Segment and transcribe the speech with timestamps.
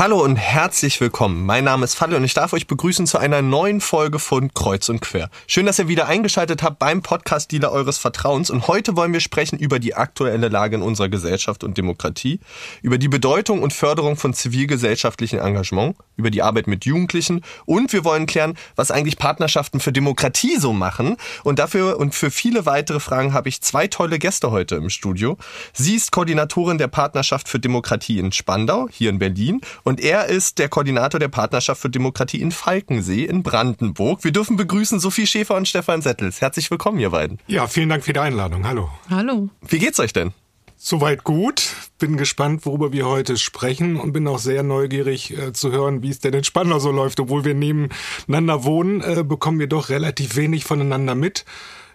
[0.00, 1.44] Hallo und herzlich willkommen.
[1.44, 4.88] Mein Name ist Falle und ich darf euch begrüßen zu einer neuen Folge von Kreuz
[4.88, 5.28] und Quer.
[5.46, 8.48] Schön, dass ihr wieder eingeschaltet habt beim Podcast-Dealer eures Vertrauens.
[8.48, 12.40] Und heute wollen wir sprechen über die aktuelle Lage in unserer Gesellschaft und Demokratie,
[12.80, 18.02] über die Bedeutung und Förderung von zivilgesellschaftlichem Engagement, über die Arbeit mit Jugendlichen und wir
[18.02, 21.18] wollen klären, was eigentlich Partnerschaften für Demokratie so machen.
[21.44, 25.36] Und dafür und für viele weitere Fragen habe ich zwei tolle Gäste heute im Studio.
[25.74, 29.60] Sie ist Koordinatorin der Partnerschaft für Demokratie in Spandau, hier in Berlin.
[29.98, 34.22] Er ist der Koordinator der Partnerschaft für Demokratie in Falkensee in Brandenburg.
[34.22, 36.40] Wir dürfen begrüßen Sophie Schäfer und Stefan Settels.
[36.40, 37.38] Herzlich willkommen, ihr beiden.
[37.46, 38.68] Ja, vielen Dank für die Einladung.
[38.68, 38.90] Hallo.
[39.08, 39.48] Hallo.
[39.66, 40.32] Wie geht's euch denn?
[40.76, 41.74] Soweit gut.
[41.98, 46.10] Bin gespannt, worüber wir heute sprechen und bin auch sehr neugierig äh, zu hören, wie
[46.10, 47.18] es denn in Spandau so läuft.
[47.20, 51.44] Obwohl wir nebeneinander wohnen, äh, bekommen wir doch relativ wenig voneinander mit.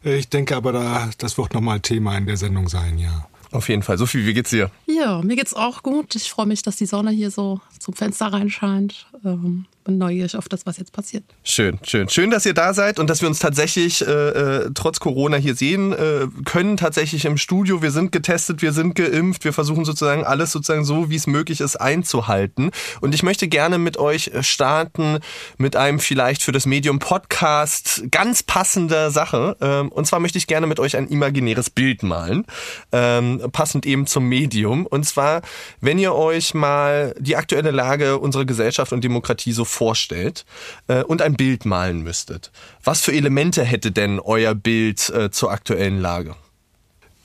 [0.04, 3.28] Äh, ich denke aber, da, das wird nochmal Thema in der Sendung sein, ja.
[3.56, 3.98] Auf jeden Fall.
[3.98, 4.70] Sophie, wie geht's dir?
[4.86, 6.14] Ja, mir geht's auch gut.
[6.16, 9.08] Ich freue mich, dass die Sonne hier so zum Fenster reinscheint.
[9.24, 11.24] Ähm, bin neugierig auf das, was jetzt passiert.
[11.44, 12.10] Schön, schön.
[12.10, 15.56] Schön, dass ihr da seid und dass wir uns tatsächlich äh, äh, trotz Corona hier
[15.56, 17.82] sehen äh, können, tatsächlich im Studio.
[17.82, 21.62] Wir sind getestet, wir sind geimpft, wir versuchen sozusagen alles sozusagen so, wie es möglich
[21.62, 22.72] ist, einzuhalten.
[23.00, 25.20] Und ich möchte gerne mit euch starten
[25.58, 29.56] mit einem vielleicht für das Medium Podcast ganz passender Sache.
[29.62, 32.46] Ähm, und zwar möchte ich gerne mit euch ein imaginäres Bild malen,
[32.92, 34.88] ähm, passend eben zum Medium.
[34.88, 35.44] Und zwar,
[35.80, 40.46] wenn ihr euch mal die aktuelle Lage unserer Gesellschaft und Demokratie so vorstellt
[40.88, 42.52] äh, und ein Bild malen müsstet.
[42.84, 46.36] Was für Elemente hätte denn euer Bild äh, zur aktuellen Lage?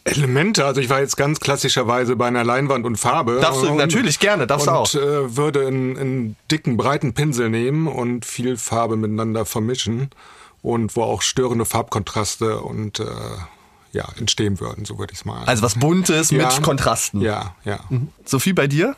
[0.04, 3.38] Elemente, also ich war jetzt ganz klassischerweise bei einer Leinwand und Farbe.
[3.40, 4.94] Darfst du und, natürlich gerne, darfst und, du auch.
[4.94, 10.10] Äh, würde einen, einen dicken, breiten Pinsel nehmen und viel Farbe miteinander vermischen
[10.62, 13.04] und wo auch störende Farbkontraste und äh,
[13.92, 15.44] ja, entstehen würden, so würde ich es mal.
[15.44, 16.46] Also was Buntes Ja.
[16.46, 17.20] mit Kontrasten.
[17.20, 17.80] Ja, ja.
[17.88, 18.08] Mhm.
[18.24, 18.96] Sophie, bei dir?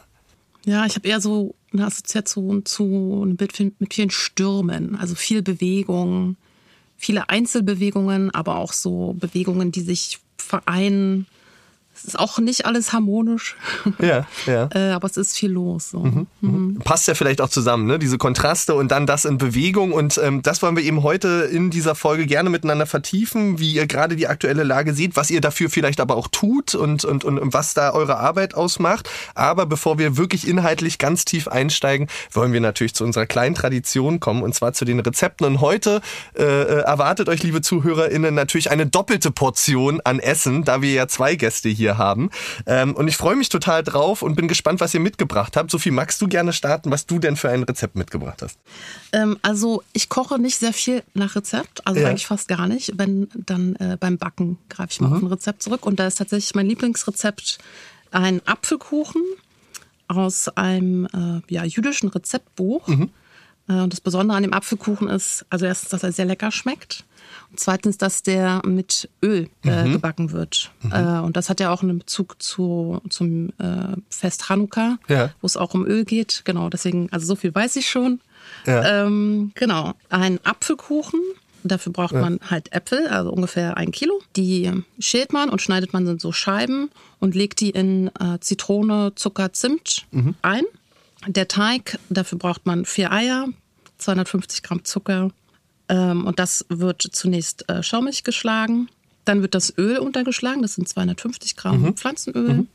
[0.65, 5.43] Ja, ich habe eher so eine Assoziation zu einem Bild mit vielen Stürmen, also viel
[5.43, 6.37] Bewegung,
[6.97, 11.27] viele Einzelbewegungen, aber auch so Bewegungen, die sich vereinen.
[11.95, 13.57] Es ist auch nicht alles harmonisch,
[14.01, 14.69] Ja, ja.
[14.75, 15.91] äh, aber es ist viel los.
[15.91, 16.27] So.
[16.85, 17.99] passt ja vielleicht auch zusammen, ne?
[17.99, 19.93] Diese Kontraste und dann das in Bewegung.
[19.93, 23.87] Und ähm, das wollen wir eben heute in dieser Folge gerne miteinander vertiefen, wie ihr
[23.87, 27.53] gerade die aktuelle Lage seht, was ihr dafür vielleicht aber auch tut und, und, und
[27.53, 29.09] was da eure Arbeit ausmacht.
[29.35, 34.19] Aber bevor wir wirklich inhaltlich ganz tief einsteigen, wollen wir natürlich zu unserer kleinen Tradition
[34.19, 35.47] kommen und zwar zu den Rezepten.
[35.47, 36.01] Und heute
[36.35, 41.07] äh, äh, erwartet euch, liebe ZuhörerInnen, natürlich eine doppelte Portion an Essen, da wir ja
[41.07, 42.31] zwei Gäste hier haben.
[42.67, 45.71] Ähm, und ich freue mich total drauf und bin gespannt, was ihr mitgebracht habt.
[45.71, 48.59] Sophie, magst du gerne starten, was du denn für ein Rezept mitgebracht hast?
[49.13, 52.09] Ähm, also ich koche nicht sehr viel nach Rezept, also Ja.
[52.09, 52.93] eigentlich fast gar nicht.
[52.97, 56.17] Wenn dann äh, beim Backen greife ich mal auf ein Rezept zurück und da ist
[56.17, 57.59] tatsächlich mein Lieblingsrezept
[58.11, 59.23] ein Apfelkuchen
[60.09, 62.89] aus einem äh, ja, jüdischen Rezeptbuch.
[62.89, 67.05] Äh, und das Besondere an dem Apfelkuchen ist, also erstens, dass er sehr lecker schmeckt.
[67.51, 70.71] Und zweitens, dass der mit Öl äh, gebacken wird.
[70.91, 75.31] Äh, und das hat ja auch einen Bezug zu, zum äh, Fest Hanukkah, Ja.
[75.41, 76.43] wo es auch um Öl geht.
[76.45, 78.21] Genau, deswegen, also so viel weiß ich schon.
[78.67, 79.05] Ja.
[79.05, 81.21] Ähm, genau, ein Apfelkuchen.
[81.65, 84.21] Dafür braucht man halt Äpfel, also ungefähr ein Kilo.
[84.35, 86.91] Die schält man und schneidet man in so Scheiben
[87.21, 90.07] und legt die in äh, Zitrone, Zucker, Zimt
[90.43, 90.65] ein.
[91.29, 93.47] Der Teig, dafür braucht man vier Eier,
[93.99, 95.31] 250 Gramm Zucker
[95.97, 98.89] und das wird zunächst äh, schaumig geschlagen.
[99.25, 102.67] Dann wird das Öl untergeschlagen, das sind 250 Gramm Pflanzenöl.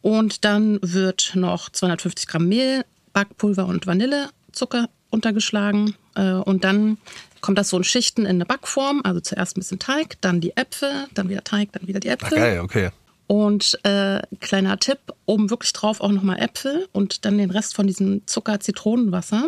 [0.00, 5.94] Und dann wird noch 250 Gramm Mehl, Backpulver und Vanillezucker untergeschlagen.
[6.14, 6.98] Äh, Und dann
[7.40, 9.00] kommt das so in Schichten in eine Backform.
[9.04, 12.14] Also zuerst ein bisschen Teig, dann die Äpfel, dann wieder Teig, dann wieder die Ach,
[12.14, 12.38] Äpfel.
[12.38, 12.90] geil, okay.
[13.26, 17.86] Und äh, kleiner Tipp, oben wirklich drauf auch nochmal Äpfel und dann den Rest von
[17.86, 19.46] diesem Zucker, Zitronenwasser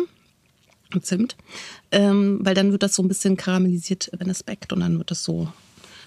[0.93, 1.35] und Zimt.
[1.91, 5.11] Ähm, weil dann wird das so ein bisschen karamellisiert, wenn es backt und dann wird
[5.11, 5.47] das so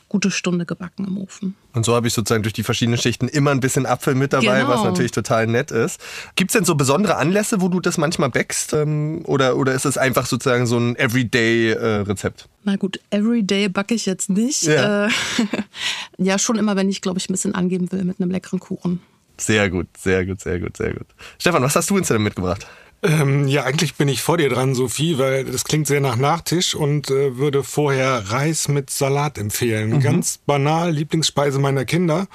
[0.09, 1.55] gute Stunde gebacken im Ofen.
[1.73, 4.59] Und so habe ich sozusagen durch die verschiedenen Schichten immer ein bisschen Apfel mit dabei,
[4.63, 4.69] Genau.
[4.71, 6.01] was natürlich total nett ist.
[6.35, 8.73] Gibt es denn so besondere Anlässe, wo du das manchmal backst?
[8.73, 12.49] Ähm, oder, oder ist es einfach sozusagen so ein Everyday-Rezept?
[12.65, 14.63] Na gut, everyday backe ich jetzt nicht.
[14.65, 15.07] Ja.
[15.07, 15.11] Äh,
[16.19, 19.01] ja, schon immer, wenn ich, glaube ich, ein bisschen angeben will mit einem leckeren Kuchen.
[19.37, 21.07] sehr gut, sehr gut, sehr gut, sehr gut.
[21.39, 22.67] Stefan, was hast du uns denn mitgebracht?
[23.03, 26.75] Ähm, ja, eigentlich bin ich vor dir dran, Sophie, weil das klingt sehr nach Nachtisch
[26.75, 29.91] und äh, würde vorher Reis mit Salat empfehlen.
[29.91, 30.01] Mhm.
[30.01, 32.27] Ganz banal, Lieblingsspeise meiner Kinder.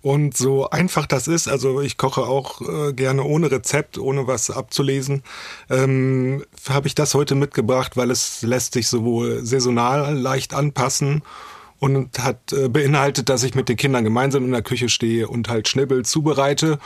[0.00, 4.50] Und so einfach das ist, also ich koche auch äh, gerne ohne Rezept, ohne was
[4.50, 5.24] abzulesen,
[5.70, 11.22] ähm, habe ich das heute mitgebracht, weil es lässt sich sowohl saisonal leicht anpassen
[11.82, 15.48] und hat äh, beinhaltet, dass ich mit den Kindern gemeinsam in der Küche stehe und
[15.48, 16.78] halt Schnibbel zubereite.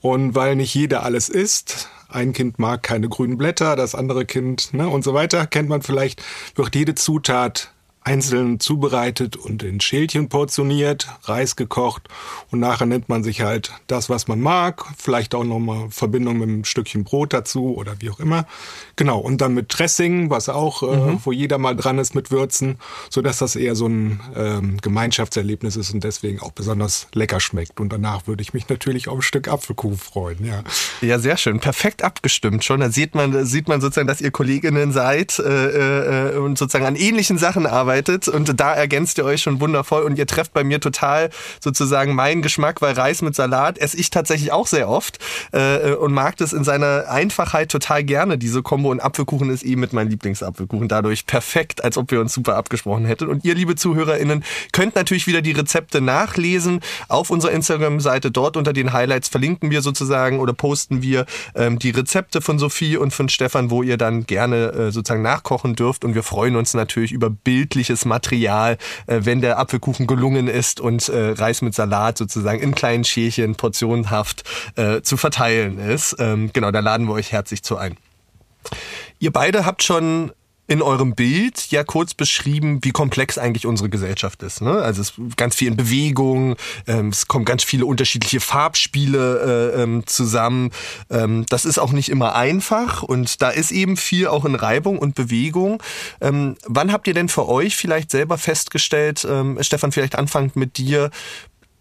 [0.00, 4.74] Und weil nicht jeder alles isst, ein Kind mag keine grünen Blätter, das andere Kind
[4.74, 6.20] ne, und so weiter, kennt man vielleicht,
[6.56, 12.08] wird jede Zutat einzeln zubereitet und in Schälchen portioniert, Reis gekocht
[12.50, 16.48] und nachher nimmt man sich halt das, was man mag, vielleicht auch nochmal Verbindung mit
[16.48, 18.46] einem Stückchen Brot dazu oder wie auch immer.
[18.96, 21.08] Genau, und dann mit Dressing, was auch, äh, mhm.
[21.08, 22.78] äh, wo jeder mal dran ist mit Würzen,
[23.10, 27.80] so dass das eher so ein ähm, Gemeinschaftserlebnis ist und deswegen auch besonders lecker schmeckt.
[27.80, 30.64] Und danach würde ich mich natürlich auf ein Stück Apfelkuchen freuen, ja.
[31.02, 31.60] Ja, sehr schön.
[31.60, 32.80] Perfekt abgestimmt schon.
[32.80, 36.96] Da sieht man, sieht man sozusagen, dass ihr Kolleginnen seid äh, äh, und sozusagen an
[36.96, 40.62] ähnlichen Sachen arbeitet arbeitet und da ergänzt ihr euch schon wundervoll und ihr trefft bei
[40.62, 45.18] mir total sozusagen meinen Geschmack, weil Reis mit Salat esse ich tatsächlich auch sehr oft
[45.50, 49.80] äh, und mag das in seiner Einfachheit total gerne, diese Kombo und Apfelkuchen ist eben
[49.80, 53.26] mit meinem Lieblingsapfelkuchen dadurch perfekt, als ob wir uns super abgesprochen hätten.
[53.28, 56.80] Und ihr, liebe ZuhörerInnen, könnt natürlich wieder die Rezepte nachlesen.
[57.08, 61.26] Auf unserer Instagram-Seite, dort unter den Highlights verlinken wir sozusagen oder posten wir
[61.56, 65.74] ähm, die Rezepte von Sophie und von Stefan, wo ihr dann gerne äh, sozusagen nachkochen
[65.74, 66.04] dürft.
[66.04, 70.80] Und wir freuen uns natürlich über bildlich köstliches Material, äh, wenn der Apfelkuchen gelungen ist
[70.80, 74.44] und äh, Reis mit Salat sozusagen in kleinen Schälchen portionenhaft
[74.76, 76.16] äh, zu verteilen ist.
[76.18, 77.96] Ähm, genau, da laden wir euch herzlich zu ein.
[79.18, 80.32] Ihr beide habt schon
[80.70, 84.62] in eurem Bild ja kurz beschrieben, wie komplex eigentlich unsere Gesellschaft ist.
[84.62, 84.70] Ne?
[84.70, 86.54] Also es ist ganz viel in Bewegung,
[86.86, 90.70] ähm, es kommen ganz viele unterschiedliche Farbspiele äh, ähm, zusammen.
[91.10, 95.00] Ähm, das ist auch nicht immer einfach und da ist eben viel auch in Reibung
[95.00, 95.82] und Bewegung.
[96.20, 100.78] Ähm, wann habt ihr denn für euch vielleicht selber festgestellt, ähm, Stefan, vielleicht anfangend mit
[100.78, 101.10] dir,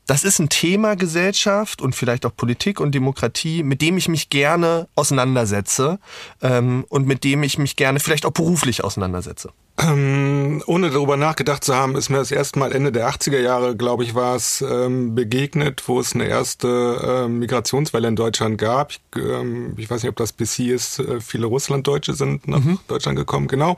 [0.10, 4.30] das ist ein Thema Gesellschaft und vielleicht auch Politik und Demokratie, mit dem ich mich
[4.30, 6.00] gerne auseinandersetze
[6.42, 9.52] ähm, und mit dem ich mich gerne vielleicht auch beruflich auseinandersetze.
[9.82, 13.78] Ähm, ohne darüber nachgedacht zu haben, ist mir das erste Mal Ende der 80er Jahre,
[13.78, 18.92] glaube ich, war es ähm, begegnet, wo es eine erste ähm, Migrationswelle in Deutschland gab.
[18.92, 21.00] Ich, ähm, ich, weiß nicht, ob das bis hier ist.
[21.00, 22.80] Äh, viele Russlanddeutsche sind nach mhm.
[22.88, 23.78] Deutschland gekommen, genau.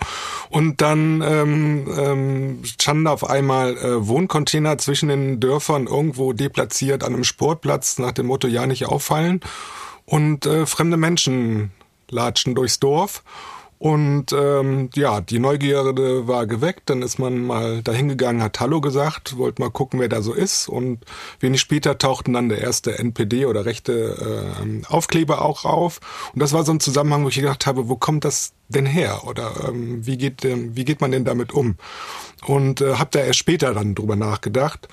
[0.50, 7.13] Und dann ähm, ähm, standen auf einmal äh, Wohncontainer zwischen den Dörfern irgendwo deplatziert an
[7.13, 9.42] einem Sportplatz nach dem Motto ja nicht auffallen.
[10.06, 11.71] Und äh, fremde Menschen
[12.09, 13.24] latschen durchs Dorf.
[13.81, 19.38] Und ähm, ja, die Neugierde war geweckt, dann ist man mal dahingegangen, hat Hallo gesagt,
[19.38, 20.69] wollte mal gucken, wer da so ist.
[20.69, 21.00] Und
[21.39, 26.00] wenig später tauchten dann der erste NPD oder rechte äh, Aufkleber auch auf.
[26.31, 29.24] Und das war so ein Zusammenhang, wo ich gedacht habe, wo kommt das denn her?
[29.25, 31.75] Oder ähm, wie, geht, ähm, wie geht man denn damit um?
[32.46, 34.88] Und äh, habe da erst später dann drüber nachgedacht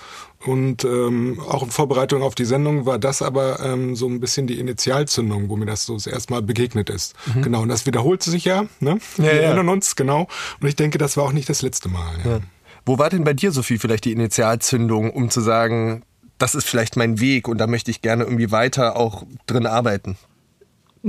[0.45, 4.47] und ähm, auch in Vorbereitung auf die Sendung war das aber ähm, so ein bisschen
[4.47, 7.15] die Initialzündung, wo mir das so das erste Mal begegnet ist.
[7.35, 7.43] Mhm.
[7.43, 8.99] Genau, und das wiederholt sich ja, ne?
[9.17, 9.41] Ja, Wir ja.
[9.41, 10.29] erinnern uns, genau.
[10.61, 12.19] Und ich denke, das war auch nicht das letzte Mal.
[12.25, 12.31] Ja.
[12.31, 12.41] Ja.
[12.87, 16.03] Wo war denn bei dir, Sophie, vielleicht die Initialzündung, um zu sagen,
[16.39, 20.17] das ist vielleicht mein Weg und da möchte ich gerne irgendwie weiter auch drin arbeiten?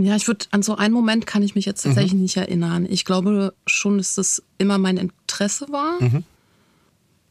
[0.03, 2.21] Ja, ich würde, an so einen Moment kann ich mich jetzt tatsächlich mhm.
[2.21, 2.87] nicht erinnern.
[2.89, 6.01] Ich glaube schon, dass das immer mein Interesse war.
[6.01, 6.23] Mhm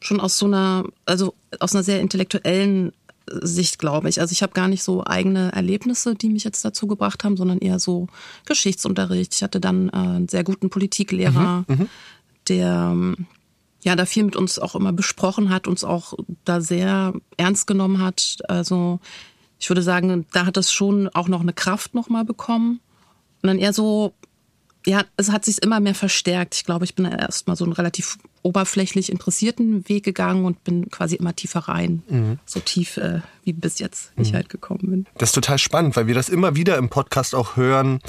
[0.01, 2.93] schon aus so einer, also aus einer sehr intellektuellen
[3.31, 4.21] Sicht, glaube ich.
[4.21, 7.59] Also ich habe gar nicht so eigene Erlebnisse, die mich jetzt dazu gebracht haben, sondern
[7.59, 8.07] eher so
[8.47, 9.35] Geschichtsunterricht.
[9.35, 11.89] Ich hatte dann äh, einen sehr guten Politiklehrer, mhm, mhm.
[12.49, 12.97] der
[13.83, 18.01] ja da viel mit uns auch immer besprochen hat, uns auch da sehr ernst genommen
[18.01, 18.39] hat.
[18.49, 19.01] Also
[19.59, 22.81] ich würde sagen, da hat es schon auch noch eine Kraft nochmal bekommen.
[23.43, 24.15] Und dann eher so
[24.87, 26.55] ja, es hat sich immer mehr verstärkt.
[26.55, 30.89] Ich glaube, ich bin erst mal so einen relativ oberflächlich interessierten Weg gegangen und bin
[30.89, 32.03] quasi immer tiefer rein.
[32.09, 32.39] Mhm.
[32.47, 34.23] So tief, äh, wie bis jetzt mhm.
[34.23, 35.07] ich halt gekommen bin.
[35.19, 38.01] Das ist total spannend, weil wir das immer wieder im Podcast auch hören,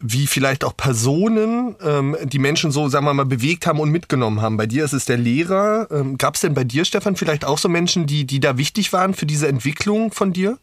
[0.00, 4.40] wie vielleicht auch Personen ähm, die Menschen so, sagen wir mal, bewegt haben und mitgenommen
[4.40, 4.56] haben.
[4.56, 5.88] Bei dir ist es der Lehrer.
[5.90, 8.92] Ähm, Gab es denn bei dir, Stefan, vielleicht auch so Menschen, die, die da wichtig
[8.92, 10.58] waren für diese Entwicklung von dir?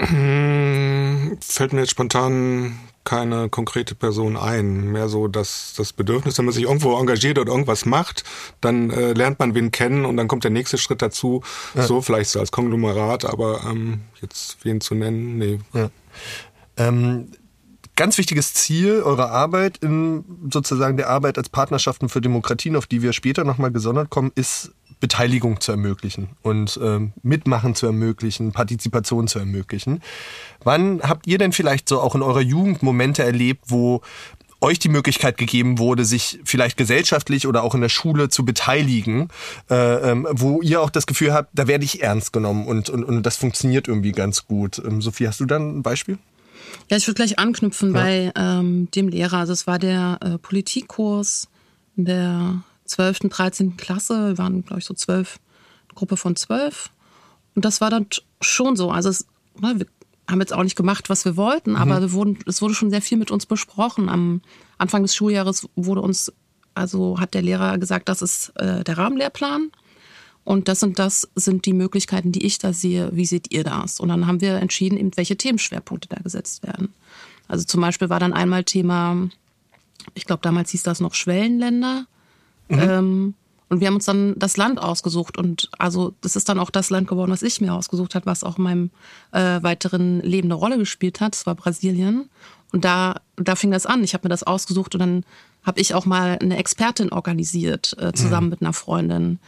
[0.00, 4.92] Fällt mir jetzt spontan keine konkrete Person ein.
[4.92, 8.24] Mehr so das, das Bedürfnis, wenn man sich irgendwo engagiert oder irgendwas macht,
[8.60, 11.42] dann äh, lernt man wen kennen und dann kommt der nächste Schritt dazu.
[11.74, 11.82] Ja.
[11.82, 15.58] So vielleicht so als Konglomerat, aber ähm, jetzt wen zu nennen, nee.
[15.72, 15.90] Ja.
[16.76, 17.28] Ähm,
[17.96, 23.02] ganz wichtiges Ziel eurer Arbeit in sozusagen der Arbeit als Partnerschaften für Demokratien, auf die
[23.02, 29.28] wir später nochmal gesondert kommen, ist Beteiligung zu ermöglichen und ähm, Mitmachen zu ermöglichen, Partizipation
[29.28, 30.02] zu ermöglichen.
[30.62, 34.02] Wann habt ihr denn vielleicht so auch in eurer Jugend Momente erlebt, wo
[34.60, 39.28] euch die Möglichkeit gegeben wurde, sich vielleicht gesellschaftlich oder auch in der Schule zu beteiligen,
[39.70, 43.04] äh, ähm, wo ihr auch das Gefühl habt, da werde ich ernst genommen und, und,
[43.04, 44.80] und das funktioniert irgendwie ganz gut.
[44.84, 46.18] Ähm, Sophie, hast du dann ein Beispiel?
[46.90, 48.00] Ja, ich würde gleich anknüpfen ja.
[48.00, 49.38] bei ähm, dem Lehrer.
[49.38, 51.48] Also es war der äh, Politikkurs
[51.96, 53.76] in der 12., 13.
[53.76, 54.28] Klasse.
[54.28, 55.38] Wir waren, glaube ich, so zwölf,
[55.94, 56.90] Gruppe von zwölf.
[57.54, 58.06] Und das war dann
[58.40, 58.90] schon so.
[58.90, 59.26] Also es,
[59.58, 59.86] ne, wir
[60.28, 61.76] haben jetzt auch nicht gemacht, was wir wollten, mhm.
[61.76, 64.08] aber wir wurden, es wurde schon sehr viel mit uns besprochen.
[64.08, 64.42] Am
[64.78, 66.32] Anfang des Schuljahres wurde uns,
[66.74, 69.70] also hat der Lehrer gesagt, das ist äh, der Rahmenlehrplan.
[70.42, 73.10] Und das und das sind die Möglichkeiten, die ich da sehe.
[73.12, 74.00] Wie seht ihr das?
[74.00, 76.94] Und dann haben wir entschieden, eben, welche Themenschwerpunkte da gesetzt werden.
[77.46, 79.28] Also zum Beispiel war dann einmal Thema,
[80.14, 82.06] ich glaube, damals hieß das noch Schwellenländer.
[82.70, 82.78] Mhm.
[82.80, 83.34] Ähm,
[83.68, 85.38] und wir haben uns dann das Land ausgesucht.
[85.38, 88.42] Und also das ist dann auch das Land geworden, was ich mir ausgesucht habe, was
[88.42, 88.90] auch in meinem
[89.32, 91.34] äh, weiteren Leben eine Rolle gespielt hat.
[91.34, 92.28] Das war Brasilien.
[92.72, 94.02] Und da, da fing das an.
[94.02, 95.24] Ich habe mir das ausgesucht und dann
[95.62, 98.50] habe ich auch mal eine Expertin organisiert, äh, zusammen mhm.
[98.50, 99.38] mit einer Freundin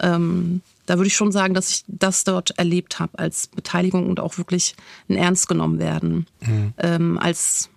[0.00, 4.18] ähm, da würde ich schon sagen, dass ich das dort erlebt habe als Beteiligung und
[4.18, 4.74] auch wirklich
[5.08, 6.26] ein Ernst genommen werden.
[6.40, 6.72] Mhm.
[6.78, 7.68] Ähm, als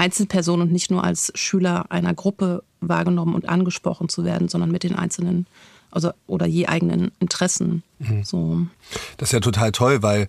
[0.00, 4.82] Einzelperson und nicht nur als Schüler einer Gruppe wahrgenommen und angesprochen zu werden, sondern mit
[4.82, 5.46] den einzelnen
[5.90, 7.82] also, oder je eigenen Interessen.
[7.98, 8.24] Mhm.
[8.24, 8.66] So.
[9.16, 10.28] Das ist ja total toll, weil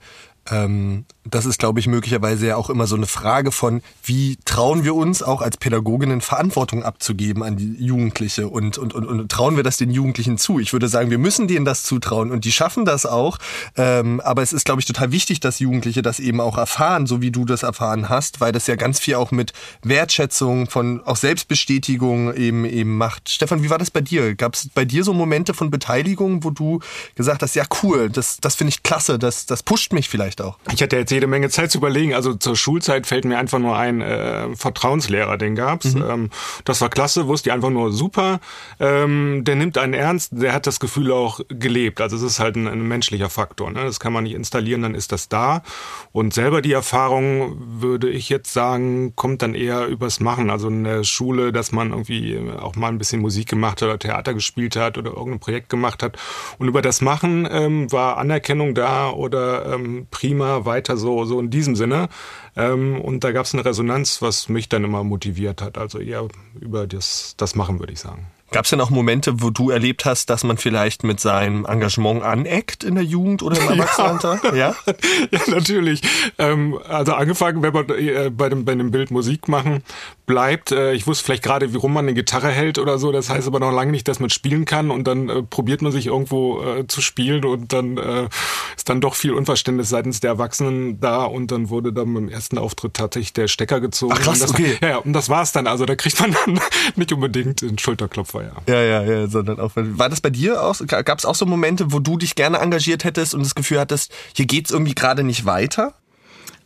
[0.52, 4.84] ähm, das ist, glaube ich, möglicherweise ja auch immer so eine Frage von, wie trauen
[4.84, 9.56] wir uns auch als Pädagoginnen Verantwortung abzugeben an die Jugendliche und, und, und, und trauen
[9.56, 10.60] wir das den Jugendlichen zu?
[10.60, 13.38] Ich würde sagen, wir müssen denen das zutrauen und die schaffen das auch.
[13.78, 17.22] Ähm, aber es ist, glaube ich, total wichtig, dass Jugendliche das eben auch erfahren, so
[17.22, 19.54] wie du das erfahren hast, weil das ja ganz viel auch mit
[19.84, 23.30] Wertschätzung, von auch Selbstbestätigung eben eben macht.
[23.30, 24.36] Stefan, wie war das bei dir?
[24.36, 26.80] Gab es bei dir so Momente von Beteiligung, wo du
[27.16, 30.58] gesagt hast, ja cool, das, das finde ich klasse, das, das pusht mich vielleicht auch?
[30.74, 32.14] Ich hatte jetzt jede Menge Zeit zu überlegen.
[32.14, 35.94] Also zur Schulzeit fällt mir einfach nur ein äh, Vertrauenslehrer, den gab's.
[35.94, 36.04] Mhm.
[36.10, 36.30] Ähm,
[36.66, 38.40] das war klasse, wusste ich einfach nur super.
[38.80, 42.02] Ähm, der nimmt einen ernst, der hat das Gefühl auch gelebt.
[42.02, 43.72] Also es ist halt ein, ein menschlicher Faktor.
[43.72, 43.84] Ne?
[43.84, 45.64] Das kann man nicht installieren, dann ist das da.
[46.12, 50.50] Und selber die Erfahrung, würde ich jetzt sagen, kommt dann eher übers Machen.
[50.50, 54.00] Also in der Schule, dass man irgendwie auch mal ein bisschen Musik gemacht hat oder
[54.00, 56.18] Theater gespielt hat oder irgendein Projekt gemacht hat.
[56.58, 61.50] Und über das Machen ähm, war Anerkennung da oder ähm, prima, weiter so, so in
[61.50, 62.08] diesem Sinne.
[62.56, 65.80] Ähm, und da gab es eine Resonanz, was mich dann immer motiviert hat.
[65.80, 66.28] Also eher
[66.60, 68.28] über das, das Machen, würde ich sagen.
[68.52, 72.22] Gab es denn auch Momente, wo du erlebt hast, dass man vielleicht mit seinem Engagement
[72.22, 74.56] aneckt in der Jugend oder im Erwachsenenalter?
[74.56, 74.94] Ja, ja?
[75.32, 76.02] ja natürlich.
[76.38, 79.84] Ähm, also angefangen, wenn man äh, bei, dem, bei dem Bild Musik machen
[80.32, 80.72] bleibt.
[80.72, 83.12] Äh, ich wusste vielleicht gerade, wie rum man eine Gitarre hält oder so.
[83.12, 84.90] Das heißt aber noch lange nicht, dass man spielen kann.
[84.90, 88.30] Und dann äh, probiert man sich irgendwo äh, zu spielen und dann äh,
[88.78, 91.26] ist dann doch viel Unverständnis seitens der Erwachsenen da.
[91.26, 94.14] Und dann wurde dann beim ersten Auftritt tatsächlich der Stecker gezogen.
[94.16, 94.78] Ach krass, und das, okay.
[94.82, 95.68] Ja, und das war's dann.
[95.68, 96.62] Also da kriegt man dann
[96.96, 98.52] nicht unbedingt den Schulterklopfer ja.
[98.70, 99.72] Ja, ja, ja, sondern auch.
[99.76, 100.80] War das bei dir auch?
[100.88, 104.14] Gab es auch so Momente, wo du dich gerne engagiert hättest und das Gefühl hattest,
[104.34, 105.94] hier geht's irgendwie gerade nicht weiter?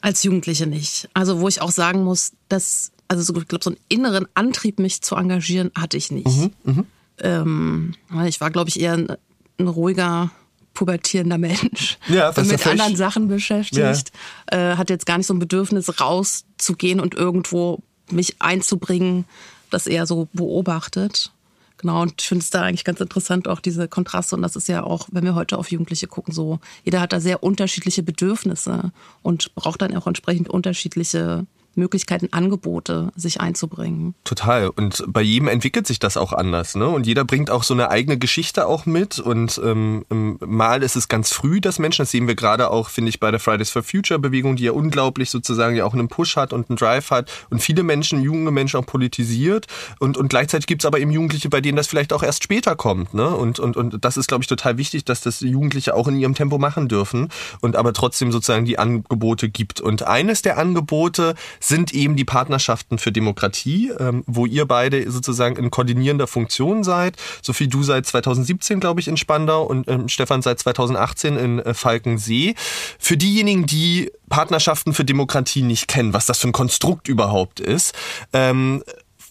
[0.02, 1.10] Als Jugendliche nicht.
[1.16, 4.80] Also wo ich auch sagen muss, dass also so, ich glaube, so einen inneren Antrieb,
[4.80, 6.28] mich zu engagieren, hatte ich nicht.
[6.28, 6.84] Mhm, mh.
[7.20, 7.94] ähm,
[8.26, 9.12] ich war, glaube ich, eher ein,
[9.60, 10.32] ein, ruhiger,
[10.74, 14.12] pubertierender Mensch, ja, mit anderen Sachen beschäftigt.
[14.52, 14.74] Ja.
[14.74, 19.26] Äh, hatte jetzt gar nicht so ein Bedürfnis, rauszugehen und irgendwo mich einzubringen,
[19.70, 21.32] das eher so beobachtet.
[21.78, 24.36] Genau, und ich finde es da eigentlich ganz interessant, auch diese Kontraste.
[24.36, 27.20] Und das ist ja auch, wenn wir heute auf Jugendliche gucken, so, jeder hat da
[27.20, 34.16] sehr unterschiedliche Bedürfnisse und braucht dann auch entsprechend unterschiedliche Möglichkeiten, Angebote sich einzubringen.
[34.24, 34.70] Total.
[34.70, 36.76] Und bei jedem entwickelt sich das auch anders.
[36.76, 36.88] Ne?
[36.88, 39.20] Und jeder bringt auch so eine eigene Geschichte auch mit.
[39.20, 40.06] Und ähm,
[40.40, 43.32] mal ist es ganz früh, dass Menschen, das sehen wir gerade auch, finde ich, bei
[43.32, 46.70] der Fridays for Future Bewegung, die ja unglaublich sozusagen ja auch einen Push hat und
[46.70, 49.68] einen Drive hat und viele Menschen, junge Menschen auch politisiert.
[50.00, 52.76] Und, und gleichzeitig gibt es aber eben Jugendliche, bei denen das vielleicht auch erst später
[52.76, 53.14] kommt.
[53.14, 53.28] Ne?
[53.28, 56.36] Und, und, und das ist, glaube ich, total wichtig, dass das Jugendliche auch in ihrem
[56.36, 57.30] Tempo machen dürfen
[57.62, 59.82] und aber trotzdem sozusagen die Angebote gibt.
[59.82, 61.36] Und eines der Angebote
[61.68, 67.16] sind eben die Partnerschaften für Demokratie, ähm, wo ihr beide sozusagen in koordinierender Funktion seid.
[67.42, 71.74] Sophie, du seit 2017, glaube ich, in Spandau und ähm, Stefan seit 2018 in äh,
[71.74, 72.56] Falkensee.
[73.00, 77.94] Für diejenigen, die Partnerschaften für Demokratie nicht kennen, was das für ein Konstrukt überhaupt ist,
[78.34, 78.84] ähm,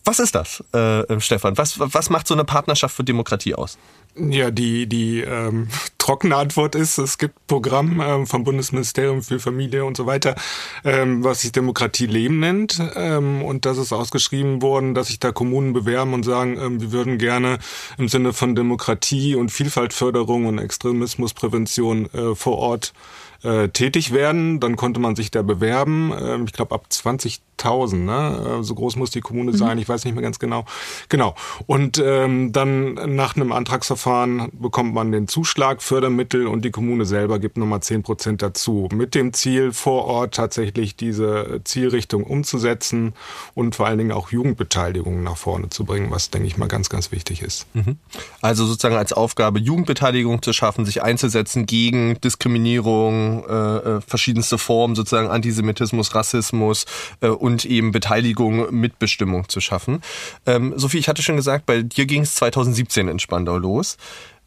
[0.04, 1.56] Was ist das, äh, Stefan?
[1.56, 3.78] Was, was macht so eine Partnerschaft für Demokratie aus?
[4.16, 5.68] Ja, die, die ähm,
[5.98, 10.36] trockene Antwort ist, es gibt Programm ähm, vom Bundesministerium für Familie und so weiter,
[10.84, 12.80] ähm, was sich Demokratie leben nennt.
[12.94, 16.92] Ähm, und das ist ausgeschrieben worden, dass sich da Kommunen bewerben und sagen, ähm, wir
[16.92, 17.58] würden gerne
[17.96, 22.92] im Sinne von Demokratie und Vielfaltförderung und Extremismusprävention äh, vor Ort
[23.42, 24.60] äh, tätig werden.
[24.60, 26.12] Dann konnte man sich da bewerben.
[26.18, 26.86] Ähm, ich glaube ab
[27.58, 28.58] 20.000, ne?
[28.60, 29.56] Äh, so groß muss die Kommune mhm.
[29.56, 29.78] sein.
[29.78, 30.64] Ich weiß nicht mehr ganz genau.
[31.08, 31.34] Genau.
[31.66, 37.38] Und ähm, dann nach einem Antragsverfahren bekommt man den Zuschlag, Fördermittel und die Kommune selber
[37.38, 38.88] gibt nochmal 10 Prozent dazu.
[38.92, 43.14] Mit dem Ziel, vor Ort tatsächlich diese Zielrichtung umzusetzen
[43.54, 46.88] und vor allen Dingen auch Jugendbeteiligung nach vorne zu bringen, was, denke ich mal, ganz,
[46.88, 47.66] ganz wichtig ist.
[47.74, 47.96] Mhm.
[48.40, 54.94] Also sozusagen als Aufgabe, Jugendbeteiligung zu schaffen, sich einzusetzen gegen Diskriminierung, äh, äh, verschiedenste Formen,
[54.94, 56.86] sozusagen Antisemitismus, Rassismus
[57.20, 60.00] äh, und eben Beteiligung, Mitbestimmung zu schaffen.
[60.46, 63.98] Ähm, Sophie, ich hatte schon gesagt, bei dir ging es 2017 in Spandau los.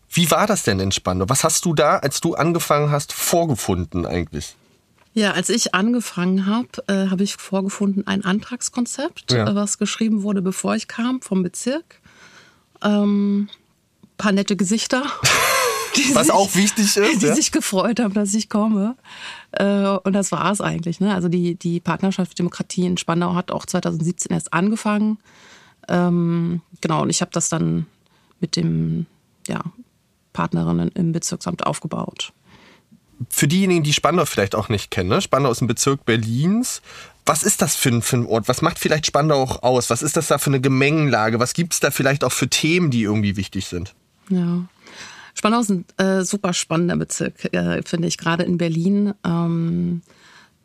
[0.10, 1.30] Wie war das denn in Spandau?
[1.30, 4.56] Was hast du da, als du angefangen hast, vorgefunden eigentlich?
[5.14, 9.48] Ja, als ich angefangen habe, äh, habe ich vorgefunden ein Antragskonzept, ja.
[9.48, 12.02] Äh, was geschrieben wurde, bevor ich kam vom Bezirk.
[12.84, 13.48] Ähm,
[14.18, 15.04] paar nette Gesichter.
[16.14, 17.22] Was sich, auch wichtig ist.
[17.22, 17.36] Die ja?
[17.36, 18.96] sich gefreut haben, dass ich komme.
[19.52, 21.00] Äh, und das war es eigentlich.
[21.00, 21.14] Ne?
[21.14, 25.18] Also die, die Partnerschaft Demokratie in Spandau hat auch 2017 erst angefangen.
[25.88, 27.86] Ähm, genau, und ich habe das dann
[28.40, 29.06] mit dem
[29.48, 29.62] ja,
[30.34, 32.34] Partnerinnen im Bezirksamt aufgebaut.
[33.30, 35.22] Für diejenigen, die Spandau vielleicht auch nicht kennen, ne?
[35.22, 36.84] Spandau ist ein Bezirk Berlins.
[37.26, 38.48] Was ist das für ein, für ein Ort?
[38.48, 39.90] Was macht vielleicht Spandau auch aus?
[39.90, 41.40] Was ist das da für eine Gemengenlage?
[41.40, 43.96] Was gibt es da vielleicht auch für Themen, die irgendwie wichtig sind?
[44.30, 44.62] Ja,
[45.38, 49.14] Spandau ist ein äh, super spannender Bezirk, äh, finde ich, gerade in Berlin.
[49.24, 50.02] Ähm,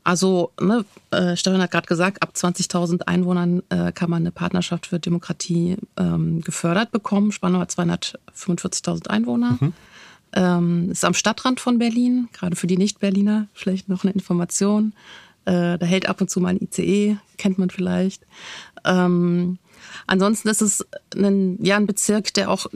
[0.03, 4.87] also, ne, äh, Stefan hat gerade gesagt, ab 20.000 Einwohnern äh, kann man eine Partnerschaft
[4.87, 7.33] für Demokratie ähm, gefördert bekommen.
[7.33, 9.59] Spandau hat 245.000 Einwohner.
[9.61, 9.73] Mhm.
[10.33, 14.95] Ähm, ist am Stadtrand von Berlin, gerade für die Nicht-Berliner vielleicht noch eine Information.
[15.45, 18.23] Äh, da hält ab und zu mal ein ICE, kennt man vielleicht.
[18.87, 19.59] Ähm,
[20.07, 22.69] ansonsten ist es ein, ja, ein Bezirk, der auch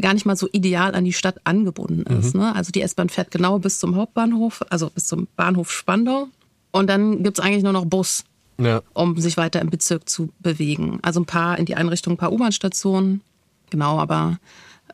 [0.00, 2.34] gar nicht mal so ideal an die Stadt angebunden ist.
[2.34, 2.40] Mhm.
[2.40, 2.54] Ne?
[2.54, 6.28] Also die S-Bahn fährt genau bis zum Hauptbahnhof, also bis zum Bahnhof Spandau.
[6.70, 8.24] Und dann gibt's eigentlich nur noch Bus,
[8.58, 8.82] ja.
[8.94, 10.98] um sich weiter im Bezirk zu bewegen.
[11.02, 13.22] Also ein paar in die Einrichtung, ein paar U-Bahn-Stationen.
[13.70, 14.38] Genau, aber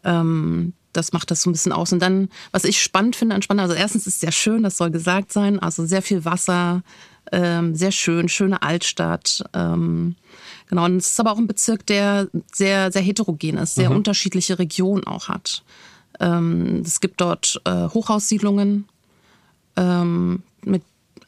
[0.05, 1.93] ähm, das macht das so ein bisschen aus.
[1.93, 4.77] Und dann, was ich spannend finde an Spandau, also erstens ist es sehr schön, das
[4.77, 6.83] soll gesagt sein, also sehr viel Wasser,
[7.33, 9.45] ähm, sehr schön, schöne Altstadt.
[9.53, 10.17] Ähm,
[10.69, 13.97] genau, und es ist aber auch ein Bezirk, der sehr, sehr heterogen ist, sehr mhm.
[13.97, 15.63] unterschiedliche Regionen auch hat.
[16.21, 18.89] Ähm, es gibt dort äh, Hochhaussiedlungen
[19.77, 20.83] ähm, mit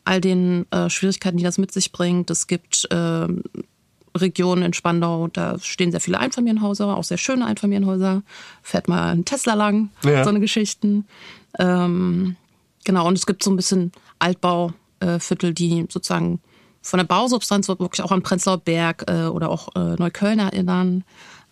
[0.04, 2.30] all den äh, Schwierigkeiten, die das mit sich bringt.
[2.30, 3.26] Es gibt äh,
[4.16, 8.22] Regionen in Spandau, da stehen sehr viele Einfamilienhäuser, auch sehr schöne Einfamilienhäuser.
[8.62, 10.24] Fährt mal ein Tesla lang, ja.
[10.24, 11.06] so eine Geschichten.
[11.58, 12.36] Ähm,
[12.84, 16.40] genau, und es gibt so ein bisschen Altbau, äh, Viertel, die sozusagen
[16.82, 21.04] von der Bausubstanz wirklich auch an Prenzlauer Berg äh, oder auch äh, Neukölln erinnern.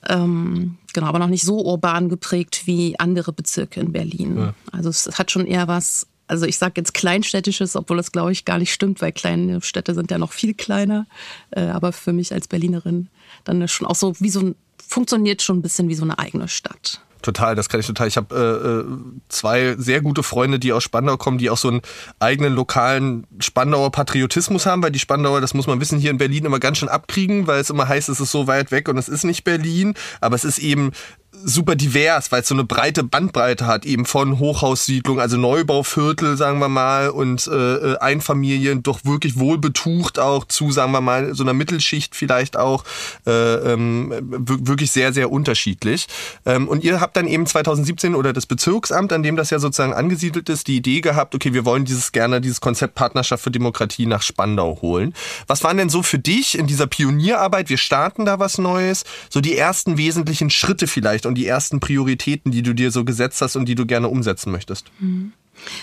[0.09, 4.37] Ähm, genau, aber noch nicht so urban geprägt wie andere Bezirke in Berlin.
[4.39, 4.55] Ja.
[4.73, 8.45] Also es hat schon eher was, also ich sage jetzt kleinstädtisches, obwohl das glaube ich
[8.45, 11.07] gar nicht stimmt, weil kleine Städte sind ja noch viel kleiner.
[11.51, 13.09] Äh, aber für mich als Berlinerin
[13.45, 14.55] dann schon auch so wie so ein,
[14.87, 17.01] funktioniert schon ein bisschen wie so eine eigene Stadt.
[17.27, 18.07] Total, das kann ich total.
[18.07, 18.85] Ich habe äh, äh,
[19.29, 21.81] zwei sehr gute Freunde, die aus Spandau kommen, die auch so einen
[22.21, 26.45] eigenen lokalen Spandauer Patriotismus haben, weil die Spandauer, das muss man wissen, hier in Berlin
[26.45, 29.09] immer ganz schön abkriegen, weil es immer heißt, es ist so weit weg und es
[29.09, 30.93] ist nicht Berlin, aber es ist eben
[31.33, 36.59] super divers, weil es so eine breite Bandbreite hat, eben von Hochhaussiedlung, also Neubauviertel, sagen
[36.59, 41.43] wir mal, und äh, äh Einfamilien, doch wirklich wohlbetucht auch zu, sagen wir mal, so
[41.43, 42.85] einer Mittelschicht vielleicht auch,
[43.27, 46.07] äh, ähm, wirklich sehr, sehr unterschiedlich.
[46.45, 49.93] Ähm, und ihr habt dann eben 2017 oder das Bezirksamt, an dem das ja sozusagen
[49.93, 54.07] angesiedelt ist, die Idee gehabt, okay, wir wollen dieses gerne, dieses Konzept Partnerschaft für Demokratie
[54.07, 55.15] nach Spandau holen.
[55.47, 59.41] Was waren denn so für dich in dieser Pionierarbeit, wir starten da was Neues, so
[59.41, 63.57] die ersten wesentlichen Schritte vielleicht und die ersten Prioritäten, die du dir so gesetzt hast
[63.57, 64.87] und die du gerne umsetzen möchtest?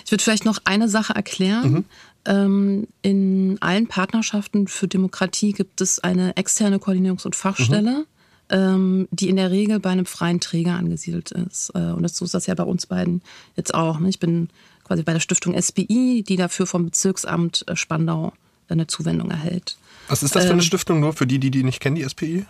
[0.05, 1.71] Ich würde vielleicht noch eine Sache erklären.
[1.71, 1.85] Mhm.
[2.25, 7.91] Ähm, in allen Partnerschaften für Demokratie gibt es eine externe Koordinierungs- und Fachstelle.
[7.91, 8.05] Mhm
[8.51, 11.71] die in der Regel bei einem freien Träger angesiedelt ist.
[11.73, 13.23] Äh, und so ist das ja bei uns beiden
[13.55, 13.99] jetzt auch.
[13.99, 14.09] Ne?
[14.09, 14.49] Ich bin
[14.83, 18.33] quasi bei der Stiftung SBI, die dafür vom Bezirksamt äh, Spandau
[18.67, 19.77] eine Zuwendung erhält.
[20.07, 22.07] Was ist das für eine ähm, Stiftung nur für die, die die nicht kennen, die
[22.07, 22.45] SPI?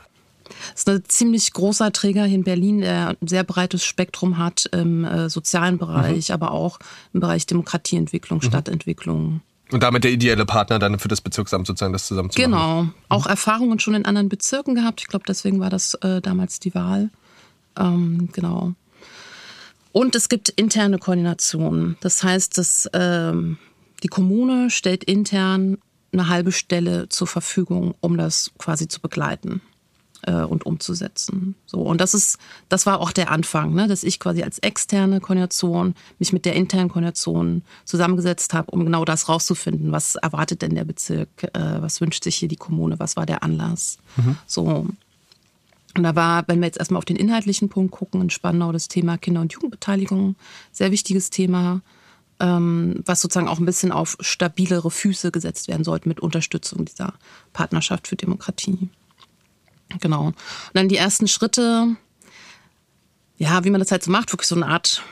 [0.72, 4.70] Das ist ein ziemlich großer Träger hier in Berlin, der ein sehr breites Spektrum hat
[4.72, 6.34] im äh, sozialen Bereich, mhm.
[6.34, 6.80] aber auch
[7.13, 8.48] im Bereich Demokratieentwicklung, mhm.
[8.48, 9.42] Stadtentwicklung.
[9.72, 12.84] Und damit der ideelle Partner dann für das Bezirksamt sozusagen das zusammen zu Genau.
[12.84, 12.94] machen.
[13.10, 15.02] Auch Erfahrungen schon in anderen Bezirken gehabt.
[15.02, 17.10] Ich glaube, deswegen war das äh, damals die Wahl.
[17.78, 18.74] Ähm, genau.
[19.92, 21.98] Und es gibt interne Koordination.
[22.02, 23.58] Das heißt, dass ähm,
[24.04, 25.78] die Kommune stellt intern
[26.12, 29.62] eine halbe Stelle zur Verfügung, um das quasi zu begleiten
[30.23, 31.55] äh, und umzusetzen.
[31.65, 32.38] So und das ist,
[32.69, 36.55] das war auch der Anfang, ne, dass ich quasi als externe Koordination mich mit der
[36.55, 42.01] internen Koordination zusammengesetzt habe, um genau das rauszufinden, was erwartet denn der Bezirk, äh, was
[42.01, 43.97] wünscht sich hier die Kommune, was war der Anlass.
[44.47, 44.88] So
[45.95, 48.88] und da war, wenn wir jetzt erstmal auf den inhaltlichen Punkt gucken, in Spandau das
[48.88, 50.36] Thema Kinder- und Jugendbeteiligung,
[50.71, 51.81] sehr wichtiges Thema,
[52.39, 57.13] ähm, was sozusagen auch ein bisschen auf stabilere Füße gesetzt werden sollte mit Unterstützung dieser
[57.53, 58.89] Partnerschaft für Demokratie.
[60.00, 60.28] Genau.
[60.28, 60.36] Und
[60.74, 61.96] dann die ersten Schritte,
[63.38, 65.04] ja, wie man das halt so macht, wirklich so eine Art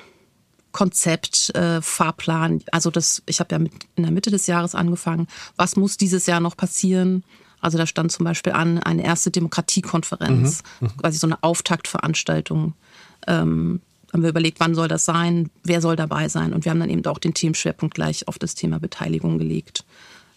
[0.71, 2.63] Konzept, äh, Fahrplan.
[2.71, 5.27] Also das, ich habe ja mit in der Mitte des Jahres angefangen.
[5.55, 7.23] Was muss dieses Jahr noch passieren?
[7.59, 10.63] Also da stand zum Beispiel an eine erste Demokratiekonferenz,
[10.97, 12.73] quasi so eine Auftaktveranstaltung.
[13.27, 13.81] Ähm,
[14.11, 16.53] haben wir überlegt, wann soll das sein, wer soll dabei sein.
[16.53, 19.85] Und wir haben dann eben auch den Themenschwerpunkt gleich auf das Thema Beteiligung gelegt,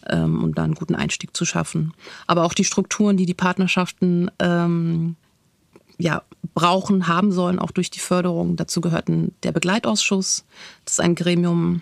[0.09, 1.93] ähm, um da einen guten Einstieg zu schaffen.
[2.27, 5.15] Aber auch die Strukturen, die die Partnerschaften ähm,
[5.97, 8.55] ja, brauchen, haben sollen, auch durch die Förderung.
[8.55, 10.45] Dazu gehörten der Begleitausschuss.
[10.83, 11.81] Das ist ein Gremium,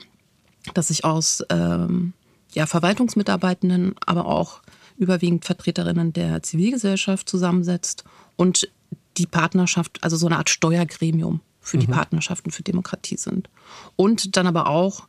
[0.74, 2.14] das sich aus ähm,
[2.54, 4.62] ja, Verwaltungsmitarbeitenden, aber auch
[4.98, 8.04] überwiegend Vertreterinnen der Zivilgesellschaft zusammensetzt
[8.36, 8.70] und
[9.18, 13.50] die Partnerschaft, also so eine Art Steuergremium für die Partnerschaften für Demokratie sind.
[13.96, 15.08] Und dann aber auch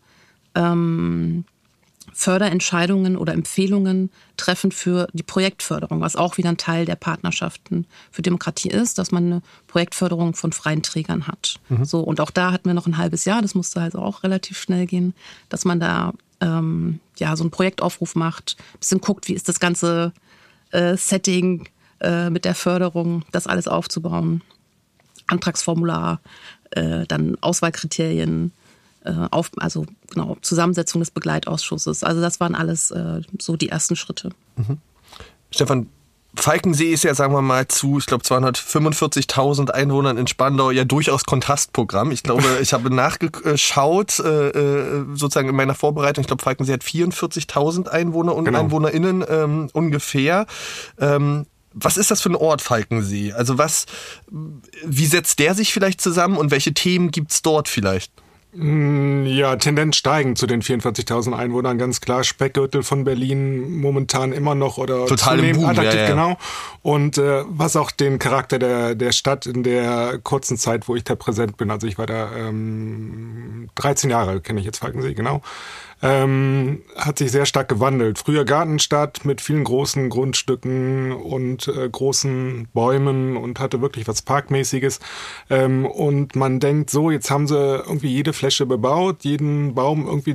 [0.55, 1.45] ähm,
[2.13, 8.23] Förderentscheidungen oder Empfehlungen treffen für die Projektförderung, was auch wieder ein Teil der Partnerschaften für
[8.23, 11.61] Demokratie ist, dass man eine Projektförderung von freien Trägern hat.
[11.85, 14.59] So und auch da hatten wir noch ein halbes Jahr, das musste also auch relativ
[14.59, 15.15] schnell gehen,
[15.49, 19.61] dass man da ähm, ja so einen Projektaufruf macht, ein bisschen guckt, wie ist das
[19.61, 20.13] ganze
[20.71, 21.69] äh, Setting
[22.01, 24.43] äh, mit der Förderung, das alles aufzubauen,
[25.27, 26.21] Antragsformular,
[26.73, 28.53] äh, dann Auswahlkriterien
[29.05, 32.05] äh, auf, also genau, Zusammensetzung des Begleitausschusses.
[32.05, 34.31] Also das waren alles äh, so die ersten Schritte.
[35.51, 35.89] Stefan,
[36.37, 41.25] Falkensee ist ja, sagen wir mal, zu, ich glaube, 245.000 Einwohnern in Spandau ja durchaus
[41.25, 42.11] Kontrastprogramm.
[42.11, 46.23] Ich glaube, ich habe nachgeschaut, äh, äh, sozusagen in meiner Vorbereitung.
[46.23, 48.61] Ich glaube, Falkensee hat 44.000 Einwohner und Genau.
[48.61, 50.47] EinwohnerInnen ähm, ungefähr.
[50.99, 53.33] Ähm, was ist das für ein Ort, Falkensee?
[53.33, 53.87] Also was,
[54.31, 58.13] wie setzt der sich vielleicht zusammen und welche Themen gibt's dort vielleicht?
[58.57, 62.23] Ja, Tendenz steigend zu den 44.000 Einwohnern, ganz klar.
[62.23, 66.07] Speckgürtel von Berlin momentan immer noch oder Total im Boom, ja, ja.
[66.07, 66.37] genau.
[66.83, 71.03] Und äh, was auch den Charakter der, der Stadt in der kurzen Zeit, wo ich
[71.03, 75.43] da präsent bin, also ich war da ähm, 13 Jahre, kenne ich jetzt Falkensee, genau,
[76.05, 78.19] ähm, hat sich sehr stark gewandelt.
[78.19, 85.01] Früher Gartenstadt mit vielen großen Grundstücken und äh, großen Bäumen und hatte wirklich was Parkmäßiges.
[85.49, 90.35] Ähm, und man denkt so, jetzt haben sie irgendwie jede Fläche bebaut, jeden Baum irgendwie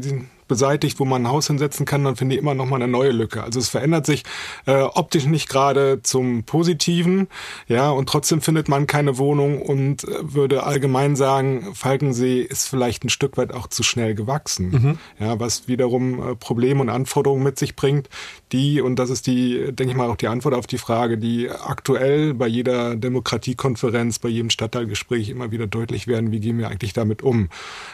[0.50, 3.12] beseitigt, wo man ein Haus hinsetzen kann, dann finde ich immer noch mal eine neue
[3.12, 3.42] Lücke.
[3.42, 4.24] Also es verändert sich
[4.66, 7.30] äh, optisch nicht gerade zum Positiven,
[7.70, 13.06] ja, und trotzdem findet man keine Wohnung und äh, würde allgemein sagen, Falkensee ist vielleicht
[13.06, 17.58] ein Stück weit auch zu schnell gewachsen, ja, was wiederum äh, Probleme und Anforderungen mit
[17.58, 18.10] sich bringt,
[18.52, 21.50] die, und das ist die, denke ich mal, auch die Antwort auf die Frage, die
[21.50, 26.94] aktuell bei jeder Demokratiekonferenz, bei jedem Stadtteilgespräch immer wieder deutlich werden, wie gehen wir eigentlich
[26.94, 27.50] damit um.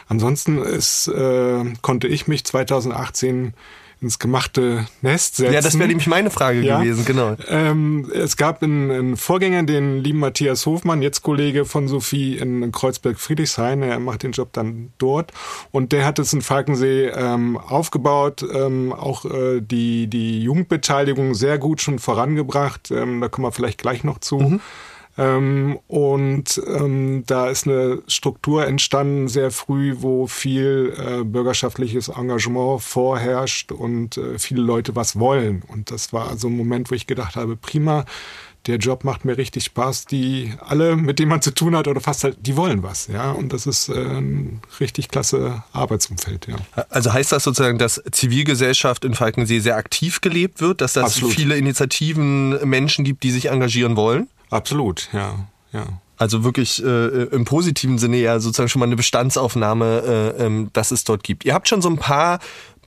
[0.08, 3.54] Ansonsten ist, äh, konnte ich mich 2018
[4.02, 5.54] ins gemachte Nest setzen.
[5.54, 6.80] Ja, das wäre nämlich meine Frage Ja.
[6.80, 7.34] gewesen, genau.
[7.48, 12.70] Ähm, es gab einen, einen Vorgänger, den lieben Matthias Hofmann, jetzt Kollege von Sophie in
[12.72, 13.82] Kreuzberg-Friedrichshain.
[13.82, 15.32] Er macht den Job dann dort.
[15.72, 21.56] Und der hat es in Falkensee ähm, aufgebaut, ähm, auch äh, die, die Jugendbeteiligung sehr
[21.56, 22.90] gut schon vorangebracht.
[22.90, 24.60] Ähm, da kommen wir vielleicht gleich noch zu.
[25.18, 32.82] Ähm, und ähm, da ist eine Struktur entstanden sehr früh, wo viel äh, bürgerschaftliches Engagement
[32.82, 35.62] vorherrscht und äh, viele Leute was wollen.
[35.68, 38.04] Und das war so ein Moment, wo ich gedacht habe, prima,
[38.66, 40.06] der Job macht mir richtig Spaß.
[40.06, 43.30] Die alle, mit denen man zu tun hat oder fast halt, die wollen was, ja.
[43.30, 46.56] Und das ist äh, ein richtig klasse Arbeitsumfeld, ja.
[46.90, 51.32] Also heißt das sozusagen, dass Zivilgesellschaft in Falkensee sehr aktiv gelebt wird, dass es Absolut.
[51.32, 54.28] viele Initiativen, Menschen gibt, die sich engagieren wollen?
[54.50, 55.86] Absolut, ja, ja.
[56.18, 60.90] Also wirklich äh, im positiven Sinne ja sozusagen schon mal eine Bestandsaufnahme, äh, ähm, dass
[60.90, 61.44] es dort gibt.
[61.44, 62.38] Ihr habt schon so ein paar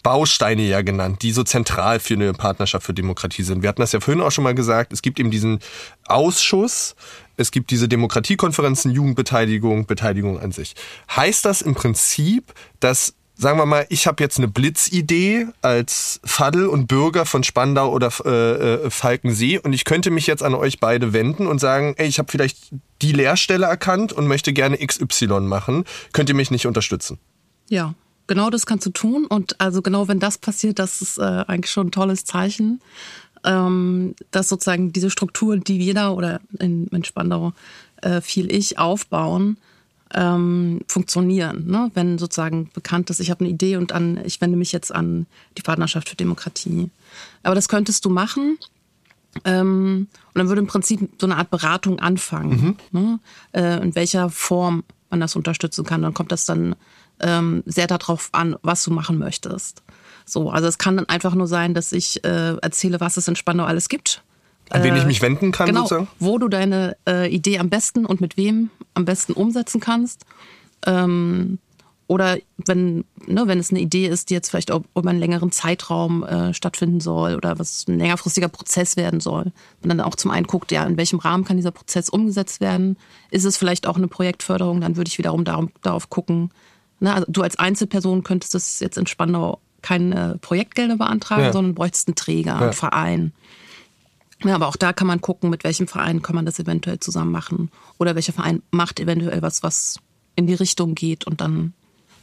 [0.02, 3.62] Bausteine ja genannt, die so zentral für eine Partnerschaft für Demokratie sind.
[3.62, 4.93] Wir hatten das ja vorhin auch schon mal gesagt.
[4.93, 5.60] Es gibt eben diesen
[6.08, 6.95] Ausschuss,
[7.38, 10.76] es gibt diese Demokratiekonferenzen, Jugendbeteiligung, Beteiligung an sich.
[11.15, 16.67] Heißt das im Prinzip, dass sagen wir mal, ich habe jetzt eine Blitzidee als Fadel
[16.67, 20.80] und Bürger von Spandau oder äh, äh, Falkensee und ich könnte mich jetzt an euch
[20.80, 22.58] beide wenden und sagen, ey, ich habe vielleicht
[23.02, 25.86] die Lehrstelle erkannt und möchte gerne XY machen.
[26.12, 27.17] Könnt ihr mich nicht unterstützen?
[27.69, 27.93] Ja,
[28.28, 29.25] genau das kannst du tun.
[29.25, 32.82] Und also genau wenn das passiert, das ist äh, eigentlich schon ein tolles Zeichen,
[33.45, 37.54] ähm, dass sozusagen diese Strukturen, die jeder oder in, in Spandau
[38.02, 39.58] äh, viel ich aufbauen,
[40.13, 41.65] ähm, funktionieren.
[41.67, 41.91] Ne?
[41.93, 45.28] Wenn sozusagen bekannt ist, ich habe eine Idee und an, ich wende mich jetzt an
[45.58, 46.89] die Partnerschaft für Demokratie.
[47.43, 48.58] Aber das könntest du machen.
[49.45, 53.00] Ähm, und dann würde im Prinzip so eine Art Beratung anfangen, mhm.
[53.00, 53.19] ne?
[53.54, 56.02] äh, in welcher Form man das unterstützen kann.
[56.02, 56.76] Dann kommt das dann
[57.19, 59.84] ähm, sehr darauf an, was du machen möchtest.
[60.26, 63.36] So, also es kann dann einfach nur sein, dass ich äh, erzähle, was es in
[63.36, 64.24] Spandau alles gibt
[64.69, 66.08] an wen ich mich wenden kann, genau, sozusagen?
[66.19, 70.25] Wo du deine äh, Idee am besten und mit wem am besten umsetzen kannst.
[70.86, 71.60] Ähm,
[72.10, 75.51] oder wenn, ne, wenn es eine Idee ist, die jetzt vielleicht auch über einen längeren
[75.51, 79.51] Zeitraum äh, stattfinden soll oder was ein längerfristiger Prozess werden soll.
[79.84, 82.97] Und dann auch zum einen guckt, ja, in welchem Rahmen kann dieser Prozess umgesetzt werden?
[83.29, 84.82] Ist es vielleicht auch eine Projektförderung?
[84.82, 86.49] Dann würde ich wiederum darum, darauf gucken.
[86.99, 91.53] Ne, also du als Einzelperson könntest das jetzt in Spandau keine Projektgelder beantragen, ja.
[91.53, 92.60] sondern bräuchtest einen Träger, ja.
[92.60, 93.34] einen Verein.
[94.43, 97.32] Ja, aber auch da kann man gucken, mit welchem Verein kann man das eventuell zusammen
[97.32, 97.71] machen.
[97.97, 99.99] Oder welcher Verein macht eventuell was, was
[100.36, 101.73] in die Richtung geht und dann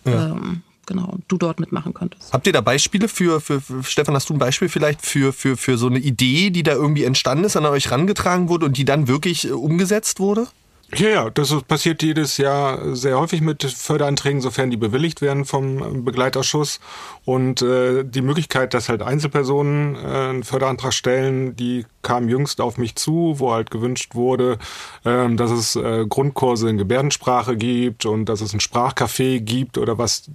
[0.05, 0.29] ja.
[0.29, 2.33] ähm, genau, du dort mitmachen könntest.
[2.33, 5.57] Habt ihr da Beispiele für, für, für, Stefan, hast du ein Beispiel vielleicht für, für,
[5.57, 8.85] für so eine Idee, die da irgendwie entstanden ist, an euch rangetragen wurde und die
[8.85, 10.46] dann wirklich äh, umgesetzt wurde?
[10.94, 16.05] Ja, ja, das passiert jedes Jahr sehr häufig mit Förderanträgen, sofern die bewilligt werden vom
[16.05, 16.79] Begleitausschuss.
[17.25, 22.79] Und äh, die Möglichkeit, dass halt Einzelpersonen äh, einen Förderantrag stellen, die kam jüngst auf
[22.79, 24.59] mich zu, wo halt gewünscht wurde,
[25.05, 29.99] äh, dass es äh, Grundkurse in Gebärdensprache gibt und dass es ein Sprachcafé gibt oder
[29.99, 30.31] was,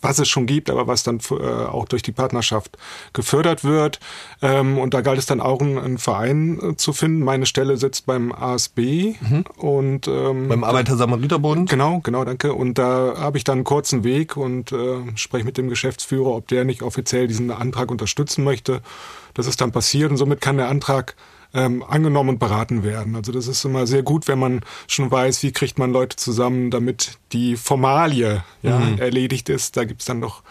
[0.00, 2.78] was es schon gibt, aber was dann äh, auch durch die Partnerschaft
[3.12, 3.98] gefördert wird.
[4.40, 7.24] Ähm, und da galt es dann auch, einen, einen Verein äh, zu finden.
[7.24, 9.44] Meine Stelle sitzt beim ASB mhm.
[9.56, 11.70] und ähm, beim Arbeiter-Samariter-Bund.
[11.70, 12.52] Genau, genau, danke.
[12.52, 16.48] Und da habe ich dann einen kurzen Weg und äh, spreche mit dem Geschäftsführer ob
[16.48, 18.82] der nicht offiziell diesen Antrag unterstützen möchte.
[19.34, 21.16] Das ist dann passiert und somit kann der Antrag
[21.54, 23.16] ähm, angenommen und beraten werden.
[23.16, 26.70] Also das ist immer sehr gut, wenn man schon weiß, wie kriegt man Leute zusammen,
[26.70, 28.98] damit die Formalie ja, mhm.
[28.98, 29.76] erledigt ist.
[29.76, 30.42] Da gibt es dann noch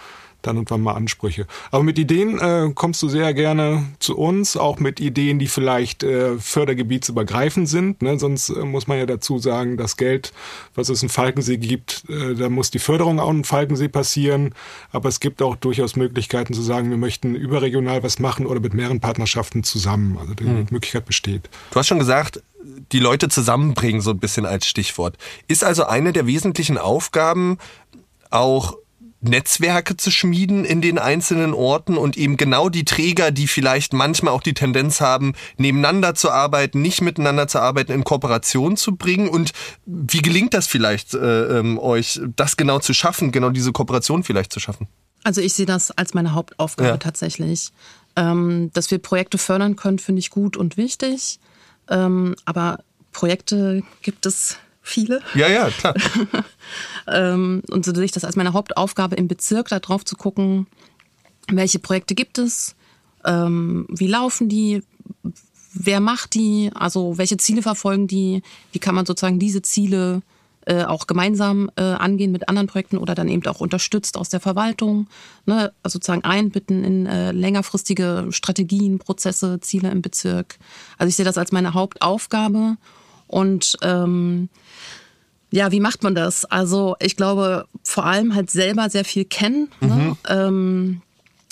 [0.48, 1.48] dann und wann mal Ansprüche.
[1.72, 6.04] Aber mit Ideen äh, kommst du sehr gerne zu uns, auch mit Ideen, die vielleicht
[6.04, 8.02] äh, fördergebietsübergreifend sind.
[8.02, 8.20] Ne?
[8.20, 10.34] Sonst äh, muss man ja dazu sagen, das Geld,
[10.76, 14.54] was es in Falkensee gibt, äh, da muss die Förderung auch in Falkensee passieren.
[14.92, 18.74] Aber es gibt auch durchaus Möglichkeiten zu sagen, wir möchten überregional was machen oder mit
[18.74, 20.18] mehreren Partnerschaften zusammen.
[20.20, 20.68] Also die hm.
[20.70, 21.50] Möglichkeit besteht.
[21.72, 22.42] Du hast schon gesagt,
[22.92, 25.18] die Leute zusammenbringen, so ein bisschen als Stichwort.
[25.48, 27.58] Ist also eine der wesentlichen Aufgaben
[28.30, 28.76] auch
[29.28, 34.34] Netzwerke zu schmieden in den einzelnen Orten und eben genau die Träger, die vielleicht manchmal
[34.34, 39.28] auch die Tendenz haben, nebeneinander zu arbeiten, nicht miteinander zu arbeiten, in Kooperation zu bringen.
[39.28, 39.52] Und
[39.86, 44.54] wie gelingt das vielleicht äh, ähm, euch, das genau zu schaffen, genau diese Kooperation vielleicht
[44.54, 44.88] zu schaffen?
[45.24, 46.98] Also ich sehe das als meine Hauptaufgabe ja.
[46.98, 47.72] tatsächlich.
[48.16, 51.40] Ähm, dass wir Projekte fördern können, finde ich gut und wichtig.
[51.90, 52.80] Ähm, aber
[53.12, 55.22] Projekte gibt es viele.
[55.34, 55.96] Ja, ja, klar.
[57.08, 60.68] ähm, und so sehe ich das als meine Hauptaufgabe im Bezirk, da drauf zu gucken,
[61.48, 62.76] welche Projekte gibt es,
[63.26, 64.84] ähm, wie laufen die,
[65.74, 70.22] wer macht die, also welche Ziele verfolgen die, wie kann man sozusagen diese Ziele
[70.66, 74.40] äh, auch gemeinsam äh, angehen mit anderen Projekten oder dann eben auch unterstützt aus der
[74.40, 75.08] Verwaltung,
[75.46, 80.58] ne, also sozusagen einbitten in äh, längerfristige Strategien, Prozesse, Ziele im Bezirk.
[80.98, 82.78] Also ich sehe das als meine Hauptaufgabe
[83.36, 84.48] und ähm,
[85.52, 86.46] ja, wie macht man das?
[86.46, 89.70] Also ich glaube, vor allem halt selber sehr viel kennen.
[89.82, 89.88] Ne?
[89.88, 89.98] Mhm.
[89.98, 90.18] Ne?
[90.30, 91.02] Ähm,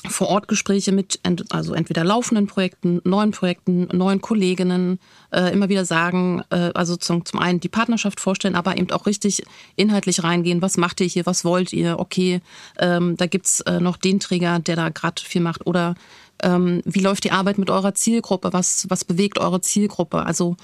[0.08, 4.98] vor Ort Gespräche mit ent, also entweder laufenden Projekten, neuen Projekten, neuen Kolleginnen,
[5.32, 9.06] äh, immer wieder sagen, äh, also zum, zum einen die Partnerschaft vorstellen, aber eben auch
[9.06, 9.43] richtig
[9.76, 12.39] inhaltlich reingehen, was macht ihr hier, was wollt ihr, okay,
[12.80, 15.96] ähm, da gibt's äh, noch den Träger, der da gerade viel macht oder
[16.41, 20.58] ähm, wie läuft die Arbeit mit eurer Zielgruppe, was, was bewegt eure Zielgruppe, also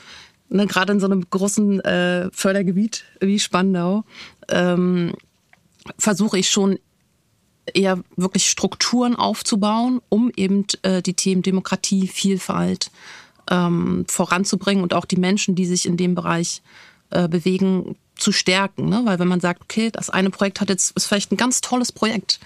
[0.50, 4.04] ne, gerade in so einem großen äh, Fördergebiet wie Spandau,
[4.50, 5.14] ähm,
[5.98, 6.80] versuche ich schon
[7.74, 12.92] eher wirklich Strukturen aufzubauen, um eben äh, die Themen Demokratie, Vielfalt
[13.50, 16.62] ähm, voranzubringen und auch die Menschen, die sich in dem Bereich
[17.12, 18.90] äh, bewegen, zu stärken.
[18.90, 19.02] Ne?
[19.06, 21.92] Weil wenn man sagt, okay, das eine Projekt hat jetzt ist vielleicht ein ganz tolles
[21.92, 22.40] Projekt,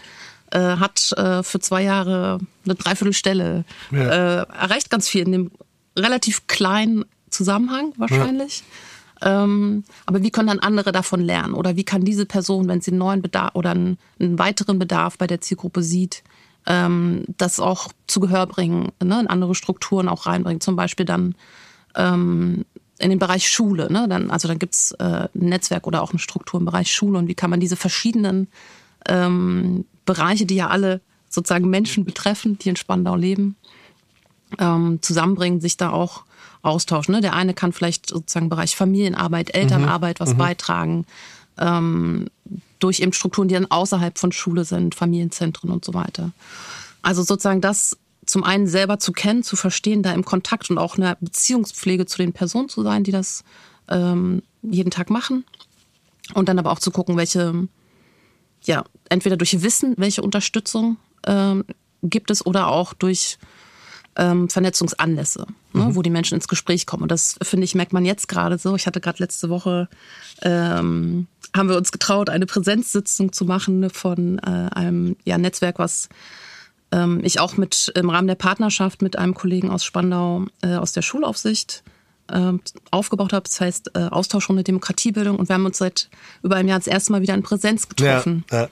[0.51, 3.97] äh, hat äh, für zwei Jahre eine Dreiviertelstelle, ja.
[3.97, 5.51] äh, erreicht ganz viel in dem
[5.97, 8.63] relativ kleinen Zusammenhang wahrscheinlich.
[9.22, 9.43] Ja.
[9.43, 11.54] Ähm, aber wie können dann andere davon lernen?
[11.54, 15.17] Oder wie kann diese Person, wenn sie einen neuen Bedarf oder einen, einen weiteren Bedarf
[15.17, 16.24] bei der Zielgruppe sieht,
[16.65, 19.19] ähm, das auch zu Gehör bringen, ne?
[19.22, 20.62] in andere Strukturen auch reinbringen.
[20.62, 21.36] Zum Beispiel dann
[21.96, 22.65] ähm,
[23.00, 23.91] in den Bereich Schule.
[23.91, 24.08] Ne?
[24.10, 27.17] Dann, also dann gibt's äh, ein Netzwerk oder auch eine Struktur im Bereich Schule.
[27.17, 28.48] Und wie kann man diese verschiedenen
[29.08, 33.56] ähm, Bereiche, die ja alle sozusagen Menschen betreffen, die in Spandau leben,
[34.60, 36.24] ähm, zusammenbringen, sich da auch
[36.63, 37.13] austauschen.
[37.13, 37.21] Ne?
[37.21, 40.23] Der eine kann vielleicht sozusagen Bereich Familienarbeit, Elternarbeit mhm.
[40.23, 40.38] was mhm.
[40.38, 41.06] beitragen,
[41.60, 42.28] ähm,
[42.80, 46.32] durch eben Strukturen, die dann außerhalb von Schule sind, Familienzentren und so weiter.
[47.02, 50.97] Also sozusagen das zum einen selber zu kennen, zu verstehen, da im Kontakt und auch
[50.97, 53.43] eine Beziehungspflege zu den Personen zu sein, die das
[53.89, 55.45] ähm, jeden Tag machen.
[56.34, 57.67] Und dann aber auch zu gucken, welche,
[58.63, 60.95] ja, entweder durch Wissen, welche Unterstützung
[61.28, 61.65] ähm,
[62.02, 63.38] gibt es oder auch durch
[64.15, 65.95] ähm, Vernetzungsanlässe, ne, mhm.
[65.95, 67.04] wo die Menschen ins Gespräch kommen.
[67.04, 68.76] Und das, finde ich, merkt man jetzt gerade so.
[68.76, 69.88] Ich hatte gerade letzte Woche,
[70.41, 76.10] ähm, haben wir uns getraut, eine Präsenzsitzung zu machen von äh, einem ja, Netzwerk, was
[76.91, 80.93] ähm, ich auch mit im Rahmen der Partnerschaft mit einem Kollegen aus Spandau äh, aus
[80.93, 81.84] der Schulaufsicht
[82.30, 82.54] äh,
[82.91, 83.47] aufgebaut habe.
[83.47, 85.38] Das heißt äh, Austauschrunde Demokratiebildung.
[85.38, 86.10] Und wir haben uns seit
[86.41, 88.45] über einem Jahr das erste Mal wieder in Präsenz getroffen.
[88.52, 88.69] Ja, ja.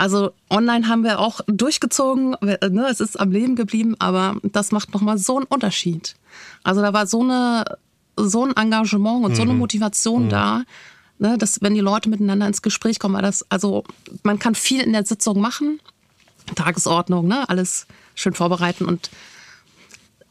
[0.00, 4.94] Also online haben wir auch durchgezogen, ne, es ist am Leben geblieben, aber das macht
[4.94, 6.16] nochmal so einen Unterschied.
[6.62, 7.76] Also da war so eine
[8.16, 9.36] so ein Engagement und mhm.
[9.36, 9.58] so eine mhm.
[9.58, 10.28] Motivation mhm.
[10.30, 10.62] da,
[11.18, 13.84] ne, dass wenn die Leute miteinander ins Gespräch kommen, weil das also
[14.22, 15.80] man kann viel in der Sitzung machen,
[16.54, 19.10] Tagesordnung, ne, alles schön vorbereiten und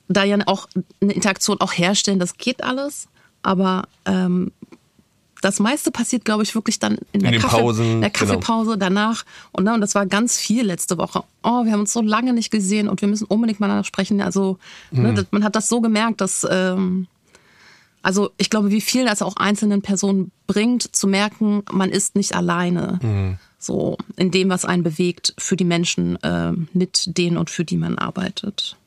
[0.07, 0.67] da ja auch
[0.99, 3.07] eine Interaktion auch herstellen, das geht alles,
[3.43, 4.51] aber ähm,
[5.41, 8.33] das meiste passiert, glaube ich, wirklich dann in, in der, Kaffee, Pausen, der genau.
[8.33, 8.85] Kaffeepause genau.
[8.85, 9.25] danach.
[9.51, 11.23] Und, ne, und das war ganz viel letzte Woche.
[11.43, 14.21] Oh, wir haben uns so lange nicht gesehen und wir müssen unbedingt miteinander sprechen.
[14.21, 14.57] Also
[14.91, 15.13] ne, mhm.
[15.13, 17.07] ne, man hat das so gemerkt, dass ähm,
[18.01, 22.35] also ich glaube, wie viel das auch einzelnen Personen bringt, zu merken, man ist nicht
[22.35, 22.99] alleine.
[23.01, 23.37] Mhm.
[23.57, 27.75] So in dem, was einen bewegt, für die Menschen, äh, mit denen und für die
[27.75, 28.77] man arbeitet.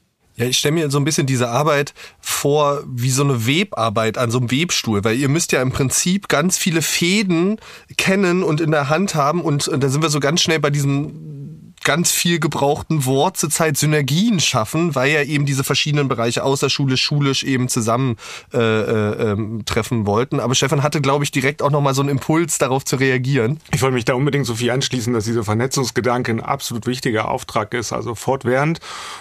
[0.43, 4.33] Ja, ich stelle mir so ein bisschen diese Arbeit vor wie so eine Webarbeit an
[4.33, 7.61] so einem Webstuhl, weil ihr müsst ja im Prinzip ganz viele Fäden
[7.97, 10.71] kennen und in der Hand haben und, und da sind wir so ganz schnell bei
[10.71, 17.03] diesem ganz viel gebrauchten Wort zurzeit Synergien schaffen, weil ja eben diese verschiedenen Bereiche außerschulisch,
[17.03, 18.17] schulisch eben zusammen
[18.53, 20.41] äh, äh, ähm, treffen wollten.
[20.41, 23.61] Aber Stefan hatte, glaube ich, direkt auch nochmal so einen Impuls, darauf zu reagieren.
[23.73, 27.75] Ich wollte mich da unbedingt so viel anschließen, dass dieser Vernetzungsgedanke ein absolut wichtiger Auftrag
[27.75, 28.81] ist, also fortwährend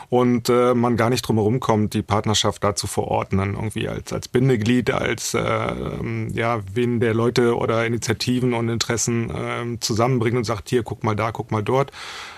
[0.10, 4.14] und äh, man gar nicht drum herum kommt, die Partnerschaft da zu verordnen, irgendwie als,
[4.14, 10.38] als Bindeglied, als äh, ähm, ja, wen der Leute oder Initiativen und Interessen äh, zusammenbringt
[10.38, 11.92] und sagt, hier, guck mal da, guck mal dort.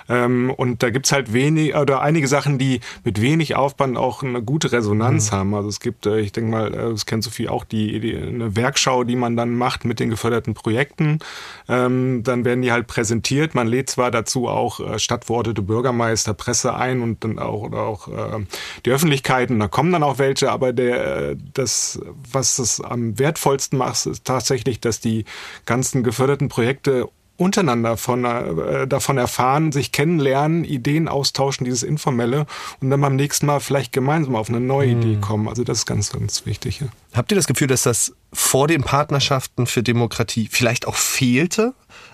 [0.09, 4.41] Ähm, und da gibt's halt wenig oder einige Sachen, die mit wenig Aufwand auch eine
[4.41, 5.35] gute Resonanz mhm.
[5.35, 5.55] haben.
[5.55, 8.55] Also es gibt, äh, ich denke mal, äh, das kennt Sophie auch, die, die eine
[8.55, 11.19] Werkschau, die man dann macht mit den geförderten Projekten.
[11.67, 13.55] Ähm, dann werden die halt präsentiert.
[13.55, 18.07] Man lädt zwar dazu auch äh, Stadtverordnete, Bürgermeister, Presse ein und dann auch oder auch
[18.07, 18.45] äh,
[18.85, 19.59] die Öffentlichkeiten.
[19.59, 21.99] Da kommen dann auch welche, aber der das,
[22.31, 25.25] was es am wertvollsten macht, ist tatsächlich, dass die
[25.65, 32.45] ganzen geförderten Projekte untereinander von, äh, davon erfahren, sich kennenlernen, Ideen austauschen, dieses Informelle
[32.79, 35.01] und dann beim nächsten Mal vielleicht gemeinsam auf eine neue hm.
[35.01, 35.47] Idee kommen.
[35.47, 36.81] Also das ist ganz, ganz wichtig.
[36.81, 36.87] Ja.
[37.13, 41.73] Habt ihr das Gefühl, dass das vor den Partnerschaften für Demokratie vielleicht auch fehlte?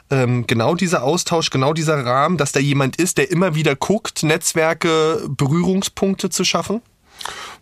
[0.09, 4.23] Ähm, genau dieser Austausch, genau dieser Rahmen, dass da jemand ist, der immer wieder guckt,
[4.23, 6.81] Netzwerke, Berührungspunkte zu schaffen?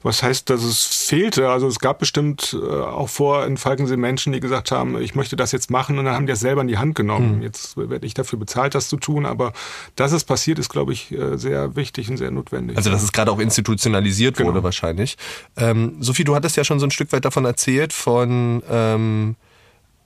[0.03, 1.49] Was heißt, dass es fehlte.
[1.49, 5.35] Also es gab bestimmt äh, auch vor in Falkensee Menschen, die gesagt haben, ich möchte
[5.35, 7.37] das jetzt machen und dann haben die das selber in die Hand genommen.
[7.37, 7.43] Mhm.
[7.43, 9.53] Jetzt werde ich dafür bezahlt, das zu tun, aber
[9.95, 12.77] dass es passiert, ist, glaube ich, äh, sehr wichtig und sehr notwendig.
[12.77, 14.49] Also dass es gerade auch institutionalisiert genau.
[14.49, 15.17] wurde wahrscheinlich.
[15.55, 19.35] Ähm, Sophie, du hattest ja schon so ein Stück weit davon erzählt, von ähm,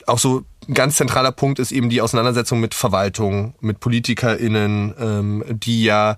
[0.07, 5.43] auch so ein ganz zentraler Punkt ist eben die Auseinandersetzung mit Verwaltung, mit PolitikerInnen, ähm,
[5.47, 6.17] die ja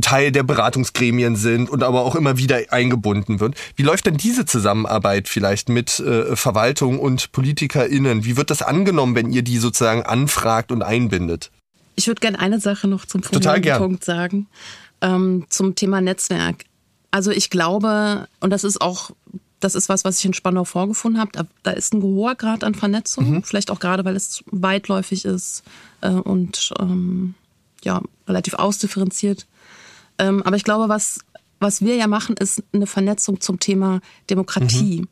[0.00, 3.54] Teil der Beratungsgremien sind und aber auch immer wieder eingebunden wird.
[3.76, 8.24] Wie läuft denn diese Zusammenarbeit vielleicht mit äh, Verwaltung und PolitikerInnen?
[8.24, 11.50] Wie wird das angenommen, wenn ihr die sozusagen anfragt und einbindet?
[11.94, 14.46] Ich würde gerne eine Sache noch zum vorigen Punkt sagen,
[15.00, 16.64] ähm, zum Thema Netzwerk.
[17.10, 19.10] Also ich glaube, und das ist auch
[19.62, 21.46] das ist was, was ich in Spandau vorgefunden habe.
[21.62, 23.42] Da, ist ein hoher Grad an Vernetzung, mhm.
[23.44, 25.62] vielleicht auch gerade, weil es weitläufig ist
[26.00, 27.34] äh, und ähm,
[27.84, 29.46] ja relativ ausdifferenziert.
[30.18, 31.20] Ähm, aber ich glaube, was,
[31.60, 35.02] was wir ja machen, ist eine Vernetzung zum Thema Demokratie.
[35.02, 35.08] Mhm.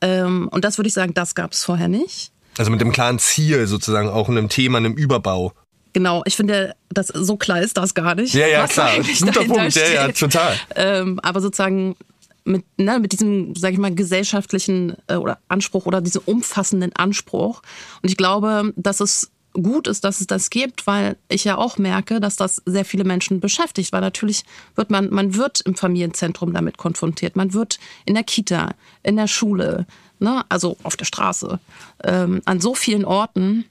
[0.00, 2.32] Ähm, und das würde ich sagen, das gab es vorher nicht.
[2.58, 5.52] Also mit dem klaren Ziel sozusagen, auch einem Thema, einem Überbau.
[5.94, 8.34] Genau, ich finde, das so klar ist das gar nicht.
[8.34, 8.90] Ja, ja, klar.
[9.20, 10.56] Guter Punkt, ja, ja, total.
[10.74, 11.96] Ähm, aber sozusagen
[12.44, 17.62] mit, ne, mit diesem, sag ich mal, gesellschaftlichen äh, oder Anspruch oder diesem umfassenden Anspruch.
[18.02, 21.78] Und ich glaube, dass es gut ist, dass es das gibt, weil ich ja auch
[21.78, 26.52] merke, dass das sehr viele Menschen beschäftigt, weil natürlich wird man, man wird im Familienzentrum
[26.52, 29.86] damit konfrontiert, man wird in der Kita, in der Schule,
[30.18, 31.58] ne, also auf der Straße,
[32.04, 33.64] ähm, an so vielen Orten,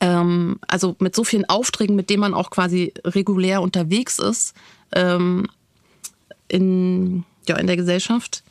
[0.00, 4.54] ähm, also mit so vielen Aufträgen, mit denen man auch quasi regulär unterwegs ist,
[4.92, 5.46] ähm,
[6.48, 8.42] in, ja, in der Gesellschaft,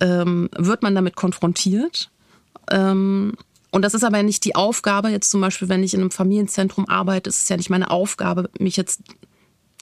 [0.00, 2.10] ähm, wird man damit konfrontiert.
[3.70, 6.88] Und das ist aber nicht die Aufgabe, jetzt zum Beispiel, wenn ich in einem Familienzentrum
[6.88, 9.00] arbeite, ist es ja nicht meine Aufgabe, mich jetzt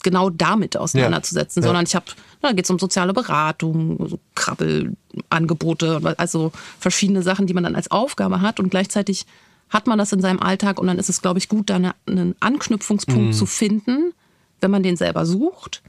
[0.02, 1.66] genau damit auseinanderzusetzen, ja.
[1.66, 2.06] sondern ich habe,
[2.40, 7.90] da geht es um soziale Beratung, so Krabbelangebote, also verschiedene Sachen, die man dann als
[7.90, 9.26] Aufgabe hat und gleichzeitig
[9.70, 11.76] hat man das in seinem Alltag und dann ist es, glaube ich, gut, da
[12.06, 13.32] einen Anknüpfungspunkt mhm.
[13.32, 14.12] zu finden,
[14.60, 15.82] wenn man den selber sucht,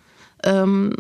[0.44, 0.96] ähm,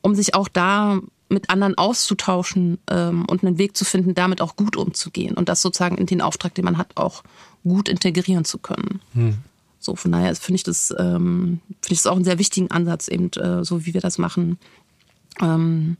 [0.00, 4.56] um sich auch da mit anderen auszutauschen ähm, und einen Weg zu finden, damit auch
[4.56, 7.22] gut umzugehen und das sozusagen in den Auftrag, den man hat, auch
[7.64, 9.00] gut integrieren zu können.
[9.14, 9.38] Hm.
[9.80, 13.08] So, von daher finde ich das, ähm, finde ich das auch einen sehr wichtigen Ansatz,
[13.08, 14.58] eben äh, so wie wir das machen,
[15.40, 15.96] ähm,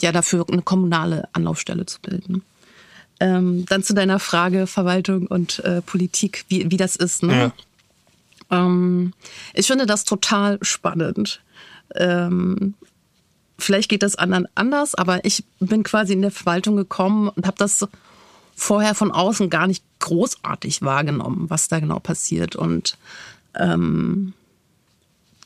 [0.00, 2.42] ja, dafür eine kommunale Anlaufstelle zu bilden.
[3.20, 7.22] Ähm, dann zu deiner Frage Verwaltung und äh, Politik, wie, wie das ist.
[7.22, 7.52] Ne?
[8.50, 8.64] Ja.
[8.66, 9.12] Ähm,
[9.54, 11.40] ich finde das total spannend.
[11.94, 12.74] Ähm,
[13.58, 17.56] Vielleicht geht das anderen anders, aber ich bin quasi in der Verwaltung gekommen und habe
[17.58, 17.86] das
[18.54, 22.56] vorher von außen gar nicht großartig wahrgenommen, was da genau passiert.
[22.56, 22.96] Und
[23.58, 24.32] ähm,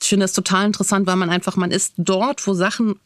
[0.01, 2.97] ich finde das total interessant, weil man einfach, man ist dort, wo Sachen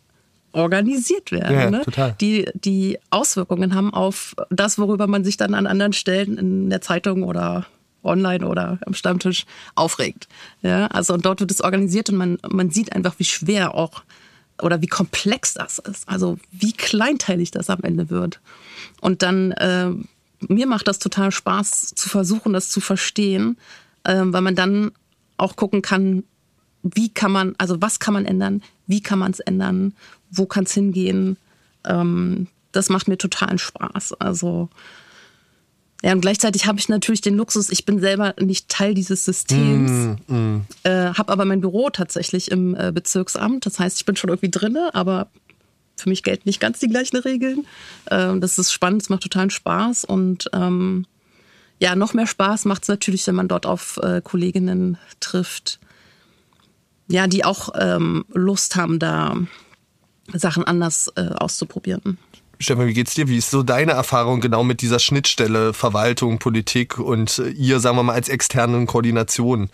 [0.53, 2.15] organisiert werden, ja, ne?
[2.21, 6.83] die die Auswirkungen haben auf das, worüber man sich dann an anderen Stellen in der
[6.83, 7.67] Zeitung oder
[8.03, 10.29] online oder am Stammtisch aufregt.
[10.61, 14.03] Ja, also und dort wird es organisiert und man man sieht einfach, wie schwer auch
[14.63, 16.09] oder wie komplex das ist.
[16.09, 18.41] Also wie kleinteilig das am Ende wird.
[19.01, 19.91] Und dann, äh,
[20.49, 23.57] mir macht das total Spaß zu versuchen, das zu verstehen,
[24.05, 24.93] äh, weil man dann
[25.37, 26.25] auch gucken kann,
[26.83, 29.95] wie kann man, also was kann man ändern, wie kann man es ändern,
[30.31, 31.37] wo kann es hingehen.
[31.85, 34.15] Ähm, das macht mir totalen Spaß.
[34.15, 34.69] Also
[36.03, 40.19] ja, und gleichzeitig habe ich natürlich den Luxus, ich bin selber nicht Teil dieses Systems,
[40.27, 40.67] mm, mm.
[40.83, 43.67] Äh, habe aber mein Büro tatsächlich im äh, Bezirksamt.
[43.67, 45.29] Das heißt, ich bin schon irgendwie drinne, aber
[45.97, 47.67] für mich gelten nicht ganz die gleichen Regeln.
[48.07, 51.07] Äh, das ist spannend, es macht totalen Spaß und ähm,
[51.79, 55.79] ja, noch mehr Spaß macht es natürlich, wenn man dort auf äh, Kolleginnen trifft,
[57.09, 59.37] ja, die auch ähm, Lust haben, da
[60.33, 62.19] Sachen anders äh, auszuprobieren.
[62.63, 63.27] Stefan, wie geht's dir?
[63.27, 67.97] Wie ist so deine Erfahrung genau mit dieser Schnittstelle Verwaltung, Politik und äh, ihr, sagen
[67.97, 69.69] wir mal, als externen Koordination?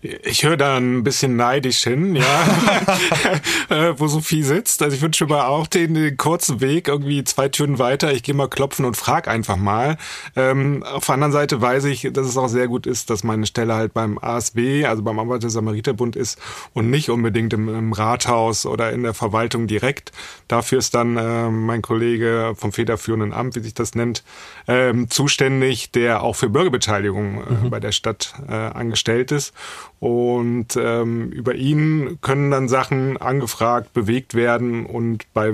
[0.00, 2.24] Ich höre da ein bisschen neidisch hin, ja,
[3.68, 4.82] äh, wo Sophie sitzt.
[4.82, 8.12] Also ich wünsche mir auch den, den, kurzen Weg, irgendwie zwei Türen weiter.
[8.12, 9.96] Ich gehe mal klopfen und frag einfach mal.
[10.36, 13.46] Ähm, auf der anderen Seite weiß ich, dass es auch sehr gut ist, dass meine
[13.46, 16.38] Stelle halt beim ASB, also beim Arbeiter-Samariter-Bund ist
[16.74, 20.12] und nicht unbedingt im, im, Rathaus oder in der Verwaltung direkt.
[20.46, 24.22] Dafür ist dann äh, mein Kollege vom federführenden Amt, wie sich das nennt,
[24.66, 27.70] ähm, zuständig, der auch für Bürgerbeteiligung äh, mhm.
[27.70, 29.52] bei der Stadt äh, angestellt ist.
[30.00, 34.86] Und ähm, über ihn können dann Sachen angefragt, bewegt werden.
[34.86, 35.52] Und bei,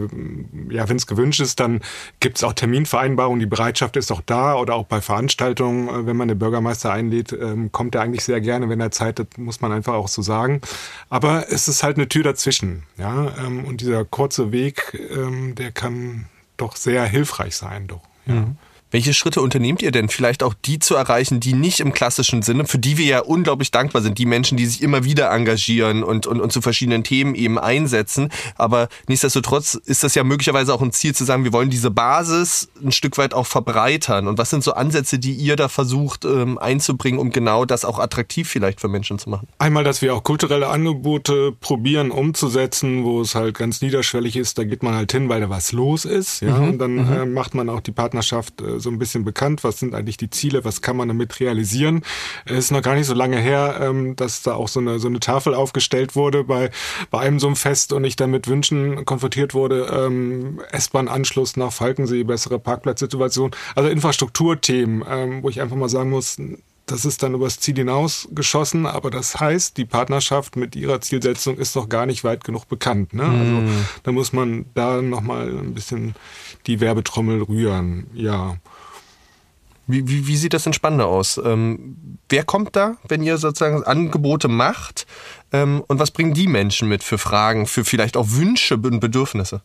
[0.68, 1.80] ja, wenn es gewünscht ist, dann
[2.20, 3.40] gibt es auch Terminvereinbarungen.
[3.40, 4.56] Die Bereitschaft ist auch da.
[4.56, 8.40] Oder auch bei Veranstaltungen, äh, wenn man den Bürgermeister einlädt, ähm, kommt er eigentlich sehr
[8.42, 10.60] gerne, wenn er Zeit hat, muss man einfach auch so sagen.
[11.08, 12.82] Aber es ist halt eine Tür dazwischen.
[12.98, 13.32] Ja?
[13.38, 16.26] Ähm, und dieser kurze Weg, ähm, der kann
[16.58, 17.86] doch sehr hilfreich sein.
[17.86, 18.02] Doch.
[18.26, 18.34] Ja.
[18.34, 18.56] Mhm.
[18.94, 22.64] Welche Schritte unternehmt ihr denn, vielleicht auch die zu erreichen, die nicht im klassischen Sinne,
[22.64, 26.28] für die wir ja unglaublich dankbar sind, die Menschen, die sich immer wieder engagieren und,
[26.28, 28.28] und, und zu verschiedenen Themen eben einsetzen.
[28.54, 32.68] Aber nichtsdestotrotz ist das ja möglicherweise auch ein Ziel zu sagen, wir wollen diese Basis
[32.84, 34.28] ein Stück weit auch verbreitern.
[34.28, 37.98] Und was sind so Ansätze, die ihr da versucht ähm, einzubringen, um genau das auch
[37.98, 39.48] attraktiv vielleicht für Menschen zu machen?
[39.58, 44.56] Einmal, dass wir auch kulturelle Angebote probieren umzusetzen, wo es halt ganz niederschwellig ist.
[44.56, 46.42] Da geht man halt hin, weil da was los ist.
[46.42, 46.60] Ja?
[46.60, 46.68] Mhm.
[46.68, 47.12] Und dann mhm.
[47.12, 49.64] äh, macht man auch die Partnerschaft äh, so ein bisschen bekannt.
[49.64, 50.64] Was sind eigentlich die Ziele?
[50.64, 52.02] Was kann man damit realisieren?
[52.44, 55.08] Es ist noch gar nicht so lange her, ähm, dass da auch so eine, so
[55.08, 56.70] eine Tafel aufgestellt wurde bei,
[57.10, 59.86] bei einem so einem Fest und ich dann mit Wünschen konfrontiert wurde.
[59.92, 63.50] Ähm, S-Bahn-Anschluss nach Falkensee, bessere Parkplatzsituation.
[63.74, 66.38] Also Infrastrukturthemen, ähm, wo ich einfach mal sagen muss,
[66.86, 71.56] das ist dann übers Ziel hinaus geschossen, aber das heißt, die Partnerschaft mit ihrer Zielsetzung
[71.56, 73.14] ist noch gar nicht weit genug bekannt.
[73.14, 73.24] Ne?
[73.24, 73.86] Also mm.
[74.02, 76.14] da muss man da nochmal ein bisschen
[76.66, 78.58] die Werbetrommel rühren, ja.
[79.86, 81.40] Wie, wie, wie sieht das denn spannender aus?
[81.42, 85.06] Ähm, wer kommt da, wenn ihr sozusagen Angebote macht?
[85.52, 89.62] Ähm, und was bringen die Menschen mit für Fragen, für vielleicht auch Wünsche und Bedürfnisse?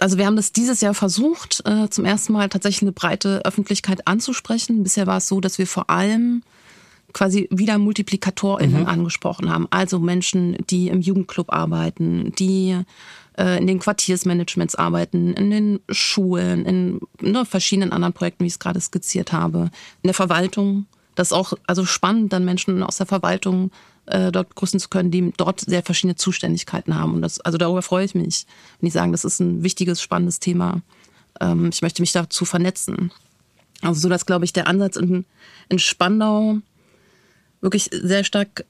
[0.00, 4.06] also wir haben das dieses Jahr versucht, äh, zum ersten Mal tatsächlich eine breite Öffentlichkeit
[4.06, 4.82] anzusprechen.
[4.82, 6.42] Bisher war es so, dass wir vor allem
[7.12, 8.86] quasi wieder MultiplikatorInnen mhm.
[8.86, 9.66] angesprochen haben.
[9.70, 12.78] Also Menschen, die im Jugendclub arbeiten, die
[13.38, 18.58] in den Quartiersmanagements arbeiten, in den Schulen, in ne, verschiedenen anderen Projekten, wie ich es
[18.58, 19.70] gerade skizziert habe,
[20.02, 20.86] in der Verwaltung.
[21.14, 23.70] Das ist auch also spannend, dann Menschen aus der Verwaltung
[24.06, 27.14] äh, dort grüßen zu können, die dort sehr verschiedene Zuständigkeiten haben.
[27.14, 28.46] Und das, also darüber freue ich mich,
[28.80, 30.82] wenn ich sagen, das ist ein wichtiges, spannendes Thema.
[31.40, 33.12] Ähm, ich möchte mich dazu vernetzen.
[33.82, 35.24] Also so, dass, glaube ich, der Ansatz in,
[35.68, 36.58] in Spandau
[37.60, 38.64] wirklich sehr stark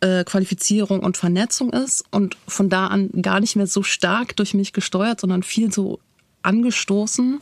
[0.00, 4.54] äh, Qualifizierung und Vernetzung ist und von da an gar nicht mehr so stark durch
[4.54, 6.00] mich gesteuert, sondern viel so
[6.42, 7.40] angestoßen.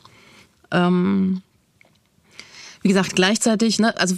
[0.71, 1.43] Ähm,
[2.83, 4.17] wie gesagt, gleichzeitig, ne, also,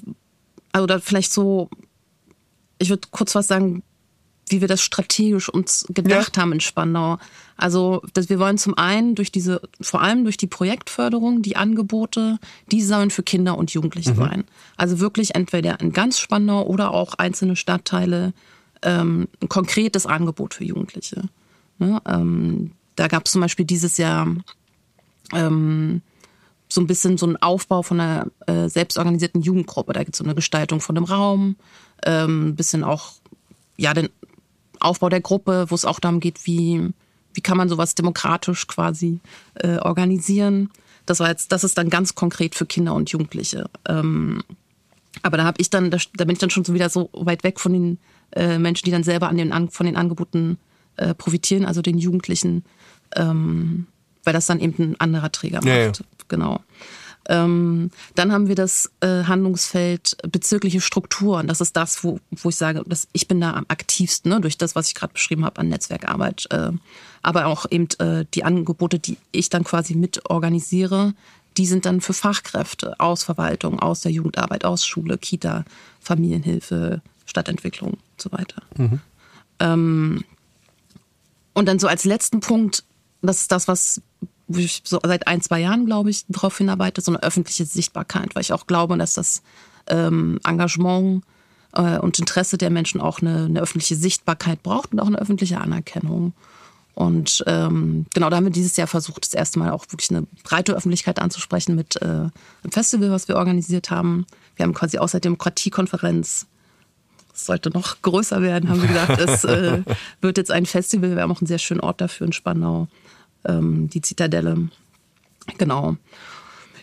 [0.72, 1.68] da vielleicht so
[2.80, 3.82] ich würde kurz was sagen,
[4.50, 6.42] wie wir das strategisch uns gedacht ja.
[6.42, 7.18] haben in Spandau.
[7.56, 12.38] Also, dass wir wollen zum einen durch diese, vor allem durch die Projektförderung, die Angebote,
[12.70, 14.16] die sollen für Kinder und Jugendliche mhm.
[14.16, 14.44] sein.
[14.76, 18.32] Also wirklich entweder in ganz Spandau oder auch einzelne Stadtteile
[18.82, 21.24] ähm, ein konkretes Angebot für Jugendliche.
[21.78, 22.00] Ne?
[22.06, 24.26] Ähm, da gab es zum Beispiel dieses Jahr
[25.32, 26.02] ähm,
[26.68, 29.92] so ein bisschen so einen Aufbau von einer äh, selbstorganisierten Jugendgruppe.
[29.92, 31.56] Da gibt es so eine Gestaltung von einem Raum,
[32.04, 33.14] ähm, ein bisschen auch
[33.76, 34.08] ja den
[34.80, 36.92] Aufbau der Gruppe, wo es auch darum geht, wie
[37.34, 39.20] wie kann man sowas demokratisch quasi
[39.54, 40.70] äh, organisieren.
[41.06, 43.68] Das war jetzt, das ist dann ganz konkret für Kinder und Jugendliche.
[43.88, 44.42] Ähm,
[45.22, 47.44] aber da habe ich dann, da, da, bin ich dann schon so wieder so weit
[47.44, 47.98] weg von den
[48.32, 50.58] äh, Menschen, die dann selber an den, von den Angeboten
[50.96, 52.64] äh, profitieren, also den Jugendlichen,
[53.16, 53.86] ähm,
[54.24, 55.66] weil das dann eben ein anderer Träger macht.
[55.66, 55.92] Ja, ja.
[56.28, 56.60] Genau.
[57.30, 61.46] Ähm, dann haben wir das äh, Handlungsfeld bezügliche Strukturen.
[61.46, 64.58] Das ist das, wo, wo ich sage, dass ich bin da am aktivsten, ne, durch
[64.58, 66.48] das, was ich gerade beschrieben habe an Netzwerkarbeit.
[66.50, 66.72] Äh,
[67.22, 71.14] aber auch eben äh, die Angebote, die ich dann quasi mit organisiere,
[71.56, 75.64] die sind dann für Fachkräfte aus Verwaltung, aus der Jugendarbeit, aus Schule, Kita,
[76.00, 78.62] Familienhilfe, Stadtentwicklung und so weiter.
[78.76, 79.00] Mhm.
[79.60, 80.24] Ähm,
[81.52, 82.82] und dann so als letzten Punkt,
[83.22, 84.02] das ist das, was
[84.50, 88.34] wo ich so seit ein, zwei Jahren, glaube ich, darauf hinarbeite, so eine öffentliche Sichtbarkeit,
[88.34, 89.42] weil ich auch glaube, dass das
[89.86, 91.22] ähm, Engagement
[91.72, 95.60] äh, und Interesse der Menschen auch eine, eine öffentliche Sichtbarkeit braucht und auch eine öffentliche
[95.60, 96.32] Anerkennung.
[96.94, 100.26] Und ähm, genau, da haben wir dieses Jahr versucht, das erste Mal auch wirklich eine
[100.42, 104.26] breite Öffentlichkeit anzusprechen mit äh, einem Festival, was wir organisiert haben.
[104.56, 106.46] Wir haben quasi aus der Demokratiekonferenz
[107.32, 109.18] es sollte noch größer werden, haben wir gesagt.
[109.18, 109.82] Es äh,
[110.20, 111.14] wird jetzt ein Festival.
[111.14, 112.88] Wir haben auch einen sehr schönen Ort dafür in Spandau
[113.44, 114.68] ähm, die Zitadelle.
[115.58, 115.96] Genau.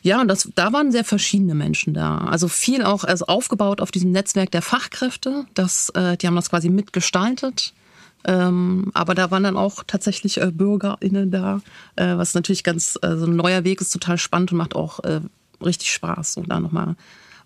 [0.02, 2.20] Ja, und das, da waren sehr verschiedene Menschen da.
[2.20, 5.46] Also viel auch also aufgebaut auf diesem Netzwerk der Fachkräfte.
[5.54, 7.74] Das, äh, die haben das quasi mitgestaltet.
[8.26, 11.62] Ähm, aber da waren dann auch tatsächlich äh, BürgerInnen da,
[11.96, 15.00] äh, was natürlich ganz, äh, so ein neuer Weg ist, total spannend und macht auch
[15.04, 15.22] äh,
[15.64, 16.96] richtig Spaß, um da nochmal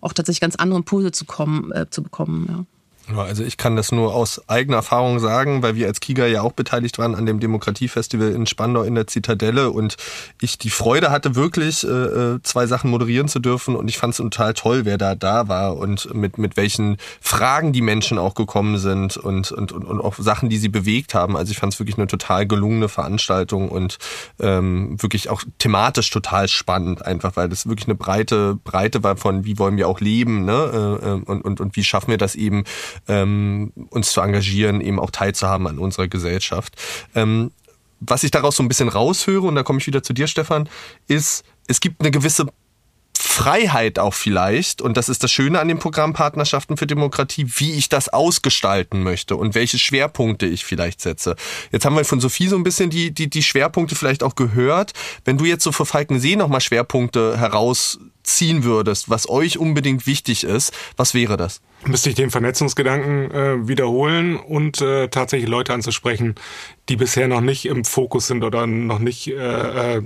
[0.00, 2.46] auch tatsächlich ganz andere Impulse zu kommen, äh, zu bekommen.
[2.48, 2.64] Ja.
[3.16, 6.52] Also ich kann das nur aus eigener Erfahrung sagen, weil wir als Kiga ja auch
[6.52, 9.96] beteiligt waren an dem Demokratiefestival in Spandau in der Zitadelle und
[10.40, 14.12] ich die Freude hatte, wirklich äh, äh zwei Sachen moderieren zu dürfen und ich fand
[14.12, 18.34] es total toll, wer da da war und mit, mit welchen Fragen die Menschen auch
[18.34, 21.36] gekommen sind und, und, und, und auch Sachen, die sie bewegt haben.
[21.36, 23.98] Also ich fand es wirklich eine total gelungene Veranstaltung und
[24.40, 29.44] ähm, wirklich auch thematisch total spannend, einfach weil das wirklich eine breite Breite war von
[29.44, 30.98] wie wollen wir auch leben ne?
[31.02, 32.64] Äh, und, und, und wie schaffen wir das eben
[33.08, 36.76] ähm, uns zu engagieren, eben auch teilzuhaben an unserer Gesellschaft.
[37.14, 37.50] Ähm,
[38.00, 40.68] was ich daraus so ein bisschen raushöre, und da komme ich wieder zu dir, Stefan,
[41.06, 42.46] ist, es gibt eine gewisse
[43.32, 47.72] Freiheit auch vielleicht, und das ist das Schöne an dem Programm Partnerschaften für Demokratie, wie
[47.72, 51.36] ich das ausgestalten möchte und welche Schwerpunkte ich vielleicht setze.
[51.70, 54.92] Jetzt haben wir von Sophie so ein bisschen die, die, die Schwerpunkte vielleicht auch gehört.
[55.24, 60.74] Wenn du jetzt so für Falkensee nochmal Schwerpunkte herausziehen würdest, was euch unbedingt wichtig ist,
[60.98, 61.62] was wäre das?
[61.86, 66.34] müsste ich den Vernetzungsgedanken äh, wiederholen und äh, tatsächlich Leute anzusprechen,
[66.88, 70.02] die bisher noch nicht im Fokus sind oder noch nicht äh, äh,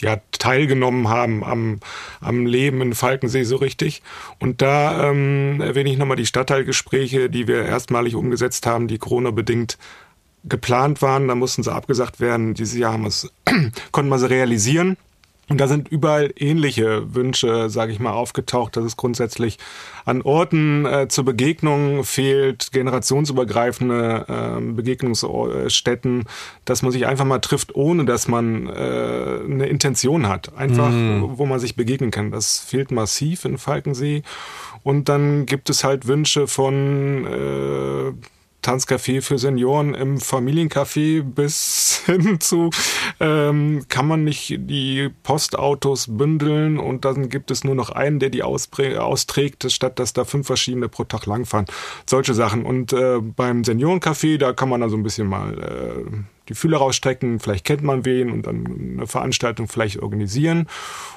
[0.00, 1.80] ja, teilgenommen haben am,
[2.20, 4.02] am Leben in Falkensee so richtig.
[4.38, 9.78] Und da ähm, erwähne ich nochmal die Stadtteilgespräche, die wir erstmalig umgesetzt haben, die Corona-bedingt
[10.44, 11.28] geplant waren.
[11.28, 12.54] Da mussten sie abgesagt werden.
[12.54, 13.08] Dieses Jahr haben
[13.92, 14.96] konnten wir sie realisieren.
[15.50, 19.58] Und da sind überall ähnliche Wünsche, sage ich mal, aufgetaucht, dass es grundsätzlich
[20.04, 26.24] an Orten äh, zur Begegnung fehlt, generationsübergreifende äh, Begegnungsstätten,
[26.64, 30.56] dass man sich einfach mal trifft, ohne dass man äh, eine Intention hat.
[30.56, 31.32] Einfach, mhm.
[31.34, 32.30] wo man sich begegnen kann.
[32.30, 34.22] Das fehlt massiv in Falkensee.
[34.84, 38.12] Und dann gibt es halt Wünsche von äh,
[38.62, 42.70] Tanzcafé für Senioren im Familiencafé bis hin zu,
[43.20, 48.30] ähm, kann man nicht die Postautos bündeln und dann gibt es nur noch einen, der
[48.30, 51.66] die austrägt, statt dass da fünf verschiedene pro Tag langfahren.
[52.06, 52.64] Solche Sachen.
[52.64, 57.38] Und äh, beim Seniorencafé, da kann man also ein bisschen mal äh, die Fühler rausstrecken,
[57.38, 60.66] vielleicht kennt man wen und dann eine Veranstaltung vielleicht organisieren.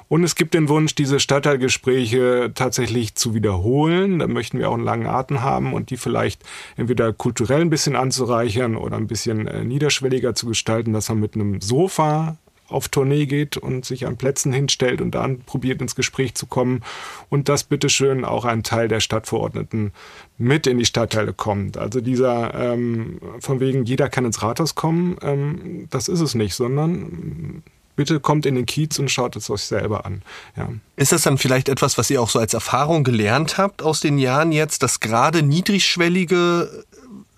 [0.07, 4.19] Und es gibt den Wunsch, diese Stadtteilgespräche tatsächlich zu wiederholen.
[4.19, 6.43] Da möchten wir auch einen langen Atem haben und die vielleicht
[6.77, 11.33] entweder kulturell ein bisschen anzureichern oder ein bisschen äh, niederschwelliger zu gestalten, dass man mit
[11.33, 16.35] einem Sofa auf Tournee geht und sich an Plätzen hinstellt und dann probiert ins Gespräch
[16.35, 16.81] zu kommen
[17.29, 19.91] und dass bitteschön auch ein Teil der Stadtverordneten
[20.37, 21.77] mit in die Stadtteile kommt.
[21.77, 26.55] Also dieser ähm, von wegen jeder kann ins Rathaus kommen, ähm, das ist es nicht,
[26.55, 27.63] sondern
[27.95, 30.23] bitte kommt in den Kiez und schaut es euch selber an.
[30.55, 30.69] Ja.
[30.95, 34.17] Ist das dann vielleicht etwas, was ihr auch so als Erfahrung gelernt habt aus den
[34.17, 36.85] Jahren jetzt, dass gerade niedrigschwellige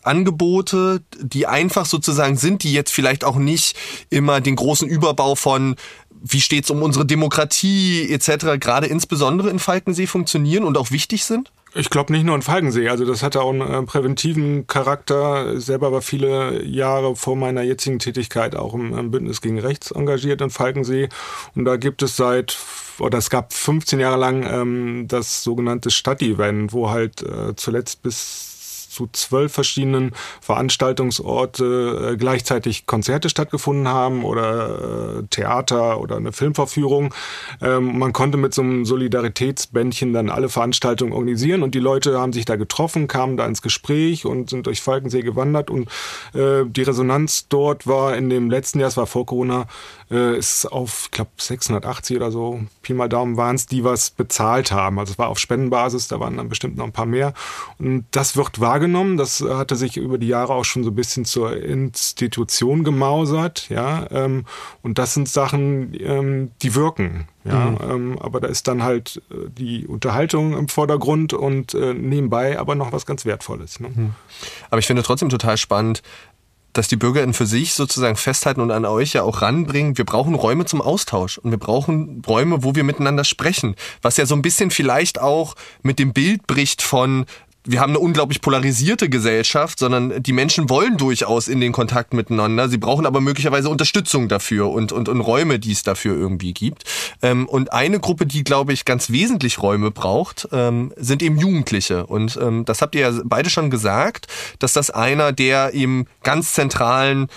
[0.06, 3.76] Angebote, die einfach sozusagen sind, die jetzt vielleicht auch nicht
[4.10, 5.76] immer den großen Überbau von
[6.28, 8.60] wie steht's um unsere Demokratie etc.
[8.60, 11.52] gerade insbesondere in Falkensee funktionieren und auch wichtig sind?
[11.78, 12.88] Ich glaube nicht nur in Falkensee.
[12.88, 15.60] Also das hatte auch einen äh, präventiven Charakter.
[15.60, 20.42] Selber war viele Jahre vor meiner jetzigen Tätigkeit auch im, im Bündnis gegen Rechts engagiert
[20.42, 21.10] in Falkensee.
[21.54, 22.58] Und da gibt es seit
[22.98, 28.55] oder es gab 15 Jahre lang ähm, das sogenannte Stadtevent, wo halt äh, zuletzt bis
[28.96, 37.14] zu zwölf verschiedenen Veranstaltungsorte äh, gleichzeitig Konzerte stattgefunden haben oder äh, Theater oder eine Filmverführung.
[37.62, 42.32] Ähm, man konnte mit so einem Solidaritätsbändchen dann alle Veranstaltungen organisieren und die Leute haben
[42.32, 45.90] sich da getroffen, kamen da ins Gespräch und sind durch Falkensee gewandert und
[46.34, 49.68] äh, die Resonanz dort war in dem letzten Jahr, es war vor Corona,
[50.12, 54.12] äh, ist auf, ich glaube, 680 oder so, Pi mal Daumen waren es, die was
[54.12, 55.00] bezahlt haben.
[55.00, 57.34] Also es war auf Spendenbasis, da waren dann bestimmt noch ein paar mehr.
[57.80, 59.18] Und das wird wahrgenommen.
[59.18, 63.70] Das hatte sich über die Jahre auch schon so ein bisschen zur Institution gemausert.
[63.70, 64.46] Ja, ähm,
[64.84, 67.28] und das sind Sachen, ähm, die wirken.
[67.44, 67.78] Ja, mhm.
[67.82, 72.74] ähm, aber da ist dann halt äh, die Unterhaltung im Vordergrund und äh, nebenbei aber
[72.74, 73.80] noch was ganz Wertvolles.
[73.80, 73.90] Ne?
[73.94, 74.16] Mhm.
[74.72, 76.02] Aber ich finde trotzdem total spannend,
[76.76, 80.36] dass die BürgerInnen für sich sozusagen festhalten und an euch ja auch ranbringen, wir brauchen
[80.36, 83.76] Räume zum Austausch und wir brauchen Räume, wo wir miteinander sprechen.
[84.02, 87.26] Was ja so ein bisschen vielleicht auch mit dem Bild bricht von,
[87.66, 92.70] wir haben eine unglaublich polarisierte Gesellschaft, sondern die Menschen wollen durchaus in den Kontakt miteinander.
[92.70, 96.84] Sie brauchen aber möglicherweise Unterstützung dafür und, und, und Räume, die es dafür irgendwie gibt.
[97.22, 102.06] Ähm, und eine Gruppe, die, glaube ich, ganz wesentlich Räume braucht, ähm, sind eben Jugendliche.
[102.06, 104.28] Und ähm, das habt ihr ja beide schon gesagt,
[104.60, 107.28] dass das einer der eben ganz zentralen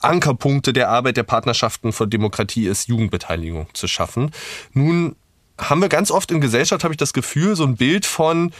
[0.00, 4.30] Ankerpunkte der Arbeit der Partnerschaften für Demokratie ist, Jugendbeteiligung zu schaffen.
[4.74, 5.16] Nun
[5.58, 8.52] haben wir ganz oft in Gesellschaft, habe ich das Gefühl, so ein Bild von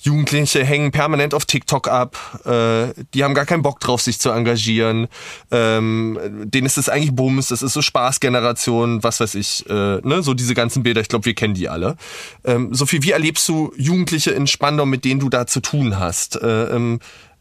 [0.00, 4.30] Jugendliche hängen permanent auf TikTok ab, äh, die haben gar keinen Bock drauf, sich zu
[4.30, 5.08] engagieren.
[5.50, 10.22] Ähm, denen ist es eigentlich Bums, das ist so Spaßgeneration, was weiß ich, äh, ne?
[10.22, 11.96] so diese ganzen Bilder, ich glaube, wir kennen die alle.
[12.44, 16.40] Ähm, Sophie, wie erlebst du Jugendliche in Spandau, mit denen du da zu tun hast?
[16.40, 17.00] Äh, ähm,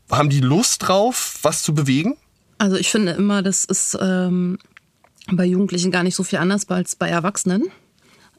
[0.09, 2.15] haben die Lust drauf, was zu bewegen?
[2.57, 4.57] Also ich finde immer, das ist ähm,
[5.31, 7.65] bei Jugendlichen gar nicht so viel anders als bei Erwachsenen.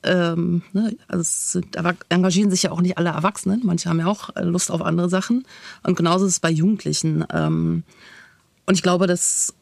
[0.09, 1.76] Ähm, ne, also es sind,
[2.09, 3.61] engagieren sich ja auch nicht alle Erwachsenen.
[3.64, 5.46] Manche haben ja auch äh, Lust auf andere Sachen.
[5.82, 7.24] Und genauso ist es bei Jugendlichen.
[7.32, 7.84] Ähm,
[8.66, 9.54] und ich glaube, dass,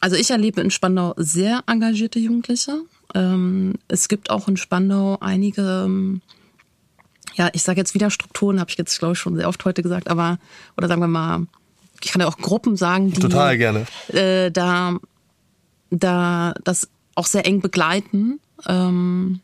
[0.00, 2.82] also ich erlebe in Spandau sehr engagierte Jugendliche.
[3.14, 6.20] Ähm, es gibt auch in Spandau einige, ähm,
[7.34, 9.82] ja, ich sage jetzt wieder Strukturen, habe ich jetzt, glaube ich, schon sehr oft heute
[9.82, 10.38] gesagt, aber,
[10.76, 11.46] oder sagen wir mal,
[12.02, 13.86] ich kann ja auch Gruppen sagen, die Total gerne.
[14.08, 14.98] Äh, da,
[15.90, 18.40] da das auch sehr eng begleiten.
[18.66, 19.40] Ähm,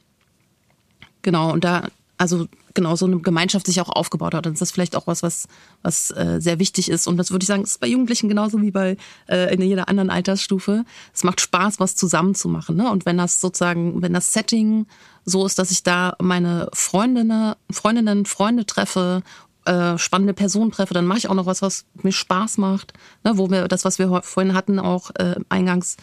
[1.28, 1.82] Genau, und da,
[2.16, 4.46] also genau, so eine Gemeinschaft sich auch aufgebaut hat.
[4.46, 5.46] Das ist vielleicht auch was, was,
[5.82, 7.06] was äh, sehr wichtig ist.
[7.06, 8.96] Und das würde ich sagen, ist bei Jugendlichen genauso wie bei
[9.28, 10.86] äh, in jeder anderen Altersstufe.
[11.12, 12.76] Es macht Spaß, was zusammen zu machen.
[12.76, 12.90] Ne?
[12.90, 14.86] Und wenn das sozusagen, wenn das Setting
[15.26, 19.22] so ist, dass ich da meine Freundinnen, Freundinnen, Freunde treffe
[19.66, 23.36] äh, spannende Personen treffe, dann mache ich auch noch was, was mir Spaß macht, ne,
[23.36, 25.98] wo wir das, was wir vorhin hatten, auch äh, eingangs,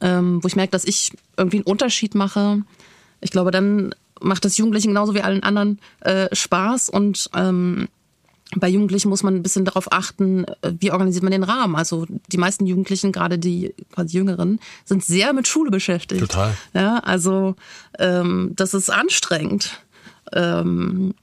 [0.00, 2.62] ähm, wo ich merke, dass ich irgendwie einen Unterschied mache.
[3.20, 7.88] Ich glaube, dann macht das Jugendlichen genauso wie allen anderen äh, Spaß und ähm,
[8.56, 11.76] bei Jugendlichen muss man ein bisschen darauf achten, äh, wie organisiert man den Rahmen.
[11.76, 16.20] Also die meisten Jugendlichen, gerade die quasi Jüngeren, sind sehr mit Schule beschäftigt.
[16.20, 16.54] Total.
[16.72, 17.56] Ja, also
[17.98, 19.80] ähm, das ist anstrengend.
[20.32, 21.14] Ähm,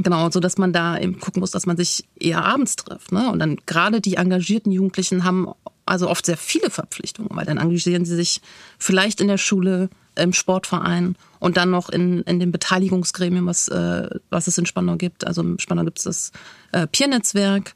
[0.00, 3.10] Genau, so dass man da eben gucken muss, dass man sich eher abends trifft.
[3.10, 3.32] Ne?
[3.32, 5.48] Und dann gerade die engagierten Jugendlichen haben
[5.86, 8.40] also oft sehr viele Verpflichtungen, weil dann engagieren sie sich
[8.78, 14.08] vielleicht in der Schule, im Sportverein und dann noch in, in den Beteiligungsgremien, was, äh,
[14.30, 15.26] was es in Spandau gibt.
[15.26, 16.32] Also in Spandau gibt es das
[16.72, 17.74] äh, Peer-Netzwerk,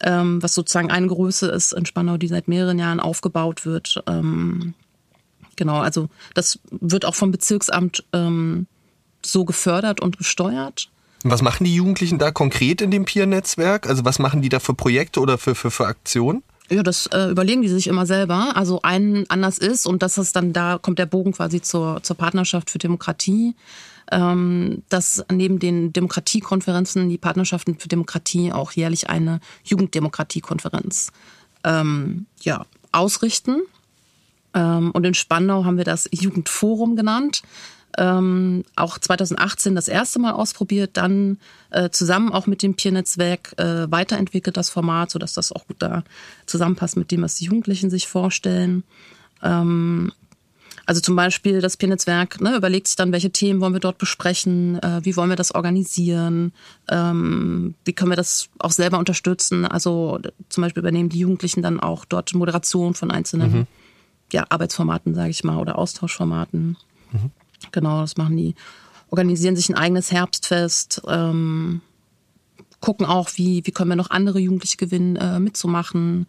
[0.00, 4.02] ähm, was sozusagen eine Größe ist in Spandau, die seit mehreren Jahren aufgebaut wird.
[4.06, 4.74] Ähm,
[5.56, 8.66] genau, also das wird auch vom Bezirksamt ähm,
[9.24, 10.88] so gefördert und gesteuert.
[11.24, 13.88] Was machen die Jugendlichen da konkret in dem Peer-Netzwerk?
[13.88, 16.42] Also was machen die da für Projekte oder für, für, für Aktionen?
[16.70, 18.56] Ja, das äh, überlegen die sich immer selber.
[18.56, 22.16] Also ein anders ist und das ist dann, da kommt der Bogen quasi zur, zur
[22.16, 23.54] Partnerschaft für Demokratie,
[24.12, 31.10] ähm, dass neben den Demokratiekonferenzen die Partnerschaften für Demokratie auch jährlich eine Jugenddemokratiekonferenz
[31.64, 33.62] ähm, ja, ausrichten.
[34.52, 37.42] Ähm, und in Spandau haben wir das Jugendforum genannt
[37.98, 41.38] ähm, auch 2018 das erste Mal ausprobiert, dann
[41.70, 46.04] äh, zusammen auch mit dem Peer-Netzwerk äh, weiterentwickelt das Format, sodass das auch gut da
[46.46, 48.84] zusammenpasst mit dem, was die Jugendlichen sich vorstellen.
[49.42, 50.12] Ähm,
[50.86, 54.82] also zum Beispiel das Peer-Netzwerk ne, überlegt sich dann, welche Themen wollen wir dort besprechen,
[54.82, 56.52] äh, wie wollen wir das organisieren,
[56.88, 59.66] ähm, wie können wir das auch selber unterstützen.
[59.66, 60.18] Also
[60.48, 63.66] zum Beispiel übernehmen die Jugendlichen dann auch dort Moderation von einzelnen mhm.
[64.32, 66.78] ja, Arbeitsformaten, sage ich mal, oder Austauschformaten.
[67.12, 67.32] Mhm.
[67.72, 68.54] Genau, das machen die.
[69.10, 71.80] Organisieren sich ein eigenes Herbstfest, ähm,
[72.80, 76.26] gucken auch, wie, wie können wir noch andere Jugendliche gewinnen, äh, mitzumachen.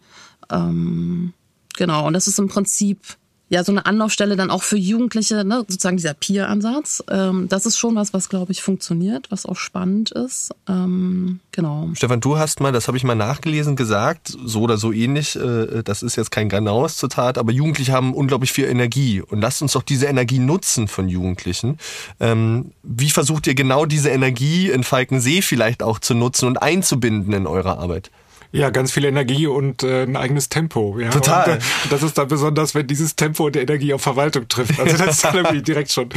[0.50, 1.34] Ähm,
[1.76, 3.16] genau, und das ist im Prinzip
[3.50, 7.02] ja so eine Anlaufstelle dann auch für Jugendliche, ne, sozusagen dieser Peer-Ansatz.
[7.10, 10.52] Ähm, das ist schon was, was glaube ich funktioniert, was auch spannend ist.
[10.68, 11.90] Ähm, genau.
[11.94, 15.34] Stefan, du hast mal, das habe ich mal nachgelesen, gesagt, so oder so ähnlich.
[15.34, 19.62] Äh, das ist jetzt kein genaues Zitat, aber Jugendliche haben unglaublich viel Energie und lasst
[19.62, 21.78] uns doch diese Energie nutzen von Jugendlichen.
[22.20, 27.32] Ähm, wie versucht ihr genau diese Energie in Falkensee vielleicht auch zu nutzen und einzubinden
[27.32, 28.12] in eure Arbeit?
[28.52, 30.98] Ja, ganz viel Energie und äh, ein eigenes Tempo.
[30.98, 31.10] Ja.
[31.10, 31.52] Total.
[31.52, 34.78] Und, äh, das ist dann besonders, wenn dieses Tempo und die Energie auf Verwaltung trifft.
[34.80, 36.08] Also das ist dann irgendwie direkt schon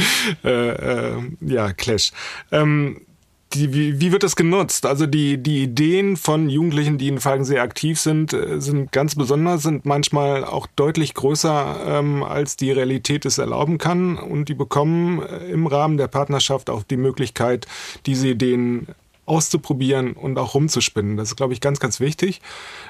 [0.44, 2.10] äh, äh, ja Clash.
[2.50, 3.00] Ähm,
[3.54, 4.84] die, wie, wie wird das genutzt?
[4.84, 9.62] Also die, die Ideen von Jugendlichen, die in Falkensee aktiv sind, äh, sind ganz besonders,
[9.62, 14.16] sind manchmal auch deutlich größer, ähm, als die Realität es erlauben kann.
[14.16, 17.66] Und die bekommen äh, im Rahmen der Partnerschaft auch die Möglichkeit,
[18.06, 18.88] diese Ideen
[19.26, 21.16] auszuprobieren und auch rumzuspinnen.
[21.16, 22.40] Das ist, glaube ich, ganz, ganz wichtig.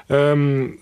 [0.09, 0.79] Ähm,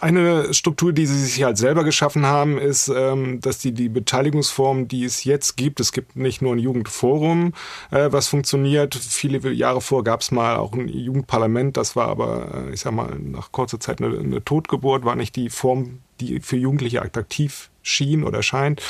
[0.00, 4.88] eine Struktur, die sie sich halt selber geschaffen haben, ist, ähm, dass die die Beteiligungsform,
[4.88, 7.52] die es jetzt gibt, es gibt nicht nur ein Jugendforum,
[7.90, 8.94] äh, was funktioniert.
[8.94, 12.92] Viele Jahre vor gab es mal auch ein Jugendparlament, das war aber, äh, ich sag
[12.92, 17.70] mal, nach kurzer Zeit eine, eine Totgeburt, war nicht die Form, die für Jugendliche attraktiv
[17.84, 18.82] schien oder scheint.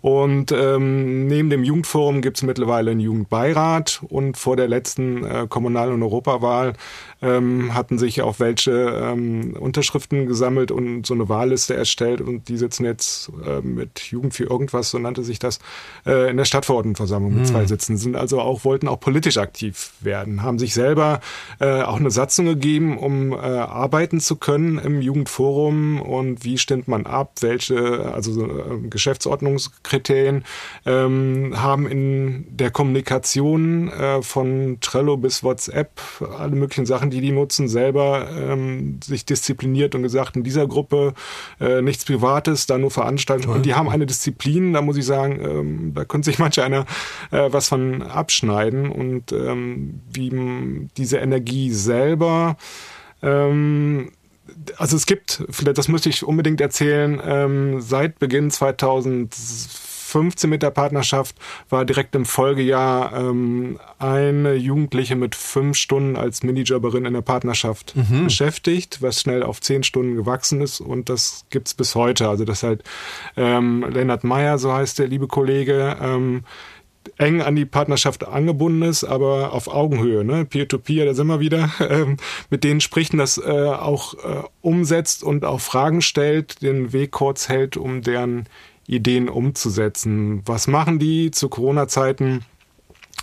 [0.00, 5.46] Und ähm, neben dem Jugendforum gibt es mittlerweile einen Jugendbeirat und vor der letzten äh,
[5.48, 6.74] Kommunal- und Europawahl
[7.24, 12.56] ähm, hatten sich auch welche ähm, Unterschriften gesammelt und so eine Wahlliste erstellt und die
[12.58, 15.58] sitzen jetzt äh, mit Jugend für irgendwas, so nannte sich das,
[16.06, 17.46] äh, in der Stadtverordnetenversammlung mit mhm.
[17.46, 21.20] zwei Sitzen, sind also auch, wollten auch politisch aktiv werden, haben sich selber
[21.60, 26.88] äh, auch eine Satzung gegeben, um äh, arbeiten zu können im Jugendforum und wie stimmt
[26.88, 30.44] man ab, welche, also äh, Geschäftsordnungskriterien,
[30.84, 36.00] ähm, haben in der Kommunikation äh, von Trello bis WhatsApp
[36.38, 41.14] alle möglichen Sachen, die die nutzen, selber ähm, sich diszipliniert und gesagt, in dieser Gruppe
[41.60, 43.56] äh, nichts Privates, da nur Veranstaltungen.
[43.56, 46.86] Und die haben eine Disziplin, da muss ich sagen, ähm, da könnte sich manch einer
[47.30, 52.56] äh, was von abschneiden und ähm, wie diese Energie selber
[53.22, 54.10] ähm,
[54.76, 58.50] also es gibt, vielleicht das müsste ich unbedingt erzählen, ähm, seit Beginn
[60.14, 61.36] 2015 mit der Partnerschaft
[61.68, 67.94] war direkt im Folgejahr ähm, eine Jugendliche mit fünf Stunden als Minijobberin in der Partnerschaft
[67.96, 68.24] mhm.
[68.24, 72.28] beschäftigt, was schnell auf zehn Stunden gewachsen ist und das gibt's bis heute.
[72.28, 72.84] Also das halt
[73.36, 76.44] ähm, Lennart Meyer, so heißt der liebe Kollege, ähm,
[77.18, 80.44] eng an die Partnerschaft angebunden ist, aber auf Augenhöhe, ne?
[80.44, 82.16] Peer-to-Peer, da sind wir wieder, ähm,
[82.50, 87.10] mit denen spricht und das äh, auch äh, umsetzt und auch Fragen stellt, den Weg
[87.10, 88.48] kurz hält, um deren
[88.86, 90.42] Ideen umzusetzen.
[90.46, 92.44] Was machen die zu Corona-Zeiten?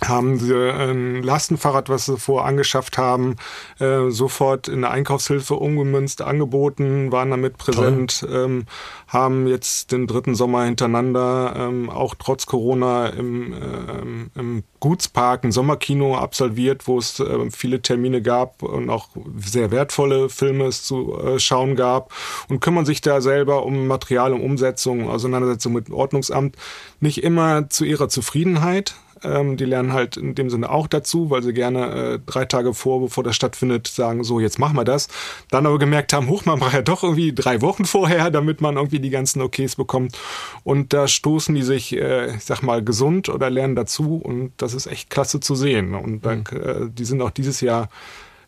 [0.08, 3.36] Haben sie ein Lastenfahrrad, was sie vorher angeschafft haben,
[3.78, 8.66] äh, sofort in eine Einkaufshilfe umgemünzt angeboten, waren damit präsent, ähm,
[9.08, 15.52] haben jetzt den dritten Sommer hintereinander ähm, auch trotz Corona im, ähm, im Gutspark ein
[15.52, 21.18] Sommerkino absolviert, wo es äh, viele Termine gab und auch sehr wertvolle Filme es zu
[21.18, 22.12] äh, schauen gab
[22.48, 26.56] und kümmern sich da selber um Material, um Umsetzung, Auseinandersetzung mit dem Ordnungsamt,
[27.00, 28.94] nicht immer zu ihrer Zufriedenheit,
[29.24, 32.74] ähm, die lernen halt in dem Sinne auch dazu, weil sie gerne äh, drei Tage
[32.74, 35.08] vor, bevor das stattfindet, sagen, so, jetzt machen wir das.
[35.50, 38.76] Dann aber gemerkt haben, hoch, man braucht ja doch irgendwie drei Wochen vorher, damit man
[38.76, 40.18] irgendwie die ganzen Okays bekommt.
[40.64, 44.20] Und da stoßen die sich, äh, ich sag mal, gesund oder lernen dazu.
[44.22, 45.94] Und das ist echt klasse zu sehen.
[45.94, 46.60] Und dann, mhm.
[46.60, 47.88] äh, die sind auch dieses Jahr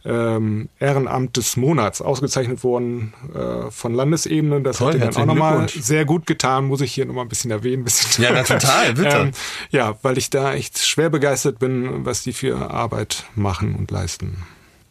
[0.05, 4.61] ähm, Ehrenamt des Monats ausgezeichnet worden äh, von Landesebene.
[4.61, 7.51] Das Toll, hat dann auch nochmal sehr gut getan, muss ich hier nochmal ein bisschen
[7.51, 7.83] erwähnen.
[7.83, 9.17] ein Bisschen Ja, na, total, bitte.
[9.17, 9.31] ähm,
[9.71, 14.43] ja, weil ich da echt schwer begeistert bin, was die für Arbeit machen und leisten.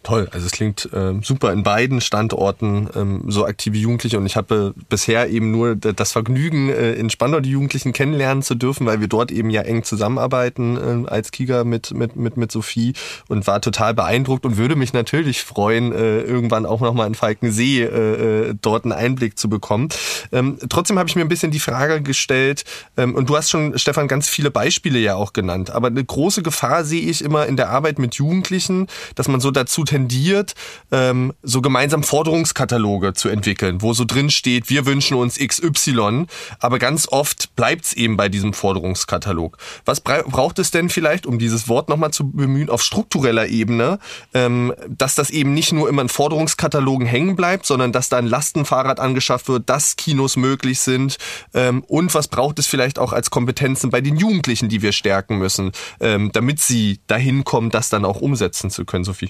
[0.03, 4.35] Toll, also es klingt ähm, super in beiden Standorten ähm, so aktive Jugendliche und ich
[4.35, 8.99] habe bisher eben nur das Vergnügen, äh, in Spandau die Jugendlichen kennenlernen zu dürfen, weil
[8.99, 12.93] wir dort eben ja eng zusammenarbeiten äh, als Kiga mit, mit, mit, mit Sophie
[13.29, 17.83] und war total beeindruckt und würde mich natürlich freuen, äh, irgendwann auch nochmal in Falkensee
[17.83, 19.87] äh, äh, dort einen Einblick zu bekommen.
[20.33, 22.65] Ähm, trotzdem habe ich mir ein bisschen die Frage gestellt,
[22.97, 26.43] ähm, und du hast schon, Stefan, ganz viele Beispiele ja auch genannt, aber eine große
[26.43, 30.55] Gefahr sehe ich immer in der Arbeit mit Jugendlichen, dass man so dazu tendiert,
[30.91, 36.25] ähm, so gemeinsam Forderungskataloge zu entwickeln, wo so drin steht, wir wünschen uns XY,
[36.59, 39.55] aber ganz oft bleibt's eben bei diesem Forderungskatalog.
[39.85, 43.99] Was bra- braucht es denn vielleicht, um dieses Wort nochmal zu bemühen, auf struktureller Ebene,
[44.33, 48.25] ähm, dass das eben nicht nur immer in Forderungskatalogen hängen bleibt, sondern dass da ein
[48.25, 51.17] Lastenfahrrad angeschafft wird, dass Kinos möglich sind
[51.53, 55.37] ähm, und was braucht es vielleicht auch als Kompetenzen bei den Jugendlichen, die wir stärken
[55.37, 59.29] müssen, ähm, damit sie dahin kommen, das dann auch umsetzen zu können, Sophie?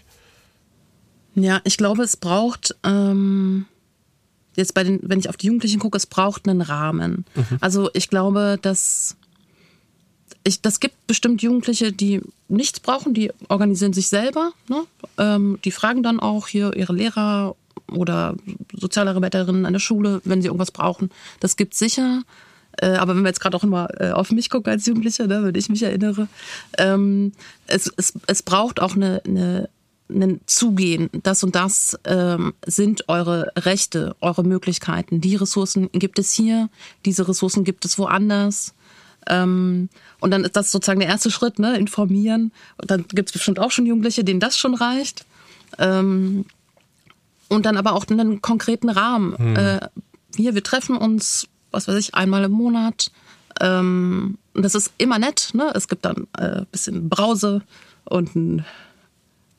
[1.35, 3.65] Ja, ich glaube, es braucht ähm,
[4.55, 7.25] jetzt bei den, wenn ich auf die Jugendlichen gucke, es braucht einen Rahmen.
[7.59, 9.15] Also ich glaube, dass
[10.43, 14.51] ich, das gibt bestimmt Jugendliche, die nichts brauchen, die organisieren sich selber.
[14.67, 14.83] Ne?
[15.17, 17.55] Ähm, die fragen dann auch hier ihre Lehrer
[17.91, 18.35] oder
[18.73, 21.09] Sozialarbeiterinnen an der Schule, wenn sie irgendwas brauchen.
[21.39, 22.23] Das gibt sicher.
[22.77, 25.43] Äh, aber wenn wir jetzt gerade auch immer äh, auf mich gucken als Jugendliche, ne,
[25.43, 26.27] wenn ich mich erinnere,
[26.77, 27.31] ähm,
[27.67, 29.69] es, es, es braucht auch eine, eine,
[30.45, 31.09] Zugehen.
[31.23, 35.21] Das und das ähm, sind eure Rechte, eure Möglichkeiten.
[35.21, 36.69] Die Ressourcen gibt es hier,
[37.05, 38.73] diese Ressourcen gibt es woanders.
[39.27, 39.89] Ähm,
[40.19, 41.77] und dann ist das sozusagen der erste Schritt, ne?
[41.77, 42.51] informieren.
[42.77, 45.25] Und dann gibt es bestimmt auch schon Jugendliche, denen das schon reicht.
[45.77, 46.45] Ähm,
[47.49, 49.55] und dann aber auch einen konkreten Rahmen.
[49.55, 49.87] Äh,
[50.35, 53.11] hier, wir treffen uns, was weiß ich, einmal im Monat.
[53.61, 55.51] Ähm, und das ist immer nett.
[55.53, 55.71] Ne?
[55.75, 57.61] Es gibt dann äh, ein bisschen Brause
[58.05, 58.65] und ein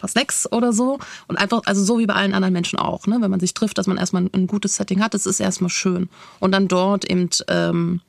[0.09, 0.99] Snacks oder so.
[1.29, 3.19] Und einfach, also so wie bei allen anderen Menschen auch, ne?
[3.21, 6.09] wenn man sich trifft, dass man erstmal ein gutes Setting hat, das ist erstmal schön.
[6.41, 8.01] Und dann dort eben ähm,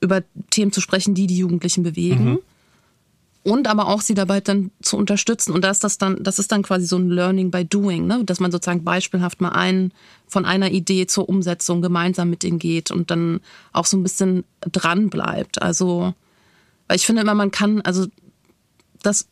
[0.00, 2.38] über Themen zu sprechen, die die Jugendlichen bewegen.
[3.42, 5.52] Und aber auch sie dabei dann zu unterstützen.
[5.52, 8.24] Und da ist das dann, das ist dann quasi so ein Learning by Doing, ne?
[8.24, 9.92] dass man sozusagen beispielhaft mal einen
[10.26, 13.40] von einer Idee zur Umsetzung gemeinsam mit ihnen geht und dann
[13.72, 15.62] auch so ein bisschen dran bleibt.
[15.62, 16.12] Also,
[16.88, 18.06] weil ich finde immer, man kann, also
[19.04, 19.28] das,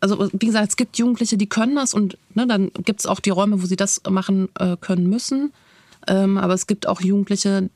[0.00, 3.20] also wie gesagt, es gibt Jugendliche, die können das und ne, dann gibt es auch
[3.20, 5.52] die Räume, wo sie das machen äh, können müssen.
[6.06, 7.68] Ähm, aber es gibt auch Jugendliche,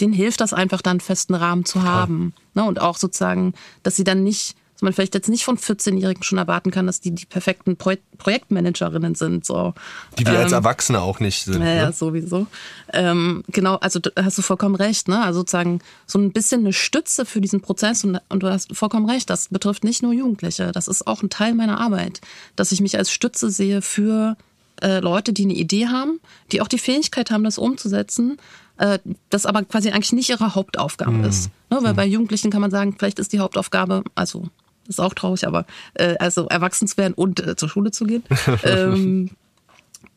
[0.00, 2.34] denen hilft das einfach, dann einen festen Rahmen zu haben.
[2.54, 6.38] Ne, und auch sozusagen, dass sie dann nicht, man vielleicht jetzt nicht von 14-Jährigen schon
[6.38, 9.44] erwarten kann, dass die die perfekten Pro Projektmanagerinnen sind.
[9.44, 9.74] So.
[10.18, 11.62] Die wir als Ähm, Erwachsene auch nicht sind.
[11.62, 11.92] ja, ja, Ne?
[11.92, 12.46] sowieso.
[12.92, 15.20] Ähm, genau, also da hast du vollkommen recht, ne?
[15.22, 19.08] Also sozusagen so ein bisschen eine Stütze für diesen Prozess und, und du hast vollkommen
[19.08, 22.20] recht, das betrifft nicht nur Jugendliche, das ist auch ein Teil meiner Arbeit,
[22.56, 24.36] dass ich mich als Stütze sehe für
[24.82, 26.20] äh, Leute, die eine Idee haben,
[26.52, 28.38] die auch die Fähigkeit haben, das umzusetzen,
[28.78, 28.98] äh,
[29.30, 31.50] das aber quasi eigentlich nicht ihre Hauptaufgabe ist.
[31.70, 31.78] Ne?
[31.82, 34.48] Weil bei Jugendlichen kann man sagen, vielleicht ist die Hauptaufgabe, also
[34.88, 38.24] ist auch traurig, aber äh, also erwachsen zu werden und äh, zur Schule zu gehen.
[38.64, 39.30] ähm,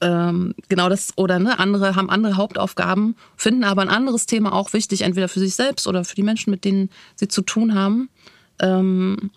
[0.01, 4.73] ähm, genau das oder ne, andere haben andere Hauptaufgaben, finden aber ein anderes Thema auch
[4.73, 8.09] wichtig, entweder für sich selbst oder für die Menschen, mit denen sie zu tun haben.
[8.59, 9.31] Ähm,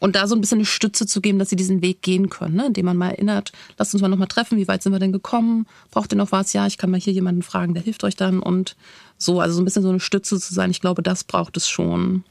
[0.00, 2.56] und da so ein bisschen eine Stütze zu geben, dass sie diesen Weg gehen können,
[2.56, 2.66] ne?
[2.66, 5.66] indem man mal erinnert, lasst uns mal nochmal treffen, wie weit sind wir denn gekommen?
[5.90, 6.54] Braucht ihr noch was?
[6.54, 8.76] Ja, ich kann mal hier jemanden fragen, der hilft euch dann und
[9.18, 10.70] so, also so ein bisschen so eine Stütze zu sein.
[10.70, 12.24] Ich glaube, das braucht es schon.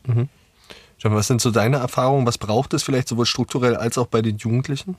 [1.00, 2.28] Stefan, Was sind so deine Erfahrungen?
[2.28, 4.98] Was braucht es vielleicht sowohl strukturell als auch bei den Jugendlichen?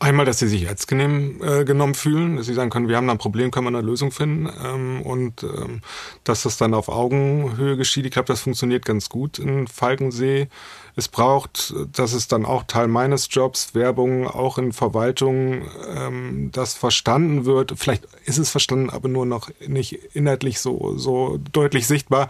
[0.00, 3.12] Einmal, dass sie sich ernst äh, genommen fühlen, dass sie sagen können, wir haben da
[3.12, 4.48] ein Problem, können wir eine Lösung finden.
[4.64, 5.80] Ähm, und ähm,
[6.24, 8.04] dass das dann auf Augenhöhe geschieht.
[8.06, 10.48] Ich glaube, das funktioniert ganz gut in Falkensee.
[10.98, 15.62] Es braucht, das ist dann auch Teil meines Jobs, Werbung auch in Verwaltung,
[15.96, 17.74] ähm, das verstanden wird.
[17.76, 22.26] Vielleicht ist es verstanden, aber nur noch nicht inhaltlich so, so deutlich sichtbar,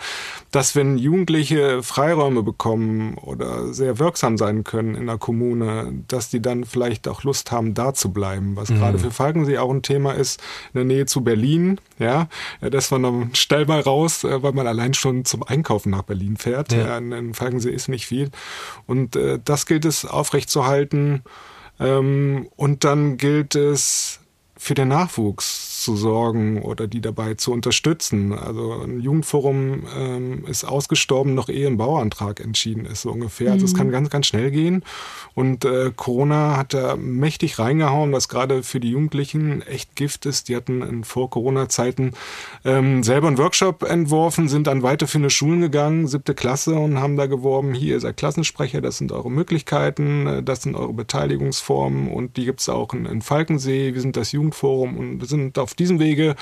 [0.51, 6.43] dass wenn Jugendliche Freiräume bekommen oder sehr wirksam sein können in der Kommune, dass die
[6.43, 8.55] dann vielleicht auch Lust haben, da zu bleiben.
[8.55, 10.43] Was gerade für Falkensee auch ein Thema ist,
[10.75, 11.81] in der Nähe zu Berlin.
[11.99, 12.29] Ja,
[12.61, 16.03] Ja, das war noch schnell mal raus, äh, weil man allein schon zum Einkaufen nach
[16.03, 16.73] Berlin fährt.
[16.73, 16.99] Ja.
[16.99, 18.31] In, in Falkensee ist nicht viel.
[18.87, 21.23] Und äh, das gilt es aufrechtzuerhalten.
[21.81, 24.21] Ähm, und dann gilt es
[24.57, 28.33] für den Nachwuchs auszusorgen oder die dabei zu unterstützen.
[28.33, 33.53] Also ein Jugendforum ähm, ist ausgestorben, noch ehe ein Bauantrag entschieden ist, so ungefähr.
[33.53, 34.83] Also es kann ganz, ganz schnell gehen.
[35.35, 40.49] Und äh, Corona hat da mächtig reingehauen, was gerade für die Jugendlichen echt Gift ist.
[40.49, 42.13] Die hatten in Vor-Corona-Zeiten
[42.65, 47.27] ähm, selber einen Workshop entworfen, sind dann weiterführende Schulen gegangen, siebte Klasse und haben da
[47.27, 52.37] geworben, hier ihr seid Klassensprecher, das sind eure Möglichkeiten, äh, das sind eure Beteiligungsformen und
[52.37, 53.95] die gibt's auch in, in Falkensee.
[53.95, 56.35] Wir sind das Jugendforum und sind auf diesem Wege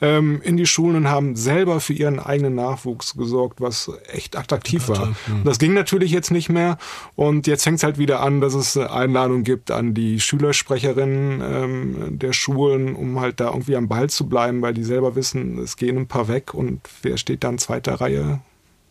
[0.00, 4.88] ähm, in die Schulen und haben selber für ihren eigenen Nachwuchs gesorgt, was echt attraktiv
[4.88, 5.08] war.
[5.08, 5.44] Mhm.
[5.44, 6.78] Das ging natürlich jetzt nicht mehr
[7.14, 12.32] und jetzt fängt's halt wieder an, dass es Einladungen gibt an die Schülersprecherinnen ähm, der
[12.32, 15.98] Schulen, um halt da irgendwie am Ball zu bleiben, weil die selber wissen, es gehen
[15.98, 18.40] ein paar weg und wer steht dann zweiter Reihe?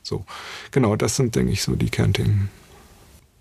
[0.03, 0.23] So,
[0.69, 2.49] genau, das sind, denke ich, so die Kernthemen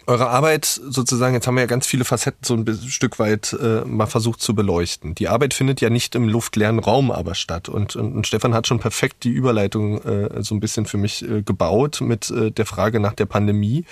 [0.08, 3.84] eure Arbeit sozusagen, jetzt haben wir ja ganz viele Facetten so ein Stück weit äh,
[3.84, 5.14] mal versucht zu beleuchten.
[5.14, 7.68] Die Arbeit findet ja nicht im luftleeren Raum aber statt.
[7.68, 11.22] Und, und, und Stefan hat schon perfekt die Überleitung äh, so ein bisschen für mich
[11.28, 13.84] äh, gebaut mit äh, der Frage nach der Pandemie.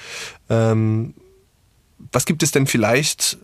[0.48, 1.12] Ähm,
[2.12, 3.36] was gibt es denn vielleicht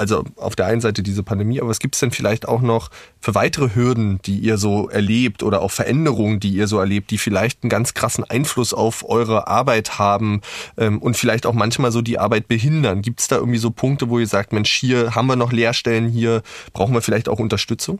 [0.00, 2.88] also auf der einen Seite diese Pandemie, aber was gibt es denn vielleicht auch noch
[3.20, 7.18] für weitere Hürden, die ihr so erlebt oder auch Veränderungen, die ihr so erlebt, die
[7.18, 10.40] vielleicht einen ganz krassen Einfluss auf eure Arbeit haben
[10.78, 13.02] ähm, und vielleicht auch manchmal so die Arbeit behindern?
[13.02, 16.08] Gibt es da irgendwie so Punkte, wo ihr sagt, Mensch, hier haben wir noch Leerstellen,
[16.08, 16.42] hier
[16.72, 17.98] brauchen wir vielleicht auch Unterstützung?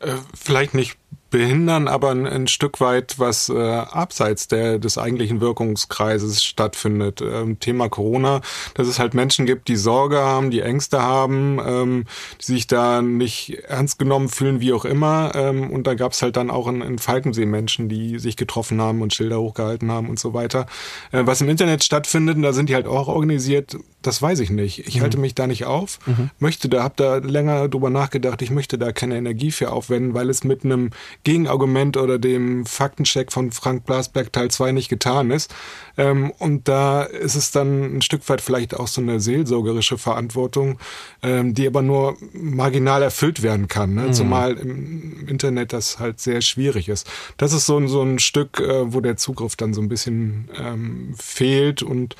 [0.00, 0.96] Äh, vielleicht nicht
[1.30, 7.20] behindern, aber ein, ein Stück weit, was äh, abseits der, des eigentlichen Wirkungskreises stattfindet.
[7.22, 8.40] Ähm, Thema Corona,
[8.74, 12.04] dass es halt Menschen gibt, die Sorge haben, die Ängste haben, ähm,
[12.40, 15.32] die sich da nicht ernst genommen fühlen, wie auch immer.
[15.34, 18.80] Ähm, und da gab es halt dann auch in, in Falkensee Menschen, die sich getroffen
[18.80, 20.66] haben und Schilder hochgehalten haben und so weiter.
[21.12, 24.50] Äh, was im Internet stattfindet, und da sind die halt auch organisiert, das weiß ich
[24.50, 24.86] nicht.
[24.88, 25.02] Ich mhm.
[25.02, 26.30] halte mich da nicht auf, mhm.
[26.38, 30.30] möchte da, hab da länger drüber nachgedacht, ich möchte da keine Energie für aufwenden, weil
[30.30, 30.90] es mit einem
[31.24, 35.54] Gegenargument oder dem Faktencheck von Frank Blasberg Teil 2 nicht getan ist.
[35.96, 40.78] Ähm, und da ist es dann ein Stück weit vielleicht auch so eine seelsorgerische Verantwortung,
[41.22, 43.94] ähm, die aber nur marginal erfüllt werden kann.
[43.94, 44.02] Ne?
[44.02, 44.12] Mhm.
[44.12, 47.10] Zumal im Internet das halt sehr schwierig ist.
[47.36, 50.48] Das ist so, ein so ein Stück, äh, wo der Zugriff dann so ein bisschen
[50.58, 52.16] ähm, fehlt und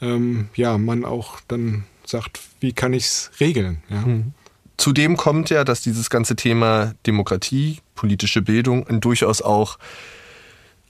[0.00, 3.82] ähm, ja, man auch dann sagt, wie kann ich es regeln?
[3.88, 4.02] Ja?
[4.02, 4.32] Mhm.
[4.76, 9.78] Zudem kommt ja, dass dieses ganze Thema Demokratie, politische Bildung ein durchaus auch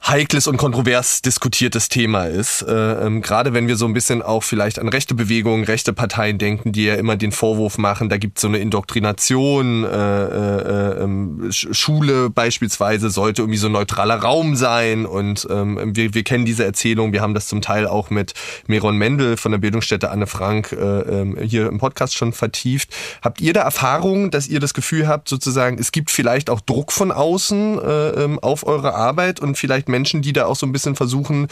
[0.07, 2.61] heikles und kontrovers diskutiertes Thema ist.
[2.63, 6.37] Äh, ähm, gerade wenn wir so ein bisschen auch vielleicht an rechte Bewegungen, rechte Parteien
[6.37, 9.85] denken, die ja immer den Vorwurf machen, da gibt es so eine Indoktrination.
[9.85, 15.07] Äh, äh, ähm, Schule beispielsweise sollte irgendwie so ein neutraler Raum sein.
[15.07, 17.15] Und ähm, wir, wir kennen diese Erzählung.
[17.15, 18.35] Wir haben das zum Teil auch mit
[18.67, 22.91] Meron Mendel von der Bildungsstätte Anne Frank äh, ähm, hier im Podcast schon vertieft.
[23.23, 26.93] Habt ihr da Erfahrungen, dass ihr das Gefühl habt, sozusagen, es gibt vielleicht auch Druck
[26.93, 30.73] von außen äh, ähm, auf eure Arbeit und vielleicht Menschen, die da auch so ein
[30.73, 31.47] bisschen versuchen,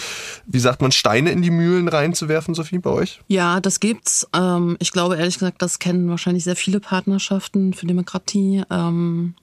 [0.46, 3.20] wie sagt man, Steine in die Mühlen reinzuwerfen, Sophie, bei euch?
[3.28, 4.26] Ja, das gibt's.
[4.34, 9.34] Ähm, ich glaube ehrlich gesagt, das kennen wahrscheinlich sehr viele Partnerschaften für Demokratie, ähm,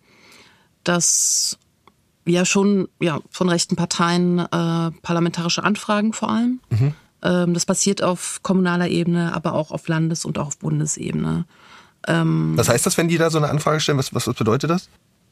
[0.83, 1.57] dass
[2.25, 6.59] ja schon ja, von rechten Parteien äh, parlamentarische Anfragen vor allem.
[6.69, 6.93] Mhm.
[7.23, 11.45] Ähm, das passiert auf kommunaler Ebene, aber auch auf Landes- und auch auf Bundesebene.
[12.05, 13.97] was heißt das, wenn die da so eine Anfrage stellen?
[13.97, 14.89] Was, was bedeutet das?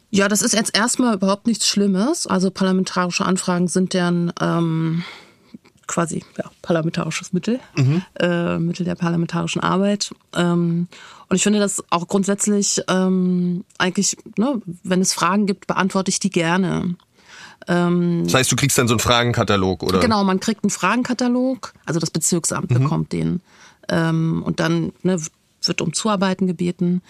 [0.09, 2.27] Ja, das ist jetzt erstmal überhaupt nichts Schlimmes.
[2.27, 5.03] Also parlamentarische Anfragen sind deren ähm,
[5.87, 8.03] quasi ja, parlamentarisches Mittel, mhm.
[8.19, 10.11] äh, Mittel der parlamentarischen Arbeit.
[10.35, 10.87] Ähm,
[11.29, 16.19] und ich finde das auch grundsätzlich ähm, eigentlich, ne, wenn es Fragen gibt, beantworte ich
[16.19, 16.95] die gerne.
[17.67, 19.99] Ähm, das heißt, du kriegst dann so einen Fragenkatalog, oder?
[19.99, 22.83] Genau, man kriegt einen Fragenkatalog, also das Bezirksamt mhm.
[22.83, 23.41] bekommt den.
[23.89, 25.19] Ähm, und dann ne,
[25.63, 27.01] wird um Zuarbeiten gebeten.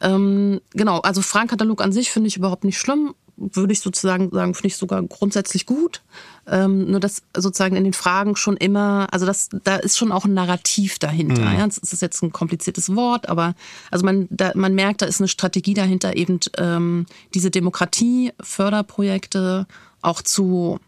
[0.00, 3.14] Ähm, genau, also Fragenkatalog an sich finde ich überhaupt nicht schlimm.
[3.38, 6.00] Würde ich sozusagen sagen, finde ich sogar grundsätzlich gut.
[6.46, 10.24] Ähm, nur dass sozusagen in den Fragen schon immer, also das, da ist schon auch
[10.24, 11.42] ein Narrativ dahinter.
[11.42, 11.58] Mhm.
[11.58, 11.66] Ja?
[11.66, 13.54] Das ist jetzt ein kompliziertes Wort, aber
[13.90, 19.66] also man, da, man merkt, da ist eine Strategie dahinter, eben ähm, diese Demokratie-Förderprojekte
[20.00, 20.80] auch zu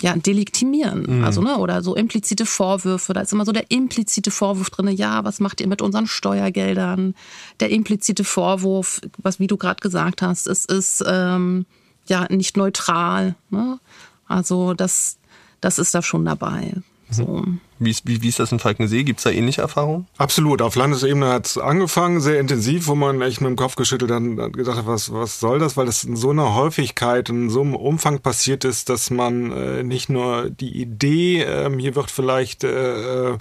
[0.00, 1.18] ja, delegitimieren.
[1.18, 1.24] Mhm.
[1.24, 3.14] Also, ne, oder so implizite Vorwürfe.
[3.14, 7.14] Da ist immer so der implizite Vorwurf drin, ja, was macht ihr mit unseren Steuergeldern?
[7.60, 11.64] Der implizite Vorwurf, was wie du gerade gesagt hast, es ist ähm,
[12.06, 13.36] ja nicht neutral.
[13.50, 13.78] Ne?
[14.26, 15.18] Also das,
[15.60, 16.74] das ist da schon dabei.
[16.74, 16.82] Mhm.
[17.10, 17.44] So.
[17.78, 19.04] Wie ist, wie, wie ist das in Falkensee?
[19.04, 20.06] Gibt es da ähnliche Erfahrungen?
[20.16, 20.62] Absolut.
[20.62, 24.52] Auf Landesebene hat es angefangen, sehr intensiv, wo man echt mit dem Kopf geschüttelt hat
[24.52, 25.76] gedacht hat, was, was soll das?
[25.76, 29.52] Weil das in so einer Häufigkeit und in so einem Umfang passiert ist, dass man
[29.52, 33.38] äh, nicht nur die Idee, äh, hier wird vielleicht äh, äh,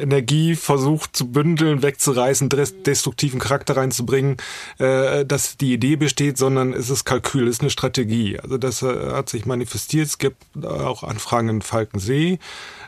[0.00, 4.36] Energie versucht zu bündeln, wegzureißen, destruktiven Charakter reinzubringen,
[4.78, 8.38] äh, dass die Idee besteht, sondern es ist Kalkül, es ist eine Strategie.
[8.38, 10.06] Also das äh, hat sich manifestiert.
[10.06, 12.38] Es gibt auch Anfragen in Falkensee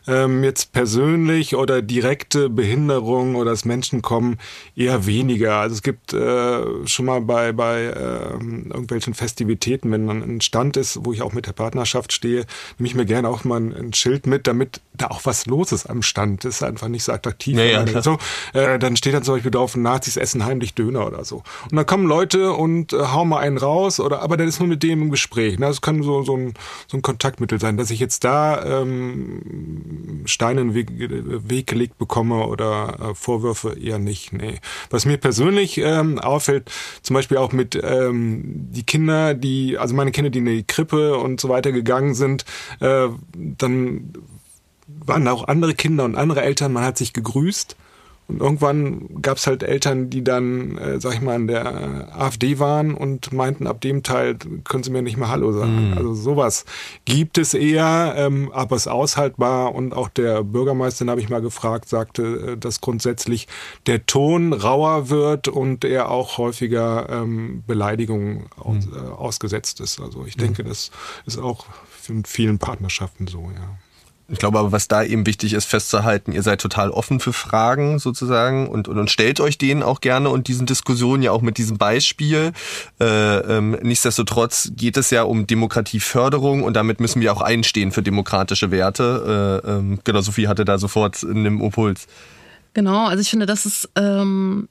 [0.09, 4.39] ähm, jetzt persönlich oder direkte Behinderung oder das Menschen kommen
[4.77, 5.57] eher weniger.
[5.57, 10.77] Also es gibt äh, schon mal bei, bei äh, irgendwelchen Festivitäten, wenn dann ein Stand
[10.77, 12.45] ist, wo ich auch mit der Partnerschaft stehe,
[12.79, 15.73] nehme ich mir gerne auch mal ein, ein Schild mit, damit da auch was los
[15.73, 16.45] ist am Stand.
[16.45, 17.57] Das ist einfach nicht so attraktiv.
[17.57, 18.19] Ja, ja, so.
[18.53, 21.43] Äh, dann steht dann zum Beispiel drauf, Nazis essen heimlich Döner oder so.
[21.71, 24.69] Und dann kommen Leute und äh, hauen mal einen raus, oder aber dann ist nur
[24.69, 25.59] mit dem im Gespräch.
[25.59, 25.67] Ne?
[25.67, 26.55] Das kann so, so, ein,
[26.87, 30.89] so ein Kontaktmittel sein, dass ich jetzt da ähm, Steine in den Weg,
[31.49, 34.33] Weg gelegt bekomme oder äh, Vorwürfe eher nicht.
[34.33, 34.59] Nee.
[34.91, 36.71] Was mir persönlich ähm, auffällt,
[37.03, 41.17] zum Beispiel auch mit ähm, die Kinder, die, also meine Kinder, die in die Krippe
[41.17, 42.45] und so weiter gegangen sind,
[42.81, 44.13] äh, dann
[44.87, 47.77] waren da auch andere Kinder und andere Eltern, man hat sich gegrüßt.
[48.29, 52.59] Und irgendwann gab es halt Eltern, die dann, äh, sag ich mal, in der AfD
[52.59, 55.93] waren und meinten, ab dem Teil können sie mir nicht mehr Hallo sagen.
[55.93, 55.97] Mhm.
[55.97, 56.67] Also sowas
[57.07, 59.75] gibt es eher, ähm, aber es ist aushaltbar.
[59.75, 63.49] Und auch der Bürgermeister, den habe ich mal gefragt, sagte, äh, dass grundsätzlich
[63.87, 68.95] der Ton rauer wird und er auch häufiger ähm, Beleidigungen aus, mhm.
[68.95, 70.01] äh, ausgesetzt ist.
[70.01, 70.41] Also ich mhm.
[70.41, 70.91] denke, das
[71.25, 71.65] ist auch
[72.09, 73.79] in vielen Partnerschaften so, ja.
[74.31, 77.99] Ich glaube aber, was da eben wichtig ist, festzuhalten, ihr seid total offen für Fragen
[77.99, 81.57] sozusagen und, und, und stellt euch denen auch gerne und diesen Diskussionen ja auch mit
[81.57, 82.53] diesem Beispiel.
[83.01, 88.03] Äh, ähm, nichtsdestotrotz geht es ja um Demokratieförderung und damit müssen wir auch einstehen für
[88.03, 89.63] demokratische Werte.
[89.65, 92.07] Äh, ähm, genau, Sophie hatte da sofort einen Impuls.
[92.75, 94.69] Genau, also ich finde, das ist ähm,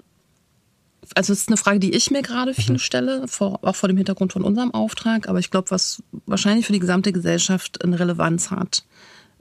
[1.15, 2.79] also es ist eine Frage, die ich mir gerade viel mhm.
[2.79, 6.73] stelle, vor, auch vor dem Hintergrund von unserem Auftrag, aber ich glaube, was wahrscheinlich für
[6.73, 8.83] die gesamte Gesellschaft eine Relevanz hat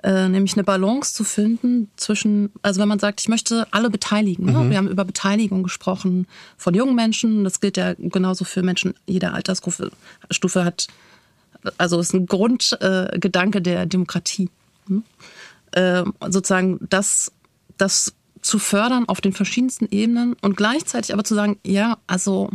[0.06, 4.46] äh, nämlich eine Balance zu finden zwischen, also wenn man sagt, ich möchte alle beteiligen.
[4.46, 4.52] Ne?
[4.52, 4.70] Mhm.
[4.70, 7.42] Wir haben über Beteiligung gesprochen von jungen Menschen.
[7.42, 9.90] Das gilt ja genauso für Menschen jeder Altersstufe
[10.30, 10.86] Stufe hat.
[11.76, 14.48] Also ist ein Grundgedanke äh, der Demokratie.
[14.86, 15.02] Hm?
[15.72, 17.32] Äh, sozusagen das,
[17.76, 22.50] das zu fördern auf den verschiedensten Ebenen und gleichzeitig aber zu sagen, ja, also,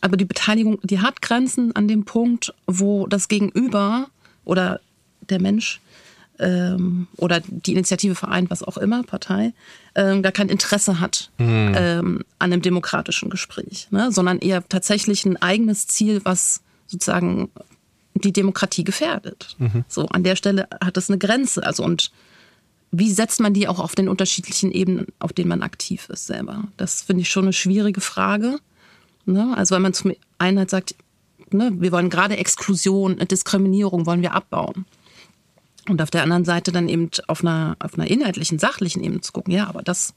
[0.00, 4.06] aber die Beteiligung, die hat Grenzen an dem Punkt, wo das Gegenüber
[4.46, 4.80] oder
[5.28, 5.81] der Mensch
[6.42, 9.54] ähm, oder die Initiative vereint, was auch immer, Partei,
[9.94, 11.72] ähm, gar kein Interesse hat mhm.
[11.76, 14.10] ähm, an einem demokratischen Gespräch, ne?
[14.12, 17.50] sondern eher tatsächlich ein eigenes Ziel, was sozusagen
[18.14, 19.56] die Demokratie gefährdet.
[19.58, 19.84] Mhm.
[19.88, 21.64] So an der Stelle hat es eine Grenze.
[21.64, 22.10] Also und
[22.90, 26.64] wie setzt man die auch auf den unterschiedlichen Ebenen, auf denen man aktiv ist selber?
[26.76, 28.58] Das finde ich schon eine schwierige Frage.
[29.24, 29.54] Ne?
[29.56, 30.94] Also wenn man zum einen halt sagt,
[31.50, 34.84] ne, wir wollen gerade Exklusion, Diskriminierung wollen wir abbauen.
[35.88, 39.32] Und auf der anderen Seite dann eben auf einer, auf einer inhaltlichen, sachlichen Ebene zu
[39.32, 40.14] gucken, ja, aber das,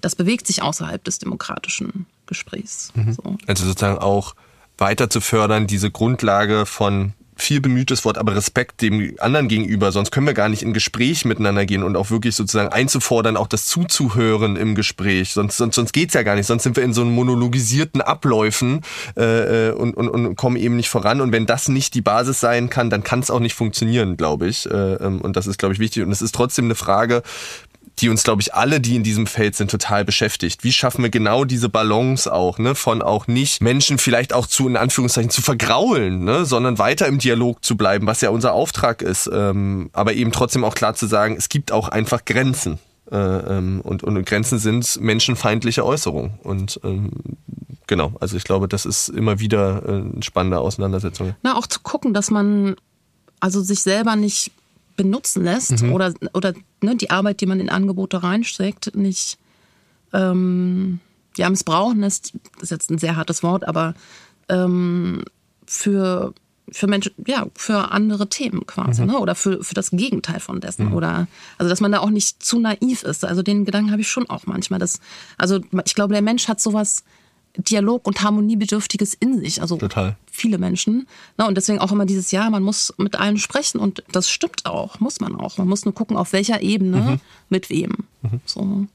[0.00, 2.92] das bewegt sich außerhalb des demokratischen Gesprächs.
[2.94, 3.12] Mhm.
[3.12, 3.36] So.
[3.46, 4.34] Also sozusagen auch
[4.78, 10.10] weiter zu fördern, diese Grundlage von viel bemühtes Wort, aber Respekt dem anderen gegenüber, sonst
[10.10, 13.66] können wir gar nicht in Gespräch miteinander gehen und auch wirklich sozusagen einzufordern, auch das
[13.66, 15.32] zuzuhören im Gespräch.
[15.32, 16.46] Sonst, sonst, sonst geht's ja gar nicht.
[16.46, 18.82] Sonst sind wir in so einem monologisierten Abläufen
[19.16, 21.20] äh, äh und, und, und kommen eben nicht voran.
[21.20, 24.48] Und wenn das nicht die Basis sein kann, dann kann es auch nicht funktionieren, glaube
[24.48, 24.66] ich.
[24.66, 26.02] Äh, ähm, und das ist, glaube ich, wichtig.
[26.02, 27.22] Und es ist trotzdem eine Frage,
[28.00, 30.64] die uns, glaube ich, alle, die in diesem Feld sind, total beschäftigt.
[30.64, 34.68] Wie schaffen wir genau diese Balance auch, ne, von auch nicht Menschen vielleicht auch zu,
[34.68, 39.02] in Anführungszeichen, zu vergraulen, ne, sondern weiter im Dialog zu bleiben, was ja unser Auftrag
[39.02, 42.78] ist, ähm, aber eben trotzdem auch klar zu sagen, es gibt auch einfach Grenzen.
[43.10, 46.38] Äh, ähm, und, und Grenzen sind menschenfeindliche Äußerungen.
[46.42, 47.10] Und ähm,
[47.86, 51.34] genau, also ich glaube, das ist immer wieder äh, eine spannende Auseinandersetzung.
[51.42, 52.76] Na, auch zu gucken, dass man
[53.40, 54.52] also sich selber nicht
[54.96, 55.92] benutzen lässt mhm.
[55.92, 59.38] oder, oder ne, die Arbeit, die man in Angebote reinsteckt, nicht
[60.12, 61.00] ähm,
[61.36, 63.94] ja, missbrauchen lässt, das ist jetzt ein sehr hartes Wort, aber
[64.48, 65.24] ähm,
[65.66, 66.32] für,
[66.70, 69.08] für Menschen, ja, für andere Themen quasi, mhm.
[69.08, 69.18] ne?
[69.18, 70.86] Oder für, für das Gegenteil von dessen.
[70.86, 70.94] Mhm.
[70.94, 71.26] Oder
[71.58, 73.24] also dass man da auch nicht zu naiv ist.
[73.24, 74.78] Also den Gedanken habe ich schon auch manchmal.
[74.78, 75.00] Dass,
[75.38, 77.04] also ich glaube, der Mensch hat sowas
[77.56, 79.60] Dialog- und Harmoniebedürftiges in sich.
[79.60, 80.16] Also Total.
[80.30, 81.06] viele Menschen.
[81.36, 84.66] Na, und deswegen auch immer dieses Jahr, man muss mit allen sprechen und das stimmt
[84.66, 85.58] auch, muss man auch.
[85.58, 87.20] Man muss nur gucken, auf welcher Ebene, mhm.
[87.48, 87.92] mit wem.
[88.22, 88.40] Mhm.
[88.44, 88.86] So.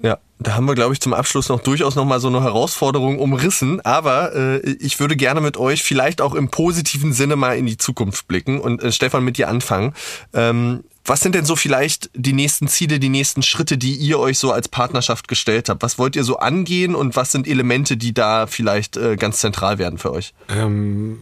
[0.00, 3.18] Ja, da haben wir, glaube ich, zum Abschluss noch durchaus noch mal so eine Herausforderung
[3.18, 3.80] umrissen.
[3.80, 7.78] Aber äh, ich würde gerne mit euch vielleicht auch im positiven Sinne mal in die
[7.78, 9.94] Zukunft blicken und äh, Stefan mit dir anfangen.
[10.32, 14.38] Ähm, was sind denn so vielleicht die nächsten Ziele, die nächsten Schritte, die ihr euch
[14.38, 15.82] so als Partnerschaft gestellt habt?
[15.82, 19.78] Was wollt ihr so angehen und was sind Elemente, die da vielleicht äh, ganz zentral
[19.78, 20.32] werden für euch?
[20.48, 21.18] Ähm,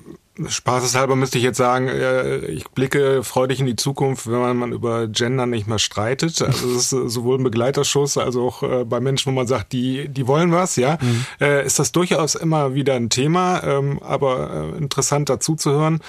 [0.49, 5.07] Spaßeshalber müsste ich jetzt sagen, äh, ich blicke freudig in die Zukunft, wenn man über
[5.07, 6.41] Gender nicht mehr streitet.
[6.41, 10.09] Also es ist sowohl ein Begleiterschuss als auch äh, bei Menschen, wo man sagt, die,
[10.09, 11.47] die wollen was, ja, mhm.
[11.67, 16.01] ist das durchaus immer wieder ein Thema, ähm, aber interessant dazu zu hören.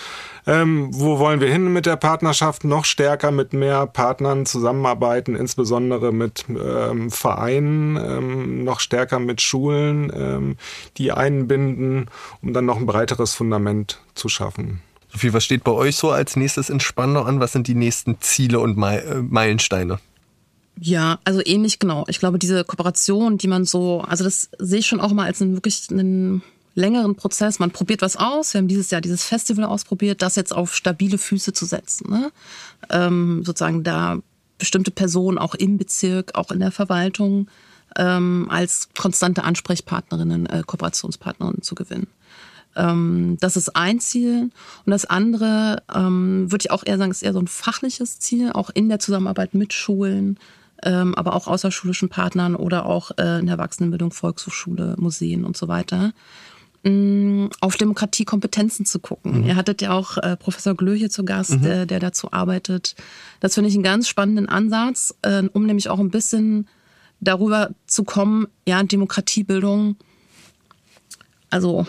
[0.46, 2.64] Ähm, wo wollen wir hin mit der Partnerschaft?
[2.66, 10.58] Noch stärker mit mehr Partnern zusammenarbeiten, insbesondere mit ähm, Vereinen, noch stärker mit Schulen,
[10.98, 12.10] die einbinden,
[12.42, 14.82] um dann noch ein breiteres Fundament zu schaffen.
[15.12, 17.40] Sophie, was steht bei euch so als nächstes in Spandau an?
[17.40, 20.00] Was sind die nächsten Ziele und äh, Meilensteine?
[20.80, 22.06] Ja, also ähnlich genau.
[22.08, 25.42] Ich glaube, diese Kooperation, die man so, also das sehe ich schon auch mal als
[25.42, 26.42] einen wirklich einen
[26.74, 27.60] längeren Prozess.
[27.60, 28.54] Man probiert was aus.
[28.54, 32.10] Wir haben dieses Jahr dieses Festival ausprobiert, das jetzt auf stabile Füße zu setzen.
[32.10, 32.32] Ne?
[32.90, 34.18] Ähm, sozusagen da
[34.58, 37.48] bestimmte Personen auch im Bezirk, auch in der Verwaltung
[37.96, 42.08] ähm, als konstante Ansprechpartnerinnen, äh, Kooperationspartnerinnen zu gewinnen.
[42.76, 44.50] Ähm, das ist ein Ziel.
[44.86, 48.52] Und das andere, ähm, würde ich auch eher sagen, ist eher so ein fachliches Ziel,
[48.52, 50.40] auch in der Zusammenarbeit mit Schulen,
[50.84, 55.68] ähm, aber auch außerschulischen Partnern oder auch äh, in der Erwachsenenbildung, Volkshochschule, Museen und so
[55.68, 56.14] weiter
[57.62, 59.40] auf Demokratiekompetenzen zu gucken.
[59.40, 59.48] Mhm.
[59.48, 61.62] Ihr hattet ja auch äh, Professor Glö hier zu Gast, mhm.
[61.62, 62.96] der, der dazu arbeitet.
[63.40, 66.68] Das finde ich einen ganz spannenden Ansatz, äh, um nämlich auch ein bisschen
[67.22, 69.96] darüber zu kommen, ja, Demokratiebildung,
[71.50, 71.88] also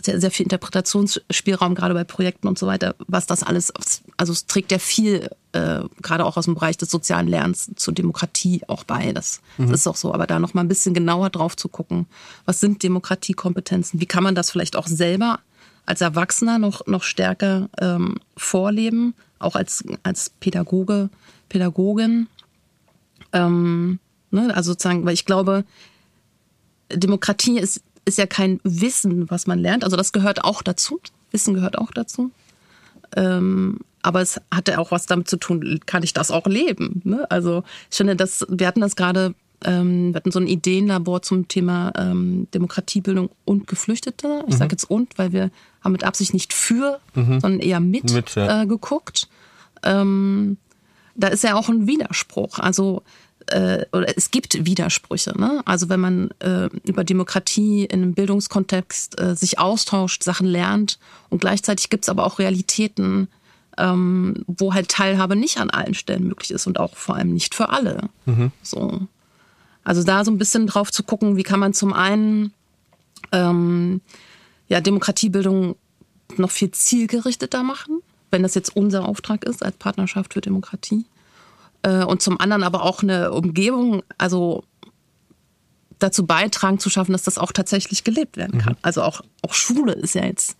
[0.00, 3.72] sehr, sehr viel Interpretationsspielraum, gerade bei Projekten und so weiter, was das alles,
[4.16, 7.94] also es trägt ja viel, äh, gerade auch aus dem Bereich des sozialen Lernens zur
[7.94, 9.12] Demokratie auch bei.
[9.12, 9.70] Das, mhm.
[9.70, 10.14] das ist auch so.
[10.14, 12.06] Aber da noch mal ein bisschen genauer drauf zu gucken,
[12.44, 14.00] was sind Demokratiekompetenzen?
[14.00, 15.40] Wie kann man das vielleicht auch selber
[15.84, 21.10] als Erwachsener noch, noch stärker ähm, vorleben, auch als, als Pädagoge,
[21.48, 22.28] Pädagogin?
[23.32, 23.98] Ähm,
[24.30, 24.54] ne?
[24.54, 25.64] Also sozusagen, weil ich glaube,
[26.90, 29.84] Demokratie ist ist ja kein Wissen, was man lernt.
[29.84, 31.00] Also das gehört auch dazu.
[31.32, 32.30] Wissen gehört auch dazu.
[33.14, 37.02] Ähm, aber es hatte auch was damit zu tun, kann ich das auch leben?
[37.04, 37.28] Ne?
[37.30, 39.34] Also ich finde, dass, wir hatten das gerade,
[39.64, 44.44] ähm, wir hatten so ein Ideenlabor zum Thema ähm, Demokratiebildung und Geflüchtete.
[44.46, 44.58] Ich mhm.
[44.58, 45.50] sage jetzt und, weil wir
[45.82, 47.40] haben mit Absicht nicht für, mhm.
[47.40, 48.62] sondern eher mit, mit ja.
[48.62, 49.28] äh, geguckt.
[49.82, 50.58] Ähm,
[51.16, 52.60] da ist ja auch ein Widerspruch.
[52.60, 53.02] Also
[53.46, 55.38] äh, oder es gibt Widersprüche.
[55.38, 55.62] Ne?
[55.64, 60.98] Also wenn man äh, über Demokratie in einem Bildungskontext äh, sich austauscht, Sachen lernt
[61.30, 63.28] und gleichzeitig gibt es aber auch Realitäten,
[63.78, 67.54] ähm, wo halt Teilhabe nicht an allen Stellen möglich ist und auch vor allem nicht
[67.54, 68.08] für alle.
[68.24, 68.52] Mhm.
[68.62, 69.00] So.
[69.84, 72.52] Also da so ein bisschen drauf zu gucken, wie kann man zum einen
[73.32, 74.00] ähm,
[74.68, 75.76] ja, Demokratiebildung
[76.36, 78.00] noch viel zielgerichteter machen,
[78.30, 81.04] wenn das jetzt unser Auftrag ist als Partnerschaft für Demokratie.
[81.86, 84.64] Äh, und zum anderen aber auch eine Umgebung, also
[85.98, 88.72] dazu beitragen zu schaffen, dass das auch tatsächlich gelebt werden kann.
[88.72, 88.78] Mhm.
[88.82, 90.56] Also auch, auch Schule ist ja jetzt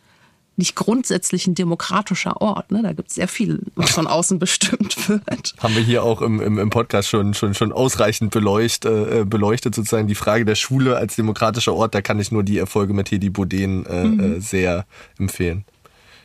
[0.59, 2.70] nicht grundsätzlich ein demokratischer Ort.
[2.70, 2.82] Ne?
[2.82, 5.55] Da gibt es sehr viel, was von außen bestimmt wird.
[5.59, 9.74] Haben wir hier auch im, im, im Podcast schon, schon, schon ausreichend beleucht, äh, beleuchtet,
[9.74, 11.94] sozusagen die Frage der Schule als demokratischer Ort.
[11.94, 14.20] Da kann ich nur die Erfolge mit Hedi Boudin äh, mhm.
[14.20, 14.86] Äh, sehr
[15.19, 15.65] empfehlen.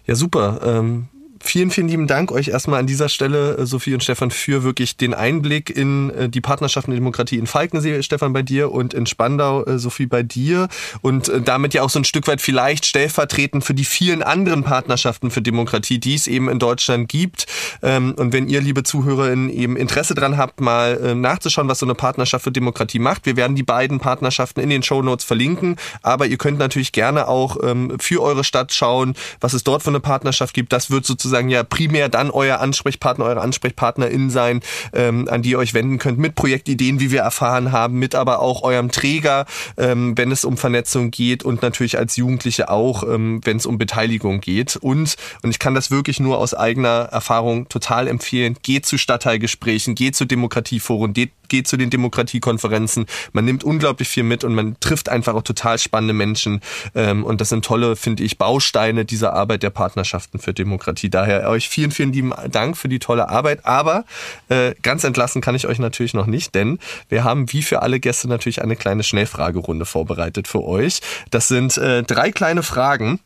[0.06, 0.62] Ja, super.
[0.64, 1.10] Ähm,
[1.44, 4.98] vielen, vielen lieben Dank euch erstmal an dieser Stelle, äh, Sophie und Stefan, für wirklich
[4.98, 9.06] den Einblick in äh, die Partnerschaft und Demokratie in Falkensee, Stefan, bei dir und in
[9.06, 10.68] Spandau, äh, Sophie, bei dir.
[11.02, 15.32] Und damit ja auch so ein Stück weit vielleicht stellvertretend für die vielen anderen Partnerschaften
[15.32, 17.46] für Demokratie, die es eben in Deutschland gibt.
[17.82, 21.96] Ähm, und wenn ihr, liebe ZuhörerInnen, eben Interesse dran habt, mal nachzuschauen, was so eine
[21.96, 25.76] Partnerschaft für Demokratie macht, wir werden die beiden Partnerschaften in den Show Notes verlinken.
[26.02, 29.90] Aber ihr könnt natürlich gerne auch ähm, für eure Stadt schauen, was es dort für
[29.90, 30.74] eine Partnerschaft gibt.
[30.74, 34.60] Das wird sozusagen sozusagen ja primär dann euer Ansprechpartner, eure AnsprechpartnerInnen sein,
[34.94, 38.40] ähm, an die ihr euch wenden könnt mit Projektideen, wie wir erfahren haben, mit aber
[38.40, 39.46] auch eurem Träger,
[39.78, 43.78] ähm, wenn es um Vernetzung geht und natürlich als Jugendliche auch, ähm, wenn es um
[43.78, 44.76] Beteiligung geht.
[44.76, 49.96] Und, und ich kann das wirklich nur aus eigener Erfahrung total empfehlen, geht zu Stadtteilgesprächen,
[49.96, 53.06] geht zu Demokratieforen, geht geht zu den Demokratiekonferenzen.
[53.34, 56.62] Man nimmt unglaublich viel mit und man trifft einfach auch total spannende Menschen.
[56.96, 61.10] Ähm, und das sind tolle, finde ich, Bausteine dieser Arbeit der Partnerschaften für Demokratie.
[61.22, 63.64] Daher euch vielen, vielen lieben Dank für die tolle Arbeit.
[63.68, 64.06] Aber
[64.50, 66.80] äh, ganz entlassen kann ich euch natürlich noch nicht, denn
[67.10, 71.02] wir haben wie für alle Gäste natürlich eine kleine Schnellfragerunde vorbereitet für euch.
[71.30, 73.20] Das sind äh, drei kleine Fragen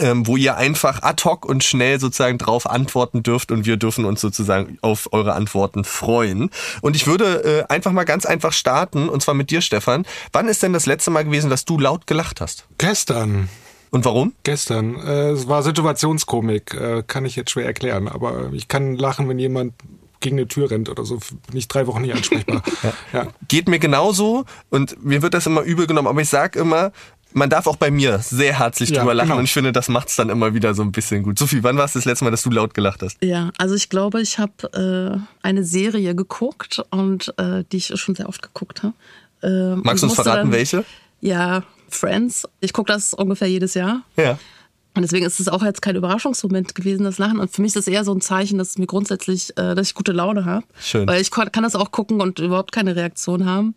[0.00, 4.06] ähm, wo ihr einfach ad hoc und schnell sozusagen drauf antworten dürft und wir dürfen
[4.06, 6.48] uns sozusagen auf eure Antworten freuen.
[6.80, 10.06] Und ich würde äh, einfach mal ganz einfach starten und zwar mit dir, Stefan.
[10.32, 12.64] Wann ist denn das letzte Mal gewesen, dass du laut gelacht hast?
[12.78, 13.50] Gestern.
[13.92, 14.32] Und warum?
[14.42, 14.96] Gestern.
[14.96, 19.38] Äh, es war Situationskomik, äh, kann ich jetzt schwer erklären, aber ich kann lachen, wenn
[19.38, 19.74] jemand
[20.20, 22.62] gegen eine Tür rennt oder so, bin ich drei Wochen nicht ansprechbar.
[22.82, 22.92] ja.
[23.12, 23.26] Ja.
[23.48, 26.92] Geht mir genauso und mir wird das immer übel genommen, aber ich sag immer,
[27.34, 29.38] man darf auch bei mir sehr herzlich ja, drüber lachen genau.
[29.40, 31.38] und ich finde, das macht's dann immer wieder so ein bisschen gut.
[31.38, 33.18] Sophie, wann war es das letzte Mal, dass du laut gelacht hast?
[33.22, 38.14] Ja, also ich glaube, ich habe äh, eine Serie geguckt und äh, die ich schon
[38.14, 38.94] sehr oft geguckt habe.
[39.42, 40.84] Äh, Magst du uns verraten, dann, welche?
[41.20, 41.62] Ja,
[41.94, 42.44] Friends.
[42.60, 44.02] Ich gucke das ungefähr jedes Jahr.
[44.16, 44.38] Ja.
[44.94, 47.38] Und deswegen ist es auch jetzt kein Überraschungsmoment gewesen, das Lachen.
[47.38, 49.94] Und für mich ist das eher so ein Zeichen, dass mir grundsätzlich, äh, dass ich
[49.94, 50.66] gute Laune habe.
[50.80, 51.06] Schön.
[51.06, 53.74] Weil ich kann das auch gucken und überhaupt keine Reaktion haben.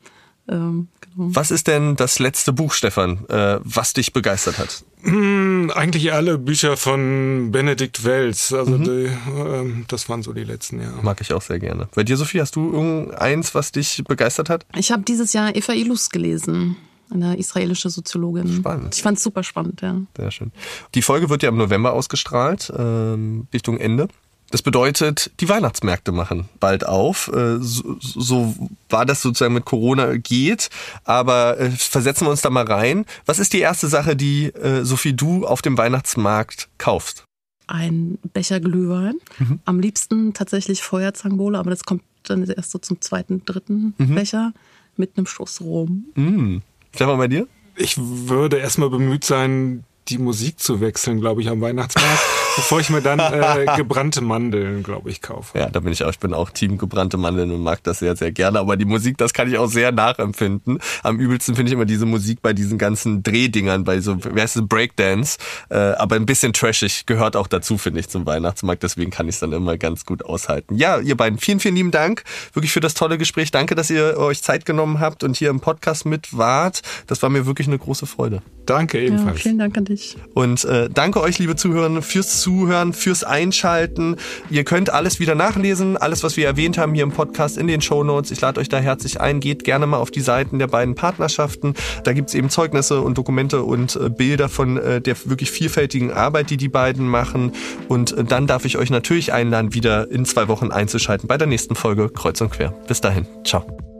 [0.49, 1.29] Ähm, genau.
[1.33, 4.83] Was ist denn das letzte Buch, Stefan, äh, was dich begeistert hat?
[5.03, 8.51] Hm, eigentlich alle Bücher von Benedikt Wells.
[8.51, 8.83] Also mhm.
[8.83, 10.91] die, äh, das waren so die letzten, ja.
[11.01, 11.87] Mag ich auch sehr gerne.
[11.95, 14.65] Bei dir, Sophie, hast du irgendeins, was dich begeistert hat?
[14.75, 16.75] Ich habe dieses Jahr Eva Ilus gelesen
[17.09, 18.47] eine israelische Soziologin.
[18.57, 18.95] Spannend.
[18.95, 20.01] Ich fand es super spannend, ja.
[20.17, 20.51] Sehr schön.
[20.93, 24.07] Die Folge wird ja im November ausgestrahlt, ähm, Richtung Ende.
[24.51, 27.31] Das bedeutet, die Weihnachtsmärkte machen bald auf.
[27.33, 28.55] Äh, so, so
[28.89, 30.69] war das sozusagen mit Corona geht.
[31.03, 33.05] Aber äh, versetzen wir uns da mal rein.
[33.25, 37.25] Was ist die erste Sache, die äh, Sophie du auf dem Weihnachtsmarkt kaufst?
[37.67, 39.15] Ein Becher Glühwein.
[39.39, 39.59] Mhm.
[39.65, 44.15] Am liebsten tatsächlich Feuerzangenbowle, aber das kommt dann erst so zum zweiten, dritten mhm.
[44.15, 44.53] Becher
[44.95, 46.05] mit einem Schuss Rum.
[46.15, 46.61] Mhm.
[46.95, 47.45] Stefan, bei dir?
[47.75, 52.21] Ich würde erstmal bemüht sein, die Musik zu wechseln, glaube ich, am Weihnachtsmarkt,
[52.55, 55.57] bevor ich mir dann äh, gebrannte Mandeln, glaube ich, kaufe.
[55.57, 56.11] Ja, da bin ich auch.
[56.11, 58.59] Ich bin auch Team gebrannte Mandeln und mag das sehr, sehr gerne.
[58.59, 60.79] Aber die Musik, das kann ich auch sehr nachempfinden.
[61.03, 64.57] Am übelsten finde ich immer diese Musik bei diesen ganzen Drehdingern, bei so, wie heißt
[64.57, 65.37] es, Breakdance.
[65.69, 68.83] Äh, aber ein bisschen trashig gehört auch dazu, finde ich, zum Weihnachtsmarkt.
[68.83, 70.75] Deswegen kann ich es dann immer ganz gut aushalten.
[70.75, 72.23] Ja, ihr beiden, vielen, vielen lieben Dank
[72.53, 73.51] wirklich für das tolle Gespräch.
[73.51, 76.81] Danke, dass ihr euch Zeit genommen habt und hier im Podcast mit wart.
[77.07, 78.41] Das war mir wirklich eine große Freude.
[78.65, 79.37] Danke ebenfalls.
[79.37, 79.94] Ja, vielen Dank an dich.
[80.33, 84.17] Und äh, danke euch, liebe Zuhörer, fürs Zuhören, fürs Einschalten.
[84.49, 87.81] Ihr könnt alles wieder nachlesen, alles, was wir erwähnt haben hier im Podcast in den
[87.81, 88.31] Show Notes.
[88.31, 89.39] Ich lade euch da herzlich ein.
[89.39, 91.73] Geht gerne mal auf die Seiten der beiden Partnerschaften.
[92.03, 96.49] Da gibt's eben Zeugnisse und Dokumente und äh, Bilder von äh, der wirklich vielfältigen Arbeit,
[96.49, 97.51] die die beiden machen.
[97.87, 101.47] Und äh, dann darf ich euch natürlich einladen, wieder in zwei Wochen einzuschalten bei der
[101.47, 102.73] nächsten Folge Kreuz und Quer.
[102.87, 103.25] Bis dahin.
[103.45, 103.94] Ciao.